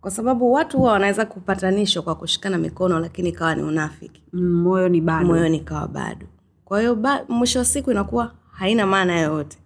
Kwa 0.00 0.10
sababu 0.10 0.52
watu 0.52 0.78
huwa 0.78 0.92
wanaweza 0.92 1.26
kupatanishwa 1.26 2.02
kwa 2.02 2.14
kushikana 2.14 2.58
mikono 2.58 3.00
lakini 3.00 3.28
ikawa 3.28 3.54
ni 3.54 3.62
unafiki. 3.62 4.22
Mm, 4.32 4.52
moyo 4.62 4.88
ni 4.88 5.00
bado. 5.00 5.26
Moyo 5.26 5.48
nikawa 5.48 5.88
bado. 5.88 6.26
Kwa 6.64 6.80
hiyo 6.80 6.94
ba, 6.94 7.24
mwisho 7.28 7.58
wa 7.58 7.64
siku 7.64 7.90
inakuwa 7.90 8.34
haina 8.50 8.86
maana 8.86 9.20
yoyote. 9.20 9.58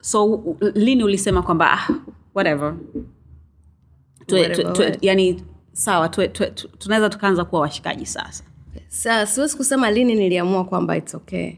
So 0.00 0.24
u- 0.24 0.50
u- 0.60 0.70
lini 0.74 1.04
ulisema 1.04 1.42
kwamba 1.42 1.72
ah, 1.72 1.88
whatever. 2.34 2.76
Whatever 4.32 4.72
tue- 4.72 4.84
what? 4.84 4.98
yani 5.02 5.44
sawa 5.78 6.08
tunaweza 6.78 7.08
tukaanza 7.10 7.44
kuwa 7.44 7.60
washikaji 7.60 8.06
sasa. 8.06 8.44
Sasa 8.88 9.26
siwezi 9.26 9.56
kusema 9.56 9.90
lini 9.90 10.14
niliamua 10.14 10.64
kwamba 10.64 10.96
it's 10.96 11.14
okay. 11.14 11.52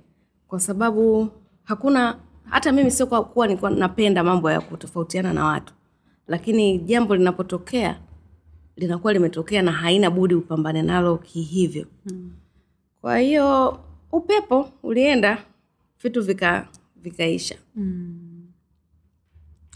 Kwa 0.48 0.60
sababu 0.60 1.28
hakuna 1.64 2.18
hata 2.44 2.72
mimi 2.72 2.90
sio 2.90 3.06
kwa 3.06 3.24
kuwa 3.24 3.46
nilikuwa 3.46 3.70
napenda 3.70 4.24
mambo 4.24 4.50
ya 4.50 4.60
kutofautiana 4.60 5.32
na 5.32 5.44
watu. 5.44 5.74
Lakini 6.26 6.78
jambo 6.78 7.16
linapotokea 7.16 8.00
linakuwa 8.76 9.12
limetokea 9.12 9.62
na 9.62 9.72
haina 9.72 10.10
budi 10.10 10.34
upambane 10.34 10.82
nalo 10.82 11.16
kihivyo. 11.18 11.86
Hmm. 12.08 12.32
kwa 13.00 13.18
hiyo 13.18 13.80
upepo 14.12 14.70
ulienda 14.82 15.44
vitu 16.02 16.22
vika 16.22 16.68
vikaisha. 16.96 17.56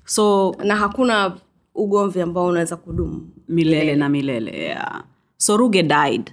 So 0.05 0.57
na 0.64 0.76
hakuna 0.76 1.36
ugomvi 1.75 2.20
ambao 2.20 2.47
unaweza 2.47 2.77
kudumu. 2.77 3.31
Milele 3.49 3.97
na 3.97 4.09
milele 4.09 4.51
yeah. 4.59 5.05
soruge 5.37 5.83
died. 5.83 6.33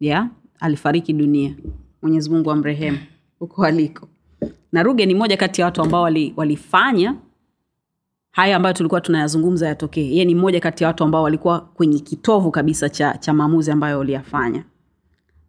Yeah 0.00 0.28
alifariki 0.64 1.12
dunia. 1.12 1.54
Mwenyezi 2.02 2.30
mungu 2.30 2.50
amrehemu 2.50 2.98
huko 3.38 3.64
aliko. 3.64 4.08
Na 4.72 4.82
ruge 4.82 5.06
ni 5.06 5.14
moja 5.14 5.36
kati 5.36 5.60
ya 5.60 5.64
watu 5.64 5.82
ambao 5.82 6.02
wali, 6.02 6.34
walifanya 6.36 7.14
haya 8.30 8.56
ambayo 8.56 8.72
tulikuwa 8.74 9.00
tunayazungumza 9.00 9.68
yatokee. 9.68 10.16
Ye 10.16 10.24
ni 10.24 10.34
mmoja 10.34 10.60
kati 10.60 10.84
ya 10.84 10.88
watu 10.88 11.04
ambao 11.04 11.22
walikuwa 11.22 11.60
kwenye 11.60 11.98
kitovu 11.98 12.50
kabisa 12.50 12.88
cha, 12.88 13.16
cha 13.18 13.32
maamuzi 13.32 13.70
ambayo 13.70 13.98
waliyafanya. 13.98 14.64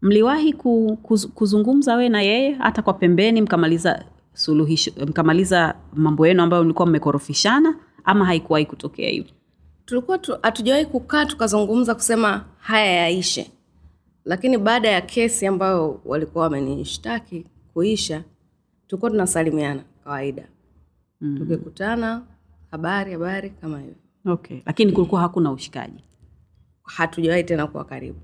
Mliwahi 0.02 0.54
ku, 0.54 0.98
kuz, 1.04 1.26
kuzungumza 1.28 1.96
we 1.96 2.10
na 2.10 2.22
yeye 2.22 2.52
hata 2.54 2.82
kwa 2.82 2.94
pembeni 2.94 3.42
mkamaliza 3.42 4.06
suluhisho 4.34 4.92
mkamaliza 5.08 5.76
mambo 5.94 6.28
yenu 6.28 6.44
ambayo 6.44 6.64
mlikuwa 6.64 6.88
mmekorofishana 6.88 7.76
ama 8.06 8.26
haikuwahi 8.26 8.66
kutokea 8.66 9.10
hivyo 9.10 9.32
tulikuwa 9.86 10.18
tu- 10.18 10.38
hatujawahi 10.44 10.86
kukaa 10.86 11.26
tukazungumza 11.26 11.96
kusema 11.96 12.46
haya 12.60 12.92
yaishe. 12.92 13.52
Lakini 14.26 14.58
baada 14.58 14.90
ya 14.90 15.02
kesi 15.02 15.48
ambayo 15.48 16.02
walikuwa 16.06 16.44
wamenishtaki 16.44 17.46
kuisha 17.74 18.24
tulikuwa 18.88 19.12
tunasalimiana 19.12 19.84
kawaida. 20.04 20.48
Mm. 21.22 21.38
tukikutana 21.38 22.22
habari 22.72 23.14
habari 23.14 23.50
kama 23.50 23.80
hivyo. 23.80 23.96
Okay. 24.26 24.60
Lakini 24.66 24.92
kulikuwa 24.92 25.22
hakuna 25.22 25.52
ushikaji? 25.52 26.04
Hatujawahi 26.84 27.44
tena 27.44 27.68
kuwa 27.68 27.86
karibu. 27.86 28.20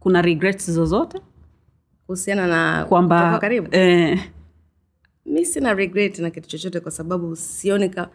Kuna 0.00 0.22
regrets 0.22 0.70
zozote? 0.70 1.20
Kuhusiana 2.06 2.46
na 2.46 2.84
kwamba 2.84 3.38
karibu? 3.38 3.68
eh, 3.76 4.30
mi 5.26 5.44
sina 5.46 5.74
regret 5.74 6.18
na 6.18 6.30
kitu 6.30 6.48
chochote 6.48 6.80
kwa 6.80 6.90
sababu 6.90 7.36
sioni 7.36 7.88
ka 7.90 8.10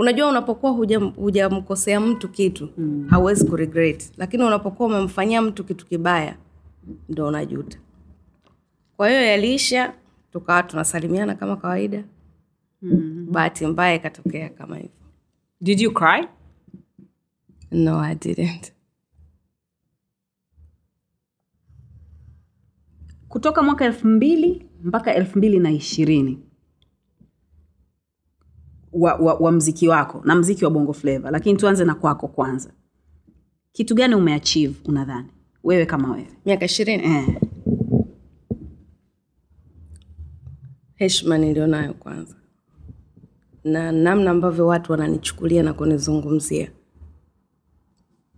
unajua 0.00 0.28
unapokuwa 0.28 0.72
hujamkosea 0.72 1.22
hujamkosea 1.24 2.00
mtu 2.00 2.28
kitu 2.28 2.68
mm. 2.78 3.06
hauwezi 3.10 3.46
kuregret 3.46 4.12
lakini 4.16 4.44
unapokuwa 4.44 4.88
umemfanyia 4.88 5.42
mtu 5.42 5.64
kitu 5.64 5.86
kibaya 5.86 6.36
ndo 7.08 7.26
unajuta 7.26 7.78
kwa 8.96 9.08
hiyo 9.08 9.22
yaliisha 9.22 9.94
tukawa 10.32 10.62
tunasalimiana 10.62 11.34
kama 11.34 11.56
kawaida 11.56 12.04
mm. 12.82 13.26
bahati 13.30 13.66
mbaya 13.66 13.94
ikatokea 13.94 14.48
kama 14.48 14.76
hivyo 14.76 14.90
did 15.60 15.80
you 15.80 15.92
cry 15.92 16.28
no 17.70 18.00
I 18.00 18.14
didn't. 18.14 18.72
kutoka 23.28 23.62
mwaka 23.62 23.84
elfu 23.84 24.06
mbili 24.08 24.66
mpaka 24.84 25.14
elfu 25.14 25.38
mbili 25.38 25.58
na 25.58 25.70
ishirini 25.70 26.38
wa, 28.92 29.14
wa, 29.14 29.34
wa 29.34 29.52
mziki 29.52 29.88
wako 29.88 30.20
na 30.24 30.34
mziki 30.34 30.64
wa 30.64 30.70
bongo 30.70 30.92
fleva 30.92 31.30
lakini 31.30 31.58
tuanze 31.58 31.84
na 31.84 31.94
kwako 31.94 32.28
kwanza. 32.28 32.72
Kitu 33.72 33.94
gani 33.94 34.14
umeachieve 34.14 34.74
unadhani? 34.84 35.28
Wewe 35.64 35.86
kama 35.86 36.10
wewe. 36.12 36.28
Miaka 36.46 36.64
ishirini? 36.64 37.04
Eh. 37.04 37.40
heshima 40.94 41.38
nilionayo 41.38 41.94
kwanza. 41.94 42.34
Na 43.64 43.92
namna 43.92 44.30
ambavyo 44.30 44.66
watu 44.66 44.92
wananichukulia 44.92 45.62
na 45.62 45.72
kunizungumzia. 45.72 46.70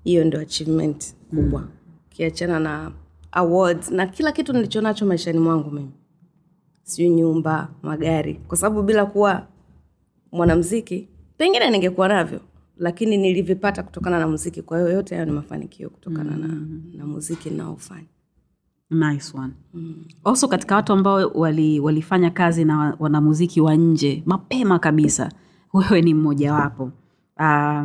Hiyo 0.05 0.25
ndio 0.25 0.41
achievement 0.41 1.15
kubwa. 1.31 1.69
Ukiachana 2.07 2.61
na 2.61 2.93
awards 3.33 3.91
na 3.91 4.07
kila 4.07 4.33
kitu 4.33 4.53
nilichonacho 4.53 5.07
maishani 5.07 5.39
mwangu 5.39 5.71
mimi. 5.71 5.91
Sijui 6.83 7.11
nyumba 7.11 7.69
magari. 7.83 8.35
Kwa 8.35 8.57
sababu 8.57 8.83
bila 8.83 9.07
kuwa 9.07 9.47
mwanamziki 10.33 11.09
pengine 11.37 11.71
ningekuwa 11.71 12.09
navyo 12.09 12.41
lakini 12.77 13.17
nilivipata 13.17 13.83
kutokana 13.83 14.19
na 14.19 14.29
muziki. 14.29 14.63
Kwa 14.63 14.79
hiyo 14.79 14.91
yote 14.93 15.15
hayo 15.15 15.27
ni 15.27 15.33
mafanikio 15.33 15.91
kutokana 15.91 16.37
na, 16.37 16.49
na 16.95 17.07
muziki 17.07 17.51
naofanya 17.51 18.07
nice 18.91 19.39
one. 19.39 19.53
Also 20.25 20.49
katika 20.49 20.75
watu 20.77 20.93
ambao 20.93 21.29
wali, 21.35 21.81
walifanya 21.81 22.31
kazi 22.31 22.65
na 22.65 22.97
wanamuziki 22.99 23.61
wa 23.61 23.75
nje 23.77 24.23
mapema 24.27 24.79
kabisa 24.79 25.33
wewe 25.73 26.03
ni 26.03 26.15
mmojawapo 26.15 26.91
uh, 27.41 27.85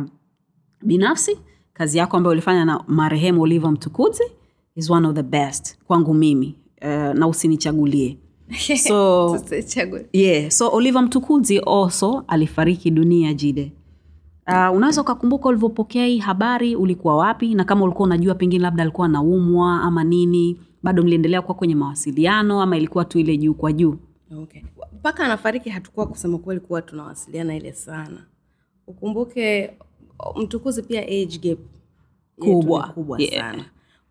binafsi 0.82 1.38
kazi 1.72 1.98
yako 1.98 2.16
ambayo 2.16 2.32
ulifanya 2.32 2.64
na 2.64 2.84
marehemu 2.86 3.42
oliva 3.42 3.70
mtukuzi 3.70 4.22
is 4.76 4.90
one 4.90 5.08
of 5.08 5.14
the 5.14 5.22
best 5.22 5.78
kwangu 5.84 6.14
mimi. 6.14 6.54
Uh, 6.82 6.88
na 7.14 7.26
usinichagulie 7.28 8.18
so 8.86 9.38
yeah 10.12 10.50
so 10.50 10.68
oliver 10.72 11.02
mtukuzi 11.02 11.58
also 11.58 12.24
alifariki 12.28 12.90
dunia 12.90 13.34
jide 13.34 13.72
uh, 14.48 14.76
unaweza 14.76 15.00
ukakumbuka 15.00 15.48
ulivyopokea 15.48 16.06
hii 16.06 16.18
habari 16.18 16.76
ulikuwa 16.76 17.16
wapi 17.16 17.54
na 17.54 17.64
kama 17.64 17.84
ulikuwa 17.84 18.06
unajua 18.06 18.34
pengine 18.34 18.62
labda 18.62 18.82
alikuwa 18.82 19.06
anaumwa 19.06 19.82
ama 19.82 20.04
nini 20.04 20.60
bado 20.82 21.02
mliendelea 21.02 21.42
kuwa 21.42 21.54
kwenye 21.54 21.74
mawasiliano 21.74 22.62
ama 22.62 22.76
ilikuwa 22.76 23.04
tu 23.04 23.18
ile 23.18 23.36
juu 23.36 23.54
kwa 23.54 23.72
juu 23.72 23.96
okay. 24.42 24.62
mpaka 24.98 25.24
anafariki 25.24 25.70
hatukuwa 25.70 26.06
kusema 26.06 26.38
kweli 26.38 26.60
kuwa 26.60 26.82
tunawasiliana 26.82 27.56
ile 27.56 27.72
sana 27.72 28.26
ukumbuke 28.86 29.70
mtukuzi 30.36 30.82
pia 30.82 31.02
age 31.02 31.38
gap 31.42 31.58
Kubwa. 32.38 32.88
kubwa 32.88 33.20
Yeah. 33.20 33.52
sana 33.52 33.64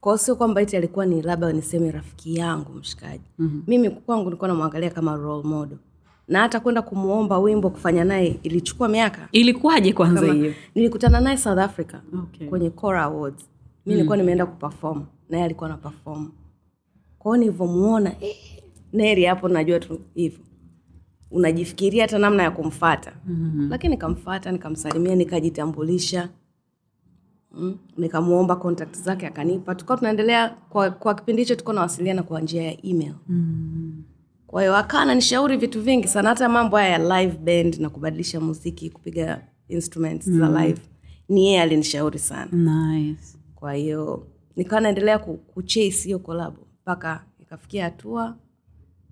kwao 0.07 0.17
sio 0.17 0.35
kwamba 0.35 0.61
iti 0.61 0.77
alikuwa 0.77 1.05
ni 1.05 1.21
labda 1.21 1.53
niseme 1.53 1.91
rafiki 1.91 2.35
yangu 2.35 2.73
mshikaji. 2.73 3.23
Mm-hmm. 3.39 3.63
mimi 3.67 3.89
kwangu 3.89 4.23
nilikuwa 4.25 4.47
namwangalia 4.47 4.89
kama 4.89 5.15
role 5.15 5.43
model. 5.47 5.77
Na 6.27 6.39
hata 6.39 6.59
kwenda 6.59 6.81
kumwomba 6.81 7.39
wimbo 7.39 7.69
kufanya 7.69 8.03
naye 8.03 8.39
ilichukua 8.43 8.87
miaka. 8.87 9.27
Ilikuwaje 9.31 9.93
kwanza 9.93 10.33
hiyo? 10.33 10.53
nilikutana 10.75 11.21
naye 11.21 11.37
south 11.37 11.59
africa 11.59 11.93
Okay. 12.23 12.47
kwenye 12.47 12.69
Cora 12.69 13.03
awards. 13.03 13.45
Mi 13.85 13.93
nilikuwa 13.93 14.17
nimeenda 14.17 14.45
kuperform. 14.45 15.03
Naye 15.29 15.43
alikuwa 15.43 15.69
na 15.69 15.77
perform. 15.77 16.31
Kwao 17.19 17.37
nilivyomuona 17.37 18.15
eh, 18.21 18.35
neri 18.93 19.25
hapo 19.25 19.47
najua 19.49 19.79
tu 19.79 19.99
hivyo. 20.13 20.39
Unajifikiria 21.31 22.03
hata 22.03 22.17
namna 22.19 22.43
ya 22.43 22.51
kumfata 22.51 23.13
mm-hmm. 23.27 23.69
lakini 23.69 23.91
nikamfata 23.91 24.51
nikamsalimia 24.51 25.15
nikajitambulisha 25.15 26.29
mm, 27.51 27.77
nikamuomba 27.97 28.55
contact 28.55 28.97
zake 28.97 29.27
akanipa. 29.27 29.75
Tukawa 29.75 29.97
tunaendelea 29.97 30.49
kwa, 30.49 30.89
kwa 30.91 31.15
kipindi 31.15 31.41
hicho 31.41 31.55
tulikuwa 31.55 31.75
nawasiliana 31.75 32.23
kwa 32.23 32.41
njia 32.41 32.63
ya 32.63 32.85
email. 32.85 33.13
Kwa 34.47 34.61
hiyo 34.61 34.75
akaa 34.75 34.99
ananishauri 34.99 35.57
vitu 35.57 35.81
vingi 35.81 36.07
sana 36.07 36.29
hata 36.29 36.49
mambo 36.49 36.77
haya 36.77 36.89
ya 36.89 37.21
live 37.21 37.37
band 37.37 37.79
na 37.79 37.89
kubadilisha 37.89 38.39
muziki 38.39 38.89
kupiga 38.89 39.41
instruments 39.67 40.29
za 40.29 40.47
live 40.65 40.81
ni 41.29 41.45
yeye 41.45 41.61
alinishauri 41.61 42.19
sana. 42.19 42.51
Nice. 42.51 43.37
kwa 43.55 43.73
hiyo 43.73 44.27
nikawa 44.55 44.81
naendelea 44.81 45.19
kuchase 45.19 46.03
hiyo 46.03 46.19
kolabo 46.19 46.67
mpaka 46.81 47.23
ikafikia 47.41 47.83
hatua 47.83 48.37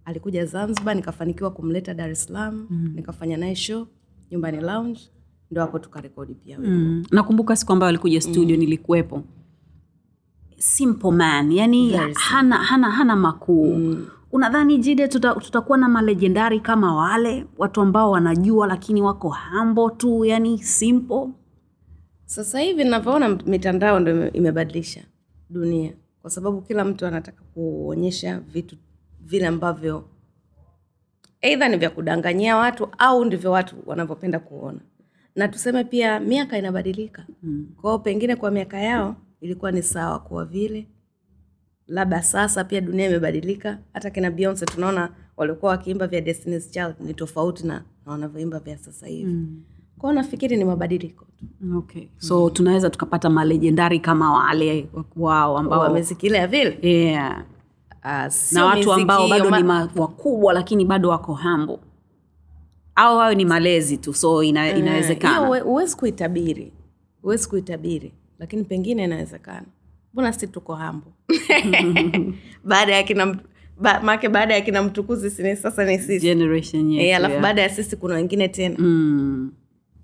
alikuja 0.06 0.46
zanzibar 0.46 0.96
nikafanikiwa 0.96 1.52
kumleta 1.52 1.94
dar 1.94 2.10
es 2.10 2.24
salaam 2.26 2.68
nikafanya 2.96 3.38
naye 3.38 3.56
show 3.56 3.88
nyumbani 4.32 4.62
lounge 4.62 5.00
ndo 5.52 5.62
hapo 5.62 5.80
tukarekodi 5.80 6.34
pia 6.34 6.60
mm. 6.60 7.04
nakumbuka 7.12 7.56
siku 7.56 7.74
ambayo 7.74 7.90
alikuja 7.90 8.22
studio 8.22 8.56
mm. 8.56 8.60
nilikuwepo. 8.60 9.24
Simple 10.58 11.12
man 11.12 11.52
yani 11.52 11.90
Very 11.92 12.14
hana, 12.14 12.58
hana, 12.58 12.92
hana 12.92 13.16
makuu. 13.16 13.76
Mm. 13.76 14.08
unadhani 14.32 14.78
jide 14.78 15.08
tuta, 15.08 15.34
tutakuwa 15.36 15.78
na 15.78 15.90
malejendari 15.90 16.60
kama 16.60 16.96
wale? 16.96 17.46
Watu 17.58 17.82
ambao 17.82 18.12
wanajua 18.12 18.68
lakini 18.68 19.02
wako 19.02 19.30
hambo 19.30 19.90
tu 19.90 20.26
yani 20.26 20.58
simple? 20.64 21.28
Sasa 22.26 22.60
hivi 22.60 22.84
navyoona 22.84 23.30
mitandao 23.30 24.00
ndo 24.00 24.30
imebadilisha 24.32 25.04
dunia. 25.50 25.94
Kwa 26.22 26.30
sababu 26.32 26.62
kila 26.62 26.86
mtu 26.86 27.06
anataka 27.06 27.44
kuonyesha 27.54 28.40
vitu 28.40 28.76
vile 29.22 29.48
ambavyo 29.48 30.04
eidha 31.42 31.68
ni 31.68 31.78
vya 31.78 31.90
kudanganyia 31.90 32.58
watu 32.58 32.88
au 32.98 33.26
ndivyo 33.26 33.52
watu 33.52 33.76
wanavyopenda 33.86 34.40
kuona 34.40 34.80
na 35.36 35.48
tuseme 35.48 35.84
pia 35.84 36.20
miaka 36.20 36.58
inabadilika 36.58 37.26
mm. 37.44 37.68
kwao 37.82 38.00
pengine 38.00 38.36
kwa 38.36 38.52
miaka 38.52 38.80
yao 38.80 39.16
ilikuwa 39.42 39.72
ni 39.72 39.84
sawa 39.84 40.20
kuwa 40.20 40.46
vile 40.46 40.88
labda 41.88 42.22
sasa 42.24 42.64
pia 42.64 42.82
dunia 42.82 43.08
imebadilika 43.10 43.78
hata 43.94 44.10
kina 44.10 44.32
beyonce 44.32 44.66
tunaona 44.66 45.10
walikuwa 45.38 45.72
wakiimba 45.72 46.08
vya 46.08 46.22
Destiny's 46.22 46.72
child 46.72 46.96
ni 47.00 47.14
tofauti 47.14 47.68
na, 47.68 47.74
na 48.06 48.12
wanavyoimba 48.12 48.60
vya 48.60 48.78
sasa 48.78 49.08
hivi 49.08 49.32
mm. 49.32 49.64
kwao 49.98 50.14
nafikiri 50.14 50.58
ni 50.58 50.66
mabadiliko 50.66 51.26
tu 51.38 51.46
okay. 51.78 52.08
so 52.18 52.44
mm. 52.44 52.50
tunaweza 52.54 52.90
tukapata 52.90 53.30
malejendari 53.30 54.00
kama 54.00 54.34
wale 54.34 54.90
wao 55.16 55.58
ambao 55.58 55.80
wa 55.80 55.90
miziki 55.94 56.28
ile 56.28 56.46
vile 56.48 56.78
yeah. 56.82 57.44
uh, 58.04 58.54
na 58.54 58.66
watu 58.66 58.94
ambao 58.94 59.28
bado 59.28 59.50
ma- 59.50 59.58
ni 59.58 59.64
ma- 59.64 59.90
wakubwa 59.96 60.54
lakini 60.54 60.86
bado 60.86 61.10
wako 61.10 61.34
hambo 61.34 61.80
au 62.96 63.18
hayo 63.18 63.34
ni 63.36 63.46
malezi 63.46 63.98
tu 63.98 64.14
so 64.14 64.44
ina, 64.44 64.76
inawezekana? 64.78 65.60
huwezi 65.60 65.96
kuitabiri. 65.98 66.72
Huwezi 67.22 67.50
kuitabiri 67.50 68.14
lakini 68.40 68.64
pengine 68.64 69.04
inawezekana. 69.04 69.66
Mbona 70.14 70.34
si 70.34 70.48
tuko 70.48 70.76
hambo 70.76 71.08
baada 72.64 72.96
ya 72.96 73.04
kina 73.04 73.38
ba, 73.82 74.00
make 74.02 74.30
baada 74.30 74.54
ya 74.54 74.62
kina 74.62 74.84
mtukuzi 74.84 75.30
sini 75.30 75.56
sasa 75.56 75.86
ni 75.86 76.00
sisi. 76.00 76.20
Generation 76.20 76.92
yetu, 76.92 77.06
e, 77.06 77.16
alafu 77.16 77.32
yeah. 77.32 77.44
baada 77.44 77.62
ya 77.62 77.70
sisi 77.70 77.96
kuna 77.96 78.16
wengine 78.16 78.48
tena. 78.48 78.76
Mm. 78.80 79.52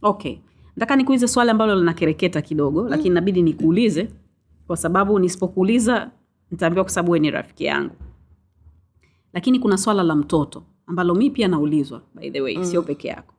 okay. 0.01 0.37
Nataka 0.75 0.95
nikuulize 0.95 1.27
swali 1.27 1.49
ambalo 1.51 1.75
linakereketa 1.75 2.41
kidogo 2.41 2.89
lakini 2.89 3.09
inabidi 3.09 3.41
nikuulize 3.41 4.07
kwa 4.67 4.77
sababu 4.77 5.19
nisipokuuliza 5.19 6.11
nitaambiwa 6.51 6.83
kwa 6.85 6.93
sababu 6.93 7.11
we 7.11 7.19
ni 7.19 7.31
rafiki 7.31 7.65
yangu. 7.65 7.95
Lakini 9.33 9.59
kuna 9.59 9.77
swala 9.77 10.03
la 10.03 10.15
mtoto 10.15 10.63
ambalo 10.91 11.15
mi 11.15 11.29
pia 11.29 11.47
naulizwa 11.47 12.01
by 12.15 12.29
the 12.31 12.41
way 12.41 12.57
mm. 12.57 12.65
sio 12.65 12.81
peke 12.83 13.07
yako. 13.07 13.33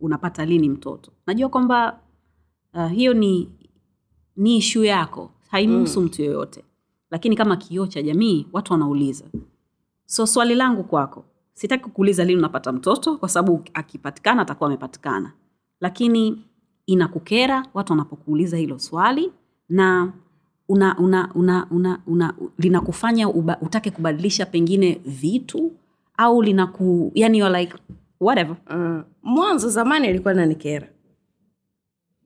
Unapata 0.00 0.44
lini 0.44 0.68
mtoto? 0.68 1.12
Najua 1.26 1.48
kwamba 1.48 2.00
uh, 2.74 2.90
hiyo 2.90 3.14
ni 3.14 3.48
ni 4.36 4.56
ishu 4.56 4.84
yako. 4.84 5.30
Haimhusu 5.50 6.00
mm. 6.00 6.06
mtu 6.06 6.22
yoyote. 6.22 6.64
Lakini 7.10 7.36
kama 7.36 7.56
kioo 7.56 7.86
cha 7.86 8.02
jamii 8.02 8.46
watu 8.52 8.72
wanauliza. 8.72 9.24
So 10.06 10.26
swali 10.26 10.54
langu 10.54 10.84
kwako 10.84 11.24
sitaki 11.52 11.84
kukuuliza 11.84 12.24
lini 12.24 12.38
unapata 12.38 12.72
mtoto 12.72 13.16
kwa 13.16 13.28
sababu 13.28 13.62
akipatikana 13.74 14.42
atakuwa 14.42 14.68
amepatikana. 14.68 15.32
Lakini 15.80 16.44
inakukera 16.86 17.66
watu 17.74 17.92
wanapokuuliza 17.92 18.56
hilo 18.56 18.78
swali 18.78 19.32
na 19.68 20.12
una, 20.68 20.98
una, 20.98 21.30
una, 21.34 21.66
una, 21.70 22.00
una, 22.06 22.34
linakufanya 22.58 23.28
utake 23.60 23.90
kubadilisha 23.90 24.46
pengine 24.46 25.00
vitu 25.04 25.72
au 26.18 26.42
linaku 26.42 27.12
yani 27.14 27.38
you're 27.38 27.60
like 27.60 27.74
whatever. 28.20 28.56
Uh, 28.70 29.00
mwanzo 29.22 29.68
zamani 29.70 30.08
ilikuwa 30.08 30.34
nanikera 30.34 30.88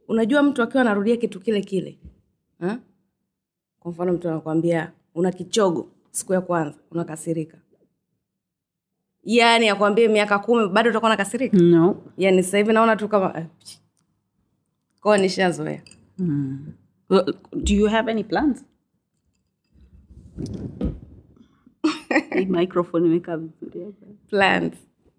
unajua 0.09 0.43
mtu 0.43 0.63
akiwa 0.63 0.81
anarudia 0.81 1.17
kitu 1.17 1.41
kile 1.41 1.61
kile 1.61 1.99
ha? 2.61 2.79
kwa 3.81 3.91
mfano 3.91 4.13
mtu 4.13 4.29
anakwambia 4.29 4.93
una 5.15 5.33
kichogo 5.33 5.89
siku 6.11 6.33
ya 6.33 6.41
kwanza 6.41 6.79
unakasirika. 6.91 7.59
Yaani 9.25 9.69
akwambie 9.69 10.09
miaka 10.09 10.39
kumi 10.39 10.69
bado 10.69 10.91
utakuwa 10.91 11.11
nakasirika 11.11 11.57
no. 11.57 12.03
Yaani 12.19 12.43
sasa 12.43 12.59
hivi 12.59 12.73
naona 12.73 12.97
tu 12.97 13.09
kama 13.09 13.39
eh, 13.39 13.47
kwao 15.01 15.17
nishazoea. 15.17 15.83
Well, 17.11 17.35
do 17.53 17.75
you 17.75 17.87
have 17.87 18.11
any 18.11 18.25
plans 18.25 18.65
Hii 22.39 22.45
microphone 22.47 23.09
vizuri 23.09 23.31
hapa. 23.31 24.07
plans 24.31 24.75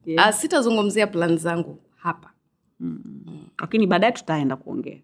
Yeah. 0.06 0.30
uh, 0.30 0.36
sitazungumzia 0.36 1.08
plan 1.08 1.38
zangu 1.38 1.78
hapa 1.96 2.30
lakini 3.60 3.88
baadaye 3.88 4.12
tutaenda 4.14 4.56
kuongea 4.56 4.98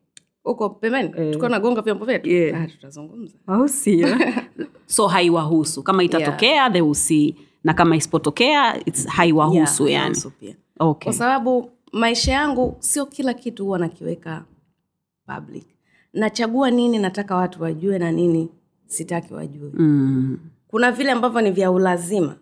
huko 0.43 0.69
pembeni 0.69 1.11
eh. 1.17 1.31
tukiwa 1.33 1.49
nagonga 1.49 1.81
vyombo 1.81 2.05
vyetu 2.05 2.29
Yeah. 2.29 2.61
ah, 2.61 2.67
tutazungumza 2.67 3.37
au 3.47 3.67
sio 3.69 4.07
so 4.85 5.07
haiwahusu 5.07 5.83
kama 5.83 6.03
itatokea 6.03 6.51
yeah. 6.51 6.71
they 6.71 6.81
will 6.81 6.93
see 6.95 7.35
na 7.63 7.73
kama 7.73 7.95
isipotokea 7.95 8.83
haiwahusu 9.07 9.87
Yeah, 9.87 10.03
yani 10.03 10.21
yeah. 10.41 10.55
okay. 10.79 11.03
kwa 11.03 11.13
sababu 11.13 11.69
maisha 11.91 12.31
yangu 12.31 12.75
sio 12.79 13.05
kila 13.05 13.33
kitu 13.33 13.65
huwa 13.65 13.79
nakiweka 13.79 14.45
public 15.25 15.65
nachagua 16.13 16.71
nini 16.71 16.99
nataka 16.99 17.35
watu 17.35 17.63
wajue 17.63 17.99
na 17.99 18.11
nini 18.11 18.49
sitaki 18.85 19.33
wajue 19.33 19.71
mm. 19.73 20.39
Kuna 20.69 20.91
vile 20.91 21.11
ambavyo 21.11 21.41
ni 21.41 21.51
vya 21.51 21.71
ulazima 21.71 22.35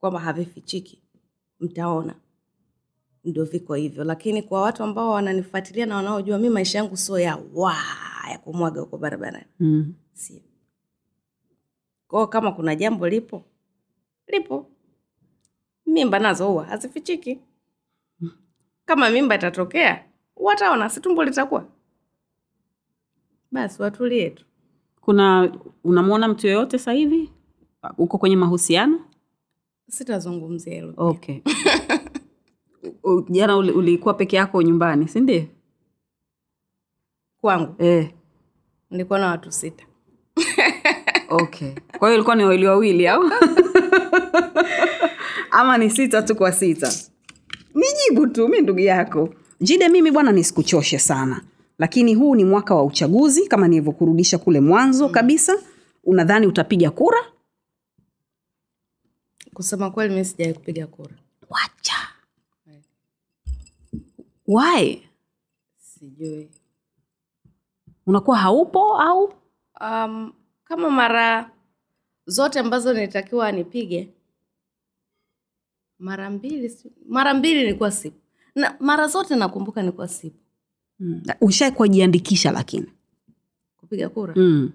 kwamba 0.00 0.20
havifichiki. 0.20 1.02
Mtaona. 1.60 2.14
Ndio 3.24 3.44
viko 3.44 3.74
hivyo. 3.74 4.04
Lakini 4.04 4.42
kwa 4.42 4.62
watu 4.62 4.82
ambao 4.82 5.10
wananifuatilia 5.10 5.86
na 5.86 5.96
wanaojua 5.96 6.38
mi 6.38 6.48
maisha 6.50 6.78
yangu 6.78 6.96
sio 6.96 7.18
ya 7.18 7.38
wa 7.54 7.76
ya 8.30 8.38
kumwaga 8.38 8.80
huko 8.80 8.98
barabarani. 8.98 9.46
Mm. 9.60 9.94
sio. 10.12 10.40
Kwao 12.08 12.26
kama 12.26 12.52
kuna 12.52 12.74
jambo 12.76 13.08
lipo 13.08 13.44
lipo. 14.26 14.70
Mimba 15.86 16.18
nazo 16.18 16.48
huwa 16.48 16.64
hazifichiki. 16.64 17.38
Kama 18.84 19.10
mimba 19.10 19.34
itatokea 19.34 20.04
wataona 20.36 20.88
situmbo 20.90 21.24
litakuwa. 21.24 21.68
Basi 23.52 23.82
watulie 23.82 24.30
tu. 24.30 24.44
Kuna 25.00 25.52
unamwona 25.84 26.28
mtu 26.28 26.46
yoyote 26.46 26.78
sasa 26.78 26.92
hivi 26.92 27.30
uko 27.98 28.18
kwenye 28.18 28.36
mahusiano? 28.36 29.00
Sitazungumzia 29.88 30.74
hilo 30.74 30.94
okay. 30.96 31.40
Jana 33.30 33.56
uli- 33.56 33.72
ulikuwa 33.72 34.14
peke 34.14 34.36
yako 34.36 34.62
nyumbani 34.62 35.08
si 35.08 35.20
ndio? 35.20 35.44
Kwangu. 37.40 37.74
Eh. 37.78 38.10
nilikuwa 38.90 39.18
na 39.18 39.26
watu 39.26 39.52
sita. 39.52 39.84
Okay. 41.28 41.70
Kwa 41.98 42.08
hiyo 42.08 42.14
ilikuwa 42.14 42.36
ni 42.36 42.42
wawili 42.44 42.66
wawili 42.66 43.08
au? 43.08 43.22
Ama 45.50 45.78
ni 45.78 45.90
sita 45.90 46.22
tu 46.22 46.34
kwa 46.36 46.52
sita? 46.52 46.92
Nijibu 47.74 48.26
tu 48.26 48.48
mi 48.48 48.60
ndugu 48.60 48.80
yako. 48.80 49.34
Jide 49.60 49.88
mimi 49.88 50.10
bwana 50.10 50.32
nisikuchoshe 50.32 50.98
sana. 50.98 51.40
Lakini 51.78 52.14
huu 52.14 52.34
ni 52.34 52.44
mwaka 52.44 52.74
wa 52.74 52.82
uchaguzi 52.84 53.46
kama 53.48 53.68
nilivyokurudisha 53.68 54.38
kule 54.38 54.60
mwanzo 54.60 55.08
kabisa. 55.08 55.56
Unadhani 56.04 56.46
utapiga 56.46 56.90
kura 56.90 57.18
kusema 59.54 59.90
kweli 59.90 60.14
mi 60.14 60.24
sijawai 60.24 60.54
kupiga 60.54 60.86
kura. 60.86 61.14
Wacha. 61.50 61.96
Why? 64.46 65.02
Sijui. 65.76 66.48
Unakuwa 68.06 68.38
haupo 68.38 69.00
au? 69.00 69.34
Um, 69.80 70.32
kama 70.64 70.90
mara 70.90 71.50
zote 72.26 72.58
ambazo 72.58 72.92
nilitakiwa 72.92 73.52
nipige 73.52 74.08
mara 75.98 76.30
mbili 76.30 76.76
mara 77.08 77.34
mbili 77.34 77.62
nilikuwa 77.62 77.90
sipo. 77.90 78.16
Na 78.54 78.76
mara 78.80 79.06
zote 79.06 79.36
nakumbuka 79.36 79.80
nilikuwa 79.82 80.08
sipo. 80.08 80.38
Hmm. 80.98 81.22
ushai 81.40 81.72
jiandikisha 81.88 82.50
lakini? 82.50 82.86
Kupiga 83.76 84.08
kura? 84.08 84.34
Mm. 84.36 84.72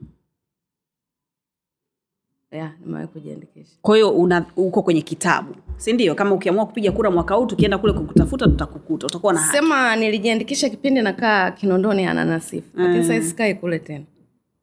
Yeah, 2.51 2.71
nimewahi 2.79 3.07
kujiandikisha. 3.07 3.75
Kwa 3.81 3.95
hiyo 3.95 4.11
uko 4.55 4.81
kwenye 4.83 5.01
kitabu 5.01 5.55
si 5.77 5.93
ndio? 5.93 6.15
Kama 6.15 6.35
ukiamua 6.35 6.65
kupiga 6.65 6.91
kura 6.91 7.11
mwaka 7.11 7.35
huu 7.35 7.45
tukienda 7.45 7.77
kule 7.77 7.93
kukutafuta 7.93 8.45
tutakukuta 8.47 9.07
utakuwa 9.07 9.33
na 9.33 9.39
sema 9.39 9.95
nilijiandikisha 9.95 10.69
kipindi 10.69 11.01
nakaa 11.01 11.51
kinondoni 11.51 12.05
ananasifu 12.05 12.67
lakini 12.73 13.03
sasa 13.03 13.21
sikai 13.21 13.55
kule 13.55 13.79
tena. 13.79 14.05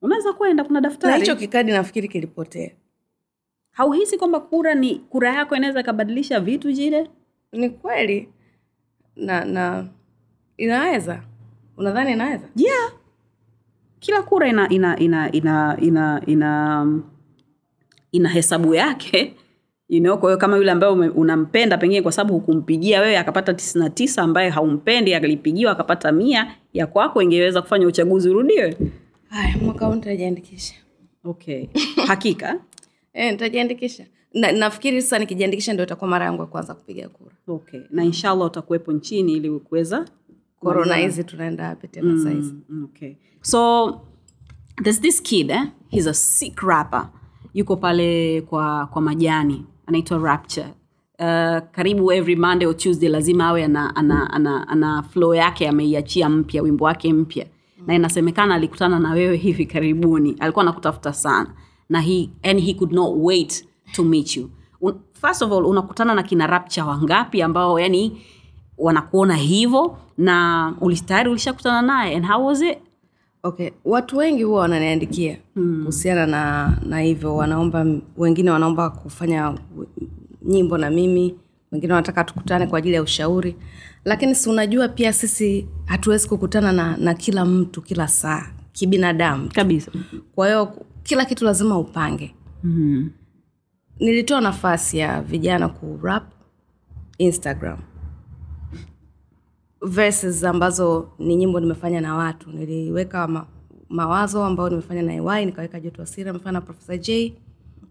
Unaweza 0.03 0.33
kwenda 0.33 0.65
kuna 0.65 0.81
na 0.81 1.17
hicho 1.17 1.37
kikadi 1.37 1.73
nafikiri 1.73 2.09
kilipotea. 2.09 2.71
Hauhisi 3.71 4.19
kwamba 4.19 4.41
kura 4.41 4.75
ni 4.75 4.95
kura 4.95 5.35
yako 5.35 5.57
inaweza 5.57 5.81
ikabadilisha 5.81 6.41
vitu 6.41 6.73
jile 6.73 7.11
ni 7.53 7.71
kweli. 7.71 8.29
Na 9.17 9.45
na 9.45 9.87
inaweza. 10.57 11.23
Unadhani 11.77 12.13
inaweza? 12.13 12.49
Yeah. 12.57 12.93
Kila 13.99 14.23
kura 14.23 14.49
ina 14.49 14.69
ina 14.69 14.99
ina 14.99 15.33
ina 15.33 15.77
ina 15.81 15.81
ina, 15.81 16.23
ina 16.27 16.87
hesabu 18.13 18.75
yake 18.75 19.35
you 19.89 20.01
know, 20.01 20.19
kwa 20.19 20.31
hiyo 20.31 20.39
kama 20.39 20.57
yule 20.57 20.71
ambaye 20.71 20.93
unampenda 20.93 21.79
pengine 21.79 22.03
kwa 22.03 22.13
sababu 22.13 22.35
hukumpigia 22.35 23.01
wewe 23.01 23.19
akapata 23.19 23.55
tisini 23.55 23.85
na 23.85 23.91
tisa 23.91 24.23
ambaye 24.23 24.51
haumpendi 24.51 25.15
alipigiwa 25.15 25.73
akapata 25.73 26.13
mia 26.13 26.57
ya 26.73 26.87
kwako 26.87 27.23
ingeweza 27.23 27.63
kufanya 27.63 27.87
uchaguzi 27.87 28.29
urudiwe? 28.29 28.77
Haya 29.29 29.57
mwaka 29.57 29.87
huu 29.87 29.95
nitajiandikisha. 29.95 30.75
Okay. 31.25 31.67
Hakika? 32.09 32.61
E, 33.13 33.31
nitajiandikisha. 33.31 34.07
Na, 34.35 34.53
nafikiri 34.53 35.03
sasa 35.03 35.19
nikijiandikisha 35.19 35.73
ndio 35.73 35.85
itakuwa 35.85 36.11
mara 36.11 36.25
yangu 36.25 36.43
ya 36.43 36.47
kwanza 36.47 36.75
kupiga 36.75 37.09
kura. 37.09 37.35
Okay. 37.49 37.81
Na 37.91 38.05
inshallah 38.05 38.47
utakuwepo 38.47 38.93
nchini 38.93 39.33
ili 39.33 39.51
kuweza 39.51 40.05
korona 40.61 40.97
hizi 40.97 41.25
tunaenda 41.25 41.69
wapi 41.69 41.89
tena 41.89 42.23
saizi 42.23 42.55
Mm, 42.69 42.85
okay. 42.85 43.15
So 43.43 43.91
there's 44.83 45.01
this 45.01 45.23
kid 45.23 45.51
eh? 45.51 45.63
he's 45.89 46.07
a 46.07 46.15
sick 46.15 46.61
rapper 46.63 47.09
yuko 47.57 47.77
pale 47.77 48.41
kwa 48.41 48.87
kwa 48.87 49.03
majani 49.03 49.65
anaitwa 49.87 50.19
rapture. 50.19 50.67
Uh, 51.19 51.59
karibu 51.73 52.13
every 52.13 52.37
monday 52.37 52.67
or 52.69 52.77
tuesday 52.77 53.09
lazima 53.09 53.47
awe 53.49 53.65
ana, 53.65 53.97
ana, 53.97 54.31
ana, 54.31 54.69
ana 54.69 55.03
flow 55.03 55.35
yake 55.35 55.69
ameiachia 55.69 56.29
mpya 56.29 56.63
wimbo 56.63 56.85
wake 56.85 57.13
mpya. 57.13 57.47
Na 57.87 57.95
inasemekana 57.95 58.55
alikutana 58.55 58.99
na 58.99 59.11
wewe 59.13 59.37
hivi 59.37 59.67
karibuni 59.67 60.37
alikuwa 60.41 60.63
anakutafuta 60.63 61.13
sana. 61.13 61.51
Na 61.89 62.01
he, 62.01 62.31
and 62.43 62.61
he 62.61 62.75
could 62.75 62.93
not 62.93 63.13
wait 63.17 63.65
to 63.93 64.05
meet 64.05 64.37
you. 64.37 64.51
Un, 64.81 64.95
first 65.13 65.43
of 65.43 65.53
all 65.53 65.67
unakutana 65.67 66.15
na 66.15 66.23
kina 66.23 66.47
rapture 66.47 66.87
wangapi 66.87 67.43
ambao 67.43 67.81
yani 67.81 68.23
wanakuona 68.79 69.35
hivyo 69.35 69.99
na 70.19 70.75
tayari 71.07 71.31
ulishakutana 71.31 71.83
naye 71.83 72.17
and 72.17 72.27
how 72.27 72.47
was 72.47 72.63
it 72.63 72.79
okay 73.47 73.71
watu 73.85 74.17
wengi 74.17 74.43
huwa 74.43 74.61
wananiandikia 74.61 75.37
kuhusiana 75.55 76.27
na 76.27 76.73
na 76.87 77.01
hivyo 77.01 77.37
wanaomba 77.37 77.87
wengine 78.17 78.51
wanaomba 78.51 78.91
kufanya 78.91 79.59
nyimbo 80.43 80.79
na 80.79 80.91
mimi 80.91 81.35
wengine 81.73 81.93
wanataka 81.93 82.25
tukutane 82.25 82.67
kwa 82.67 82.79
ajili 82.79 82.95
ya 82.95 83.03
ushauri. 83.03 83.57
Lakini 84.05 84.35
si 84.35 84.51
unajua 84.51 84.89
pia 84.89 85.13
sisi 85.13 85.67
hatuwezi 85.85 86.29
kukutana 86.29 86.73
na, 86.73 86.97
na 86.97 87.15
kila 87.15 87.45
mtu 87.45 87.83
kila 87.83 88.09
saa 88.09 88.47
kibinadamu 88.73 89.49
kabisa. 89.55 89.93
Kwa 90.35 90.47
hiyo 90.47 90.73
kila 91.03 91.25
kitu 91.25 91.45
lazima 91.45 91.79
upange. 91.79 92.35
Mm. 92.65 93.11
nilitoa 94.01 94.41
nafasi 94.41 94.99
ya 94.99 95.23
vijana 95.23 95.69
ku 95.69 95.99
rap 96.03 96.33
instagram 97.19 97.79
verses 99.83 100.45
ambazo 100.45 101.09
ni 101.19 101.37
nyimbo 101.37 101.61
nimefanya 101.61 102.01
na 102.01 102.15
watu. 102.15 102.51
Niliweka 102.51 103.29
ma, 103.29 103.47
mawazo 103.89 104.45
ambayo 104.45 104.69
nimefanya 104.71 105.03
na 105.03 105.33
ay 105.35 105.45
nikaweka 105.45 105.81
joto 105.81 106.03
asira 106.03 106.33
nimefanya 106.33 106.53
na 106.53 106.61
profesa 106.61 106.97
j 106.97 107.35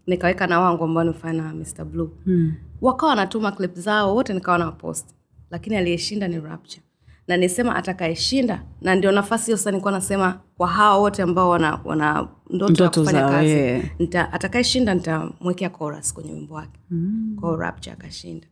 nikaweka 0.07 0.47
na 0.47 0.59
wangu 0.59 0.83
ambao 0.83 1.03
nimefanya 1.03 1.41
na 1.43 1.53
mr 1.53 1.86
blue. 1.86 2.09
Hmm. 2.25 2.53
wakawa 2.81 3.09
wanatuma 3.09 3.51
clip 3.51 3.75
zao 3.75 4.15
wote 4.15 4.33
nikawa 4.33 4.57
na 4.57 4.71
post. 4.71 5.09
Lakini 5.51 5.75
aliyeshinda 5.75 6.27
ni 6.27 6.39
rapture. 6.39 6.81
Na 7.27 7.38
nisema 7.38 7.75
atakayeshinda 7.75 8.63
na 8.81 8.95
ndio 8.95 9.11
nafasi 9.11 9.45
hiyo 9.45 9.57
sasa 9.57 9.71
nilikuwa 9.71 9.91
nasema 9.93 10.39
kwa 10.57 10.67
hawa 10.67 10.97
wote 10.97 11.21
ambao 11.23 11.49
wana, 11.49 11.79
wana 11.86 12.27
ndoto, 12.49 12.83
ya 12.83 12.89
kufanya 12.89 13.29
kazi. 13.29 13.49
yeah. 13.49 13.83
nita, 13.99 14.33
atakayeshinda 14.33 14.93
nitamwekea 14.93 15.69
chorus 15.69 16.13
kwenye 16.13 16.33
wimbo 16.33 16.55
wake. 16.55 16.79
Mm. 16.89 17.38
kwao 17.39 17.55
rapture 17.55 17.93
akashinda. 17.93 18.47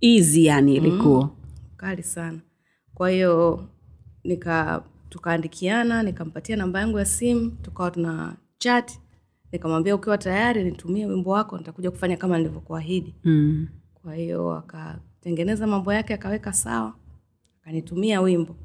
Easy 0.00 0.44
yani 0.46 0.76
ilikuwa. 0.76 1.30
Kali 1.76 2.02
sana 2.02 2.38
kwa 3.00 3.10
hiyo 3.10 3.64
nika 4.24 4.82
tukaandikiana 5.08 6.02
nikampatia 6.02 6.56
namba 6.56 6.80
yangu 6.80 6.98
ya 6.98 7.04
simu 7.04 7.50
tukawa 7.50 7.90
tuna 7.90 8.36
chat 8.58 8.92
nikamwambia 9.52 9.94
ukiwa 9.94 10.18
tayari 10.18 10.64
nitumie 10.64 11.06
wimbo 11.06 11.30
wako 11.30 11.58
nitakuja 11.58 11.90
kufanya 11.90 12.16
kama 12.16 12.38
nilivyokuahidi 12.38 13.14
mm. 13.24 13.68
kwa 13.94 14.14
hiyo 14.14 14.52
akatengeneza 14.52 15.66
mambo 15.66 15.92
yake 15.92 16.14
akaweka 16.14 16.52
sawa 16.52 16.94
akanitumia 17.62 18.20
wimbo 18.20 18.56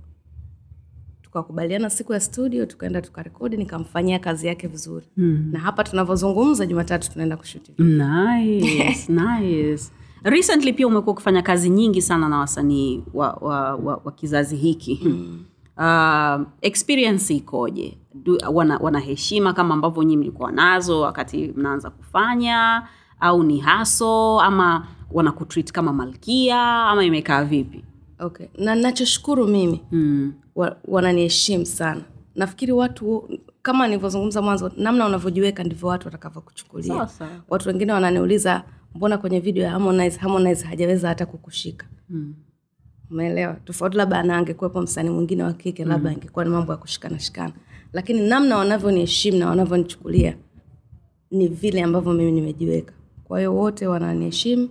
tukakubaliana 1.22 1.90
siku 1.90 2.14
ya 2.14 2.20
studio 2.20 2.66
tukaenda 2.66 3.02
tukarekodi 3.02 3.58
nikamfanyia 3.58 4.20
kazi 4.20 4.48
yake 4.48 4.68
vizuri 4.68 5.06
Mm. 5.18 5.50
na 5.52 5.60
hapa 5.60 5.84
tunavyozungumza 5.84 6.66
jumatatu 6.66 7.12
tunaenda 7.12 7.38
kushuti 7.38 7.74
nice, 7.84 9.12
nice. 9.12 9.92
recently 10.26 10.74
pia 10.74 10.88
umekuwa 10.88 11.14
ukifanya 11.14 11.42
kazi 11.42 11.70
nyingi 11.70 12.02
sana 12.02 12.30
na 12.30 12.38
wasanii 12.40 13.04
wa, 13.14 13.34
wa, 13.34 13.76
wa, 13.76 14.02
wa 14.04 14.12
kizazi 14.12 14.56
hiki. 14.56 15.00
Mm. 15.04 15.44
uh, 16.42 16.48
experience 16.62 17.34
ikoje? 17.36 17.98
Wanaheshima 18.16 18.50
wana, 18.58 18.78
wana 18.78 19.00
heshima 19.00 19.54
kama 19.54 19.74
ambavyo 19.74 20.04
nyii 20.04 20.18
mlikuwa 20.18 20.52
nazo 20.52 21.02
wakati 21.02 21.54
mnaanza 21.56 21.90
kufanya? 21.90 22.88
Au 23.20 23.44
ni 23.44 23.60
haso? 23.60 24.40
Ama 24.42 24.88
wanakutreat 25.12 25.72
kama 25.72 25.94
malkia? 25.94 26.86
Ama 26.86 27.06
imekaa 27.06 27.44
vipi? 27.44 27.84
Okay. 28.20 28.48
Na 28.58 28.76
nachoshukuru 28.76 29.48
mimi 29.48 29.82
mm. 29.92 30.34
wa, 30.56 30.76
wananiheshimu 30.88 31.66
sana. 31.66 32.02
Nafikiri 32.36 32.72
watu 32.72 33.30
kama 33.62 33.88
nilivyozungumza 33.88 34.42
mwanzo 34.42 34.72
namna 34.78 35.06
unavyojiweka 35.06 35.64
ndivyo 35.64 35.88
watu 35.88 36.08
watakavyokuchukulia. 36.08 36.88
Sawa 36.94 37.08
sawa. 37.08 37.30
watu 37.50 37.70
wengine 37.70 37.94
wananiuliza 37.94 38.64
mbona 38.96 39.18
kwenye 39.18 39.40
video 39.40 39.64
ya 39.64 39.72
harmonize 39.72 40.20
harmonize 40.20 40.66
hajaweza 40.66 41.08
hata 41.08 41.26
kukushika? 41.26 41.86
Mm. 42.10 42.36
umeelewa? 43.12 43.54
Tofauti 43.54 43.98
labda 43.98 44.20
ana 44.20 44.38
angekuwepo 44.38 44.82
msanii 44.82 45.10
mwingine 45.10 45.44
wa 45.44 45.54
kike 45.54 45.86
labda 45.86 46.12
ingekuwa 46.12 46.46
ni 46.46 46.52
mambo 46.52 46.72
ya 46.72 46.78
kushikana 46.78 47.20
shikana. 47.20 47.54
Lakini 47.94 48.28
namna 48.30 48.58
wanavyoniheshimu 48.58 49.38
na 49.38 49.50
wanavyonichukulia 49.50 50.38
ni 51.32 51.48
vile 51.48 51.84
ambavyo 51.84 52.14
mimi 52.14 52.32
nimejiweka. 52.32 52.94
Kwa 53.24 53.40
hiyo 53.40 53.56
wote 53.56 53.88
wananiheshimu 53.88 54.70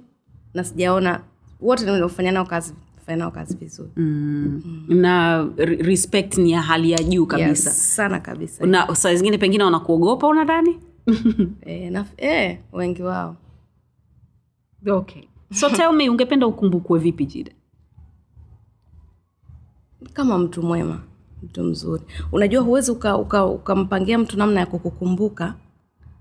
na 0.55 0.65
sijaona 0.65 1.21
wote 1.61 1.85
niliofanya 1.85 2.33
nao 2.33 2.45
kazi 2.45 2.75
fanya 3.07 3.17
nao 3.19 3.31
kazi 3.31 3.57
vizuri. 3.57 3.91
Na 4.89 5.45
respect 5.67 6.39
ni 6.39 6.51
ya 6.53 6.63
hali 6.63 6.91
ya 6.91 6.99
juu 7.03 7.27
kabisa. 7.27 7.71
yes, 7.71 7.97
sana 7.97 8.21
kabisa. 8.21 8.67
Na 8.67 8.95
saa 8.95 9.15
zingine 9.15 9.39
pengine 9.39 9.65
wanakuogopa 9.65 10.27
unadhani? 10.29 10.79
E, 11.61 11.91
na, 11.91 12.05
e, 12.19 12.59
wengi 12.73 13.03
wao 13.03 13.37
okay. 14.87 15.23
So 15.53 15.71
tell 15.71 15.93
me 15.93 16.09
ungependa 16.11 16.47
ukumbukwe 16.47 16.99
vipi 16.99 17.27
jida 17.27 17.53
kama 20.13 20.39
mtu 20.39 20.63
mwema 20.63 21.03
mtu 21.43 21.63
mzuri. 21.65 22.03
Unajua 22.33 22.63
huwezi 22.63 22.91
ukampangia 22.91 23.47
uka, 23.47 23.47
uka 23.47 24.19
mtu 24.19 24.39
namna 24.39 24.61
ya 24.61 24.67
kukukumbuka 24.67 25.55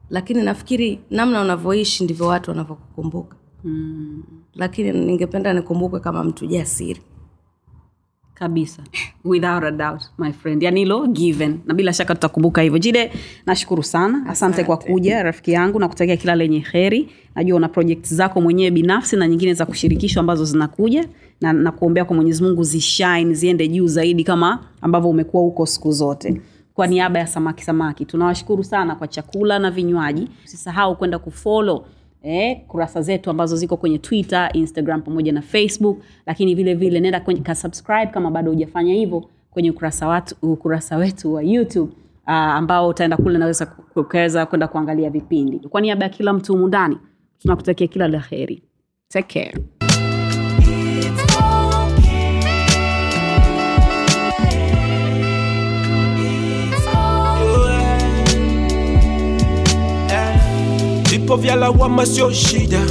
lakini 0.09 0.43
nafikiri 0.43 0.99
namna 1.09 1.41
unavyoishi 1.41 2.03
ndivyo 2.03 2.27
watu 2.27 2.51
wanavyokukumbuka. 2.51 3.37
Mm. 3.63 4.23
lakini 4.53 4.91
ningependa 4.91 5.53
nikumbukwe 5.53 5.99
kama 5.99 6.23
mtu 6.23 6.45
jasiri 6.45 7.01
kabisa. 8.33 8.83
Without 9.25 9.63
a 9.63 9.71
doubt 9.71 10.01
my 10.17 10.31
friend. 10.31 10.63
Yani 10.63 10.79
hilo 10.79 11.07
given. 11.07 11.59
Na 11.65 11.73
bila 11.73 11.93
shaka 11.93 12.15
tutakumbuka 12.15 12.61
hivyo. 12.61 12.79
Jide 12.79 13.11
nashukuru 13.45 13.83
sana. 13.83 14.17
Asante, 14.17 14.31
asante. 14.31 14.63
kwa 14.63 14.77
kuja 14.77 15.23
rafiki 15.23 15.51
yangu. 15.51 15.79
Na 15.79 15.87
kutakia 15.87 16.17
kila 16.17 16.35
lenye 16.35 16.59
heri. 16.59 17.09
Najua 17.35 17.57
una 17.57 17.69
project 17.69 18.07
zako 18.13 18.41
mwenyewe 18.41 18.71
binafsi 18.71 19.15
na 19.15 19.27
nyingine 19.27 19.53
za 19.53 19.65
kushirikishwa 19.65 20.19
ambazo 20.19 20.45
zinakuja. 20.45 21.07
Na, 21.41 21.53
nakuombea 21.53 22.05
kwa 22.05 22.15
mwenyezi 22.15 22.43
mungu 22.43 22.63
zishine 22.63 23.33
ziende 23.33 23.67
juu 23.67 23.87
zaidi 23.87 24.23
kama 24.23 24.59
ambavyo 24.81 25.09
umekuwa 25.09 25.43
huko 25.43 25.65
siku 25.65 25.91
zote. 25.91 26.41
Kwa 26.73 26.87
niaba 26.87 27.19
ya 27.19 27.27
samaki 27.27 27.63
samaki 27.63 28.05
tunawashukuru 28.05 28.63
sana 28.63 28.95
kwa 28.95 29.07
chakula 29.07 29.59
na 29.59 29.71
vinywaji. 29.71 30.27
Usisahau 30.45 30.95
kwenda 30.95 31.19
kufolo 31.19 31.85
eh, 32.23 32.61
kurasa 32.67 33.01
zetu 33.01 33.29
ambazo 33.29 33.55
ziko 33.55 33.77
kwenye 33.77 33.97
twitter 33.97 34.49
instagram 34.53 35.01
pamoja 35.01 35.31
na 35.31 35.41
facebook. 35.41 35.97
Lakini 36.25 36.55
vile 36.55 36.73
vile 36.73 36.99
nenda 36.99 37.19
kwenye 37.19 37.41
ka 37.41 37.55
subscribe 37.55 38.07
kama 38.07 38.31
bado 38.31 38.51
hujafanya 38.51 38.93
hivyo 38.93 39.25
kwenye 39.51 39.71
ukurasa, 39.71 40.07
watu, 40.07 40.35
ukurasa 40.41 40.97
wetu 40.97 41.33
wa 41.33 41.43
youtube 41.43 41.91
uh, 42.27 42.33
ambao 42.33 42.87
utaenda 42.87 43.17
kule 43.17 43.37
naweza 43.37 43.75
ukaweza 43.95 44.45
kwenda 44.45 44.67
kuangalia 44.67 45.09
vipindi. 45.09 45.59
Kwa 45.59 45.81
niaba 45.81 46.03
ya 46.03 46.09
kila 46.09 46.33
mtu 46.33 46.53
humu 46.53 46.67
ndani 46.67 46.97
tunakutakia 47.39 47.87
kila 47.87 48.07
la 48.07 48.19
heri. 48.19 48.63
Take 49.07 49.39
care 49.43 49.63
vipo 61.13 61.35
vya 61.37 61.55
lawama 61.55 62.05
sio 62.05 62.31
shida. 62.33 62.81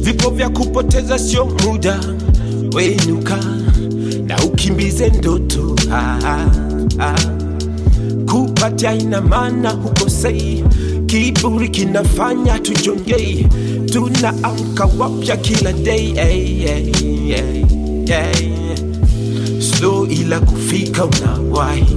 Vipo 0.00 0.30
vya 0.30 0.48
kupoteza 0.48 1.18
sio 1.18 1.44
muda. 1.46 2.00
Wenuka 2.74 3.38
na 4.26 4.44
ukimbize 4.44 5.08
ndoto. 5.08 5.76
Ah, 5.92 6.18
ah, 6.24 6.50
ah. 6.98 7.14
kupatia 8.30 8.94
ina 8.94 9.20
maana 9.20 9.70
hukosei. 9.70 10.64
Kiburi 11.06 11.68
kinafanya 11.68 12.58
tujongei. 12.58 13.46
Tunaamka 13.92 14.88
wapya 14.98 15.36
kila 15.36 15.72
day 15.72 16.12
hey, 16.14 16.54
hey, 16.54 16.92
hey, 16.92 17.64
hey. 18.06 18.52
slow 19.60 20.06
ila 20.06 20.40
kufika 20.40 21.04
unawahi. 21.04 21.96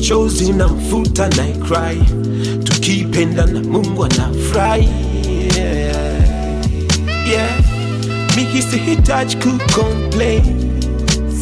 Chozi 0.00 0.52
na 0.52 0.68
mfuta 0.68 1.28
na 1.28 1.44
cry 1.46 1.98
tukipenda 2.80 3.46
na 3.46 3.60
mungu 3.62 4.04
anafurahi 4.04 4.88
yeah. 5.56 6.20
yeah. 7.30 7.50
mimi 8.36 8.62
sihitaji 8.62 9.36
kucomplain 9.36 10.44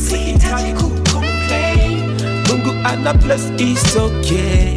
sihitaji 0.09 0.72
kucomplain 0.72 2.03
mungu 2.49 2.70
ana 2.84 3.14
bless 3.14 3.43
is 3.59 3.97
okay 3.97 4.76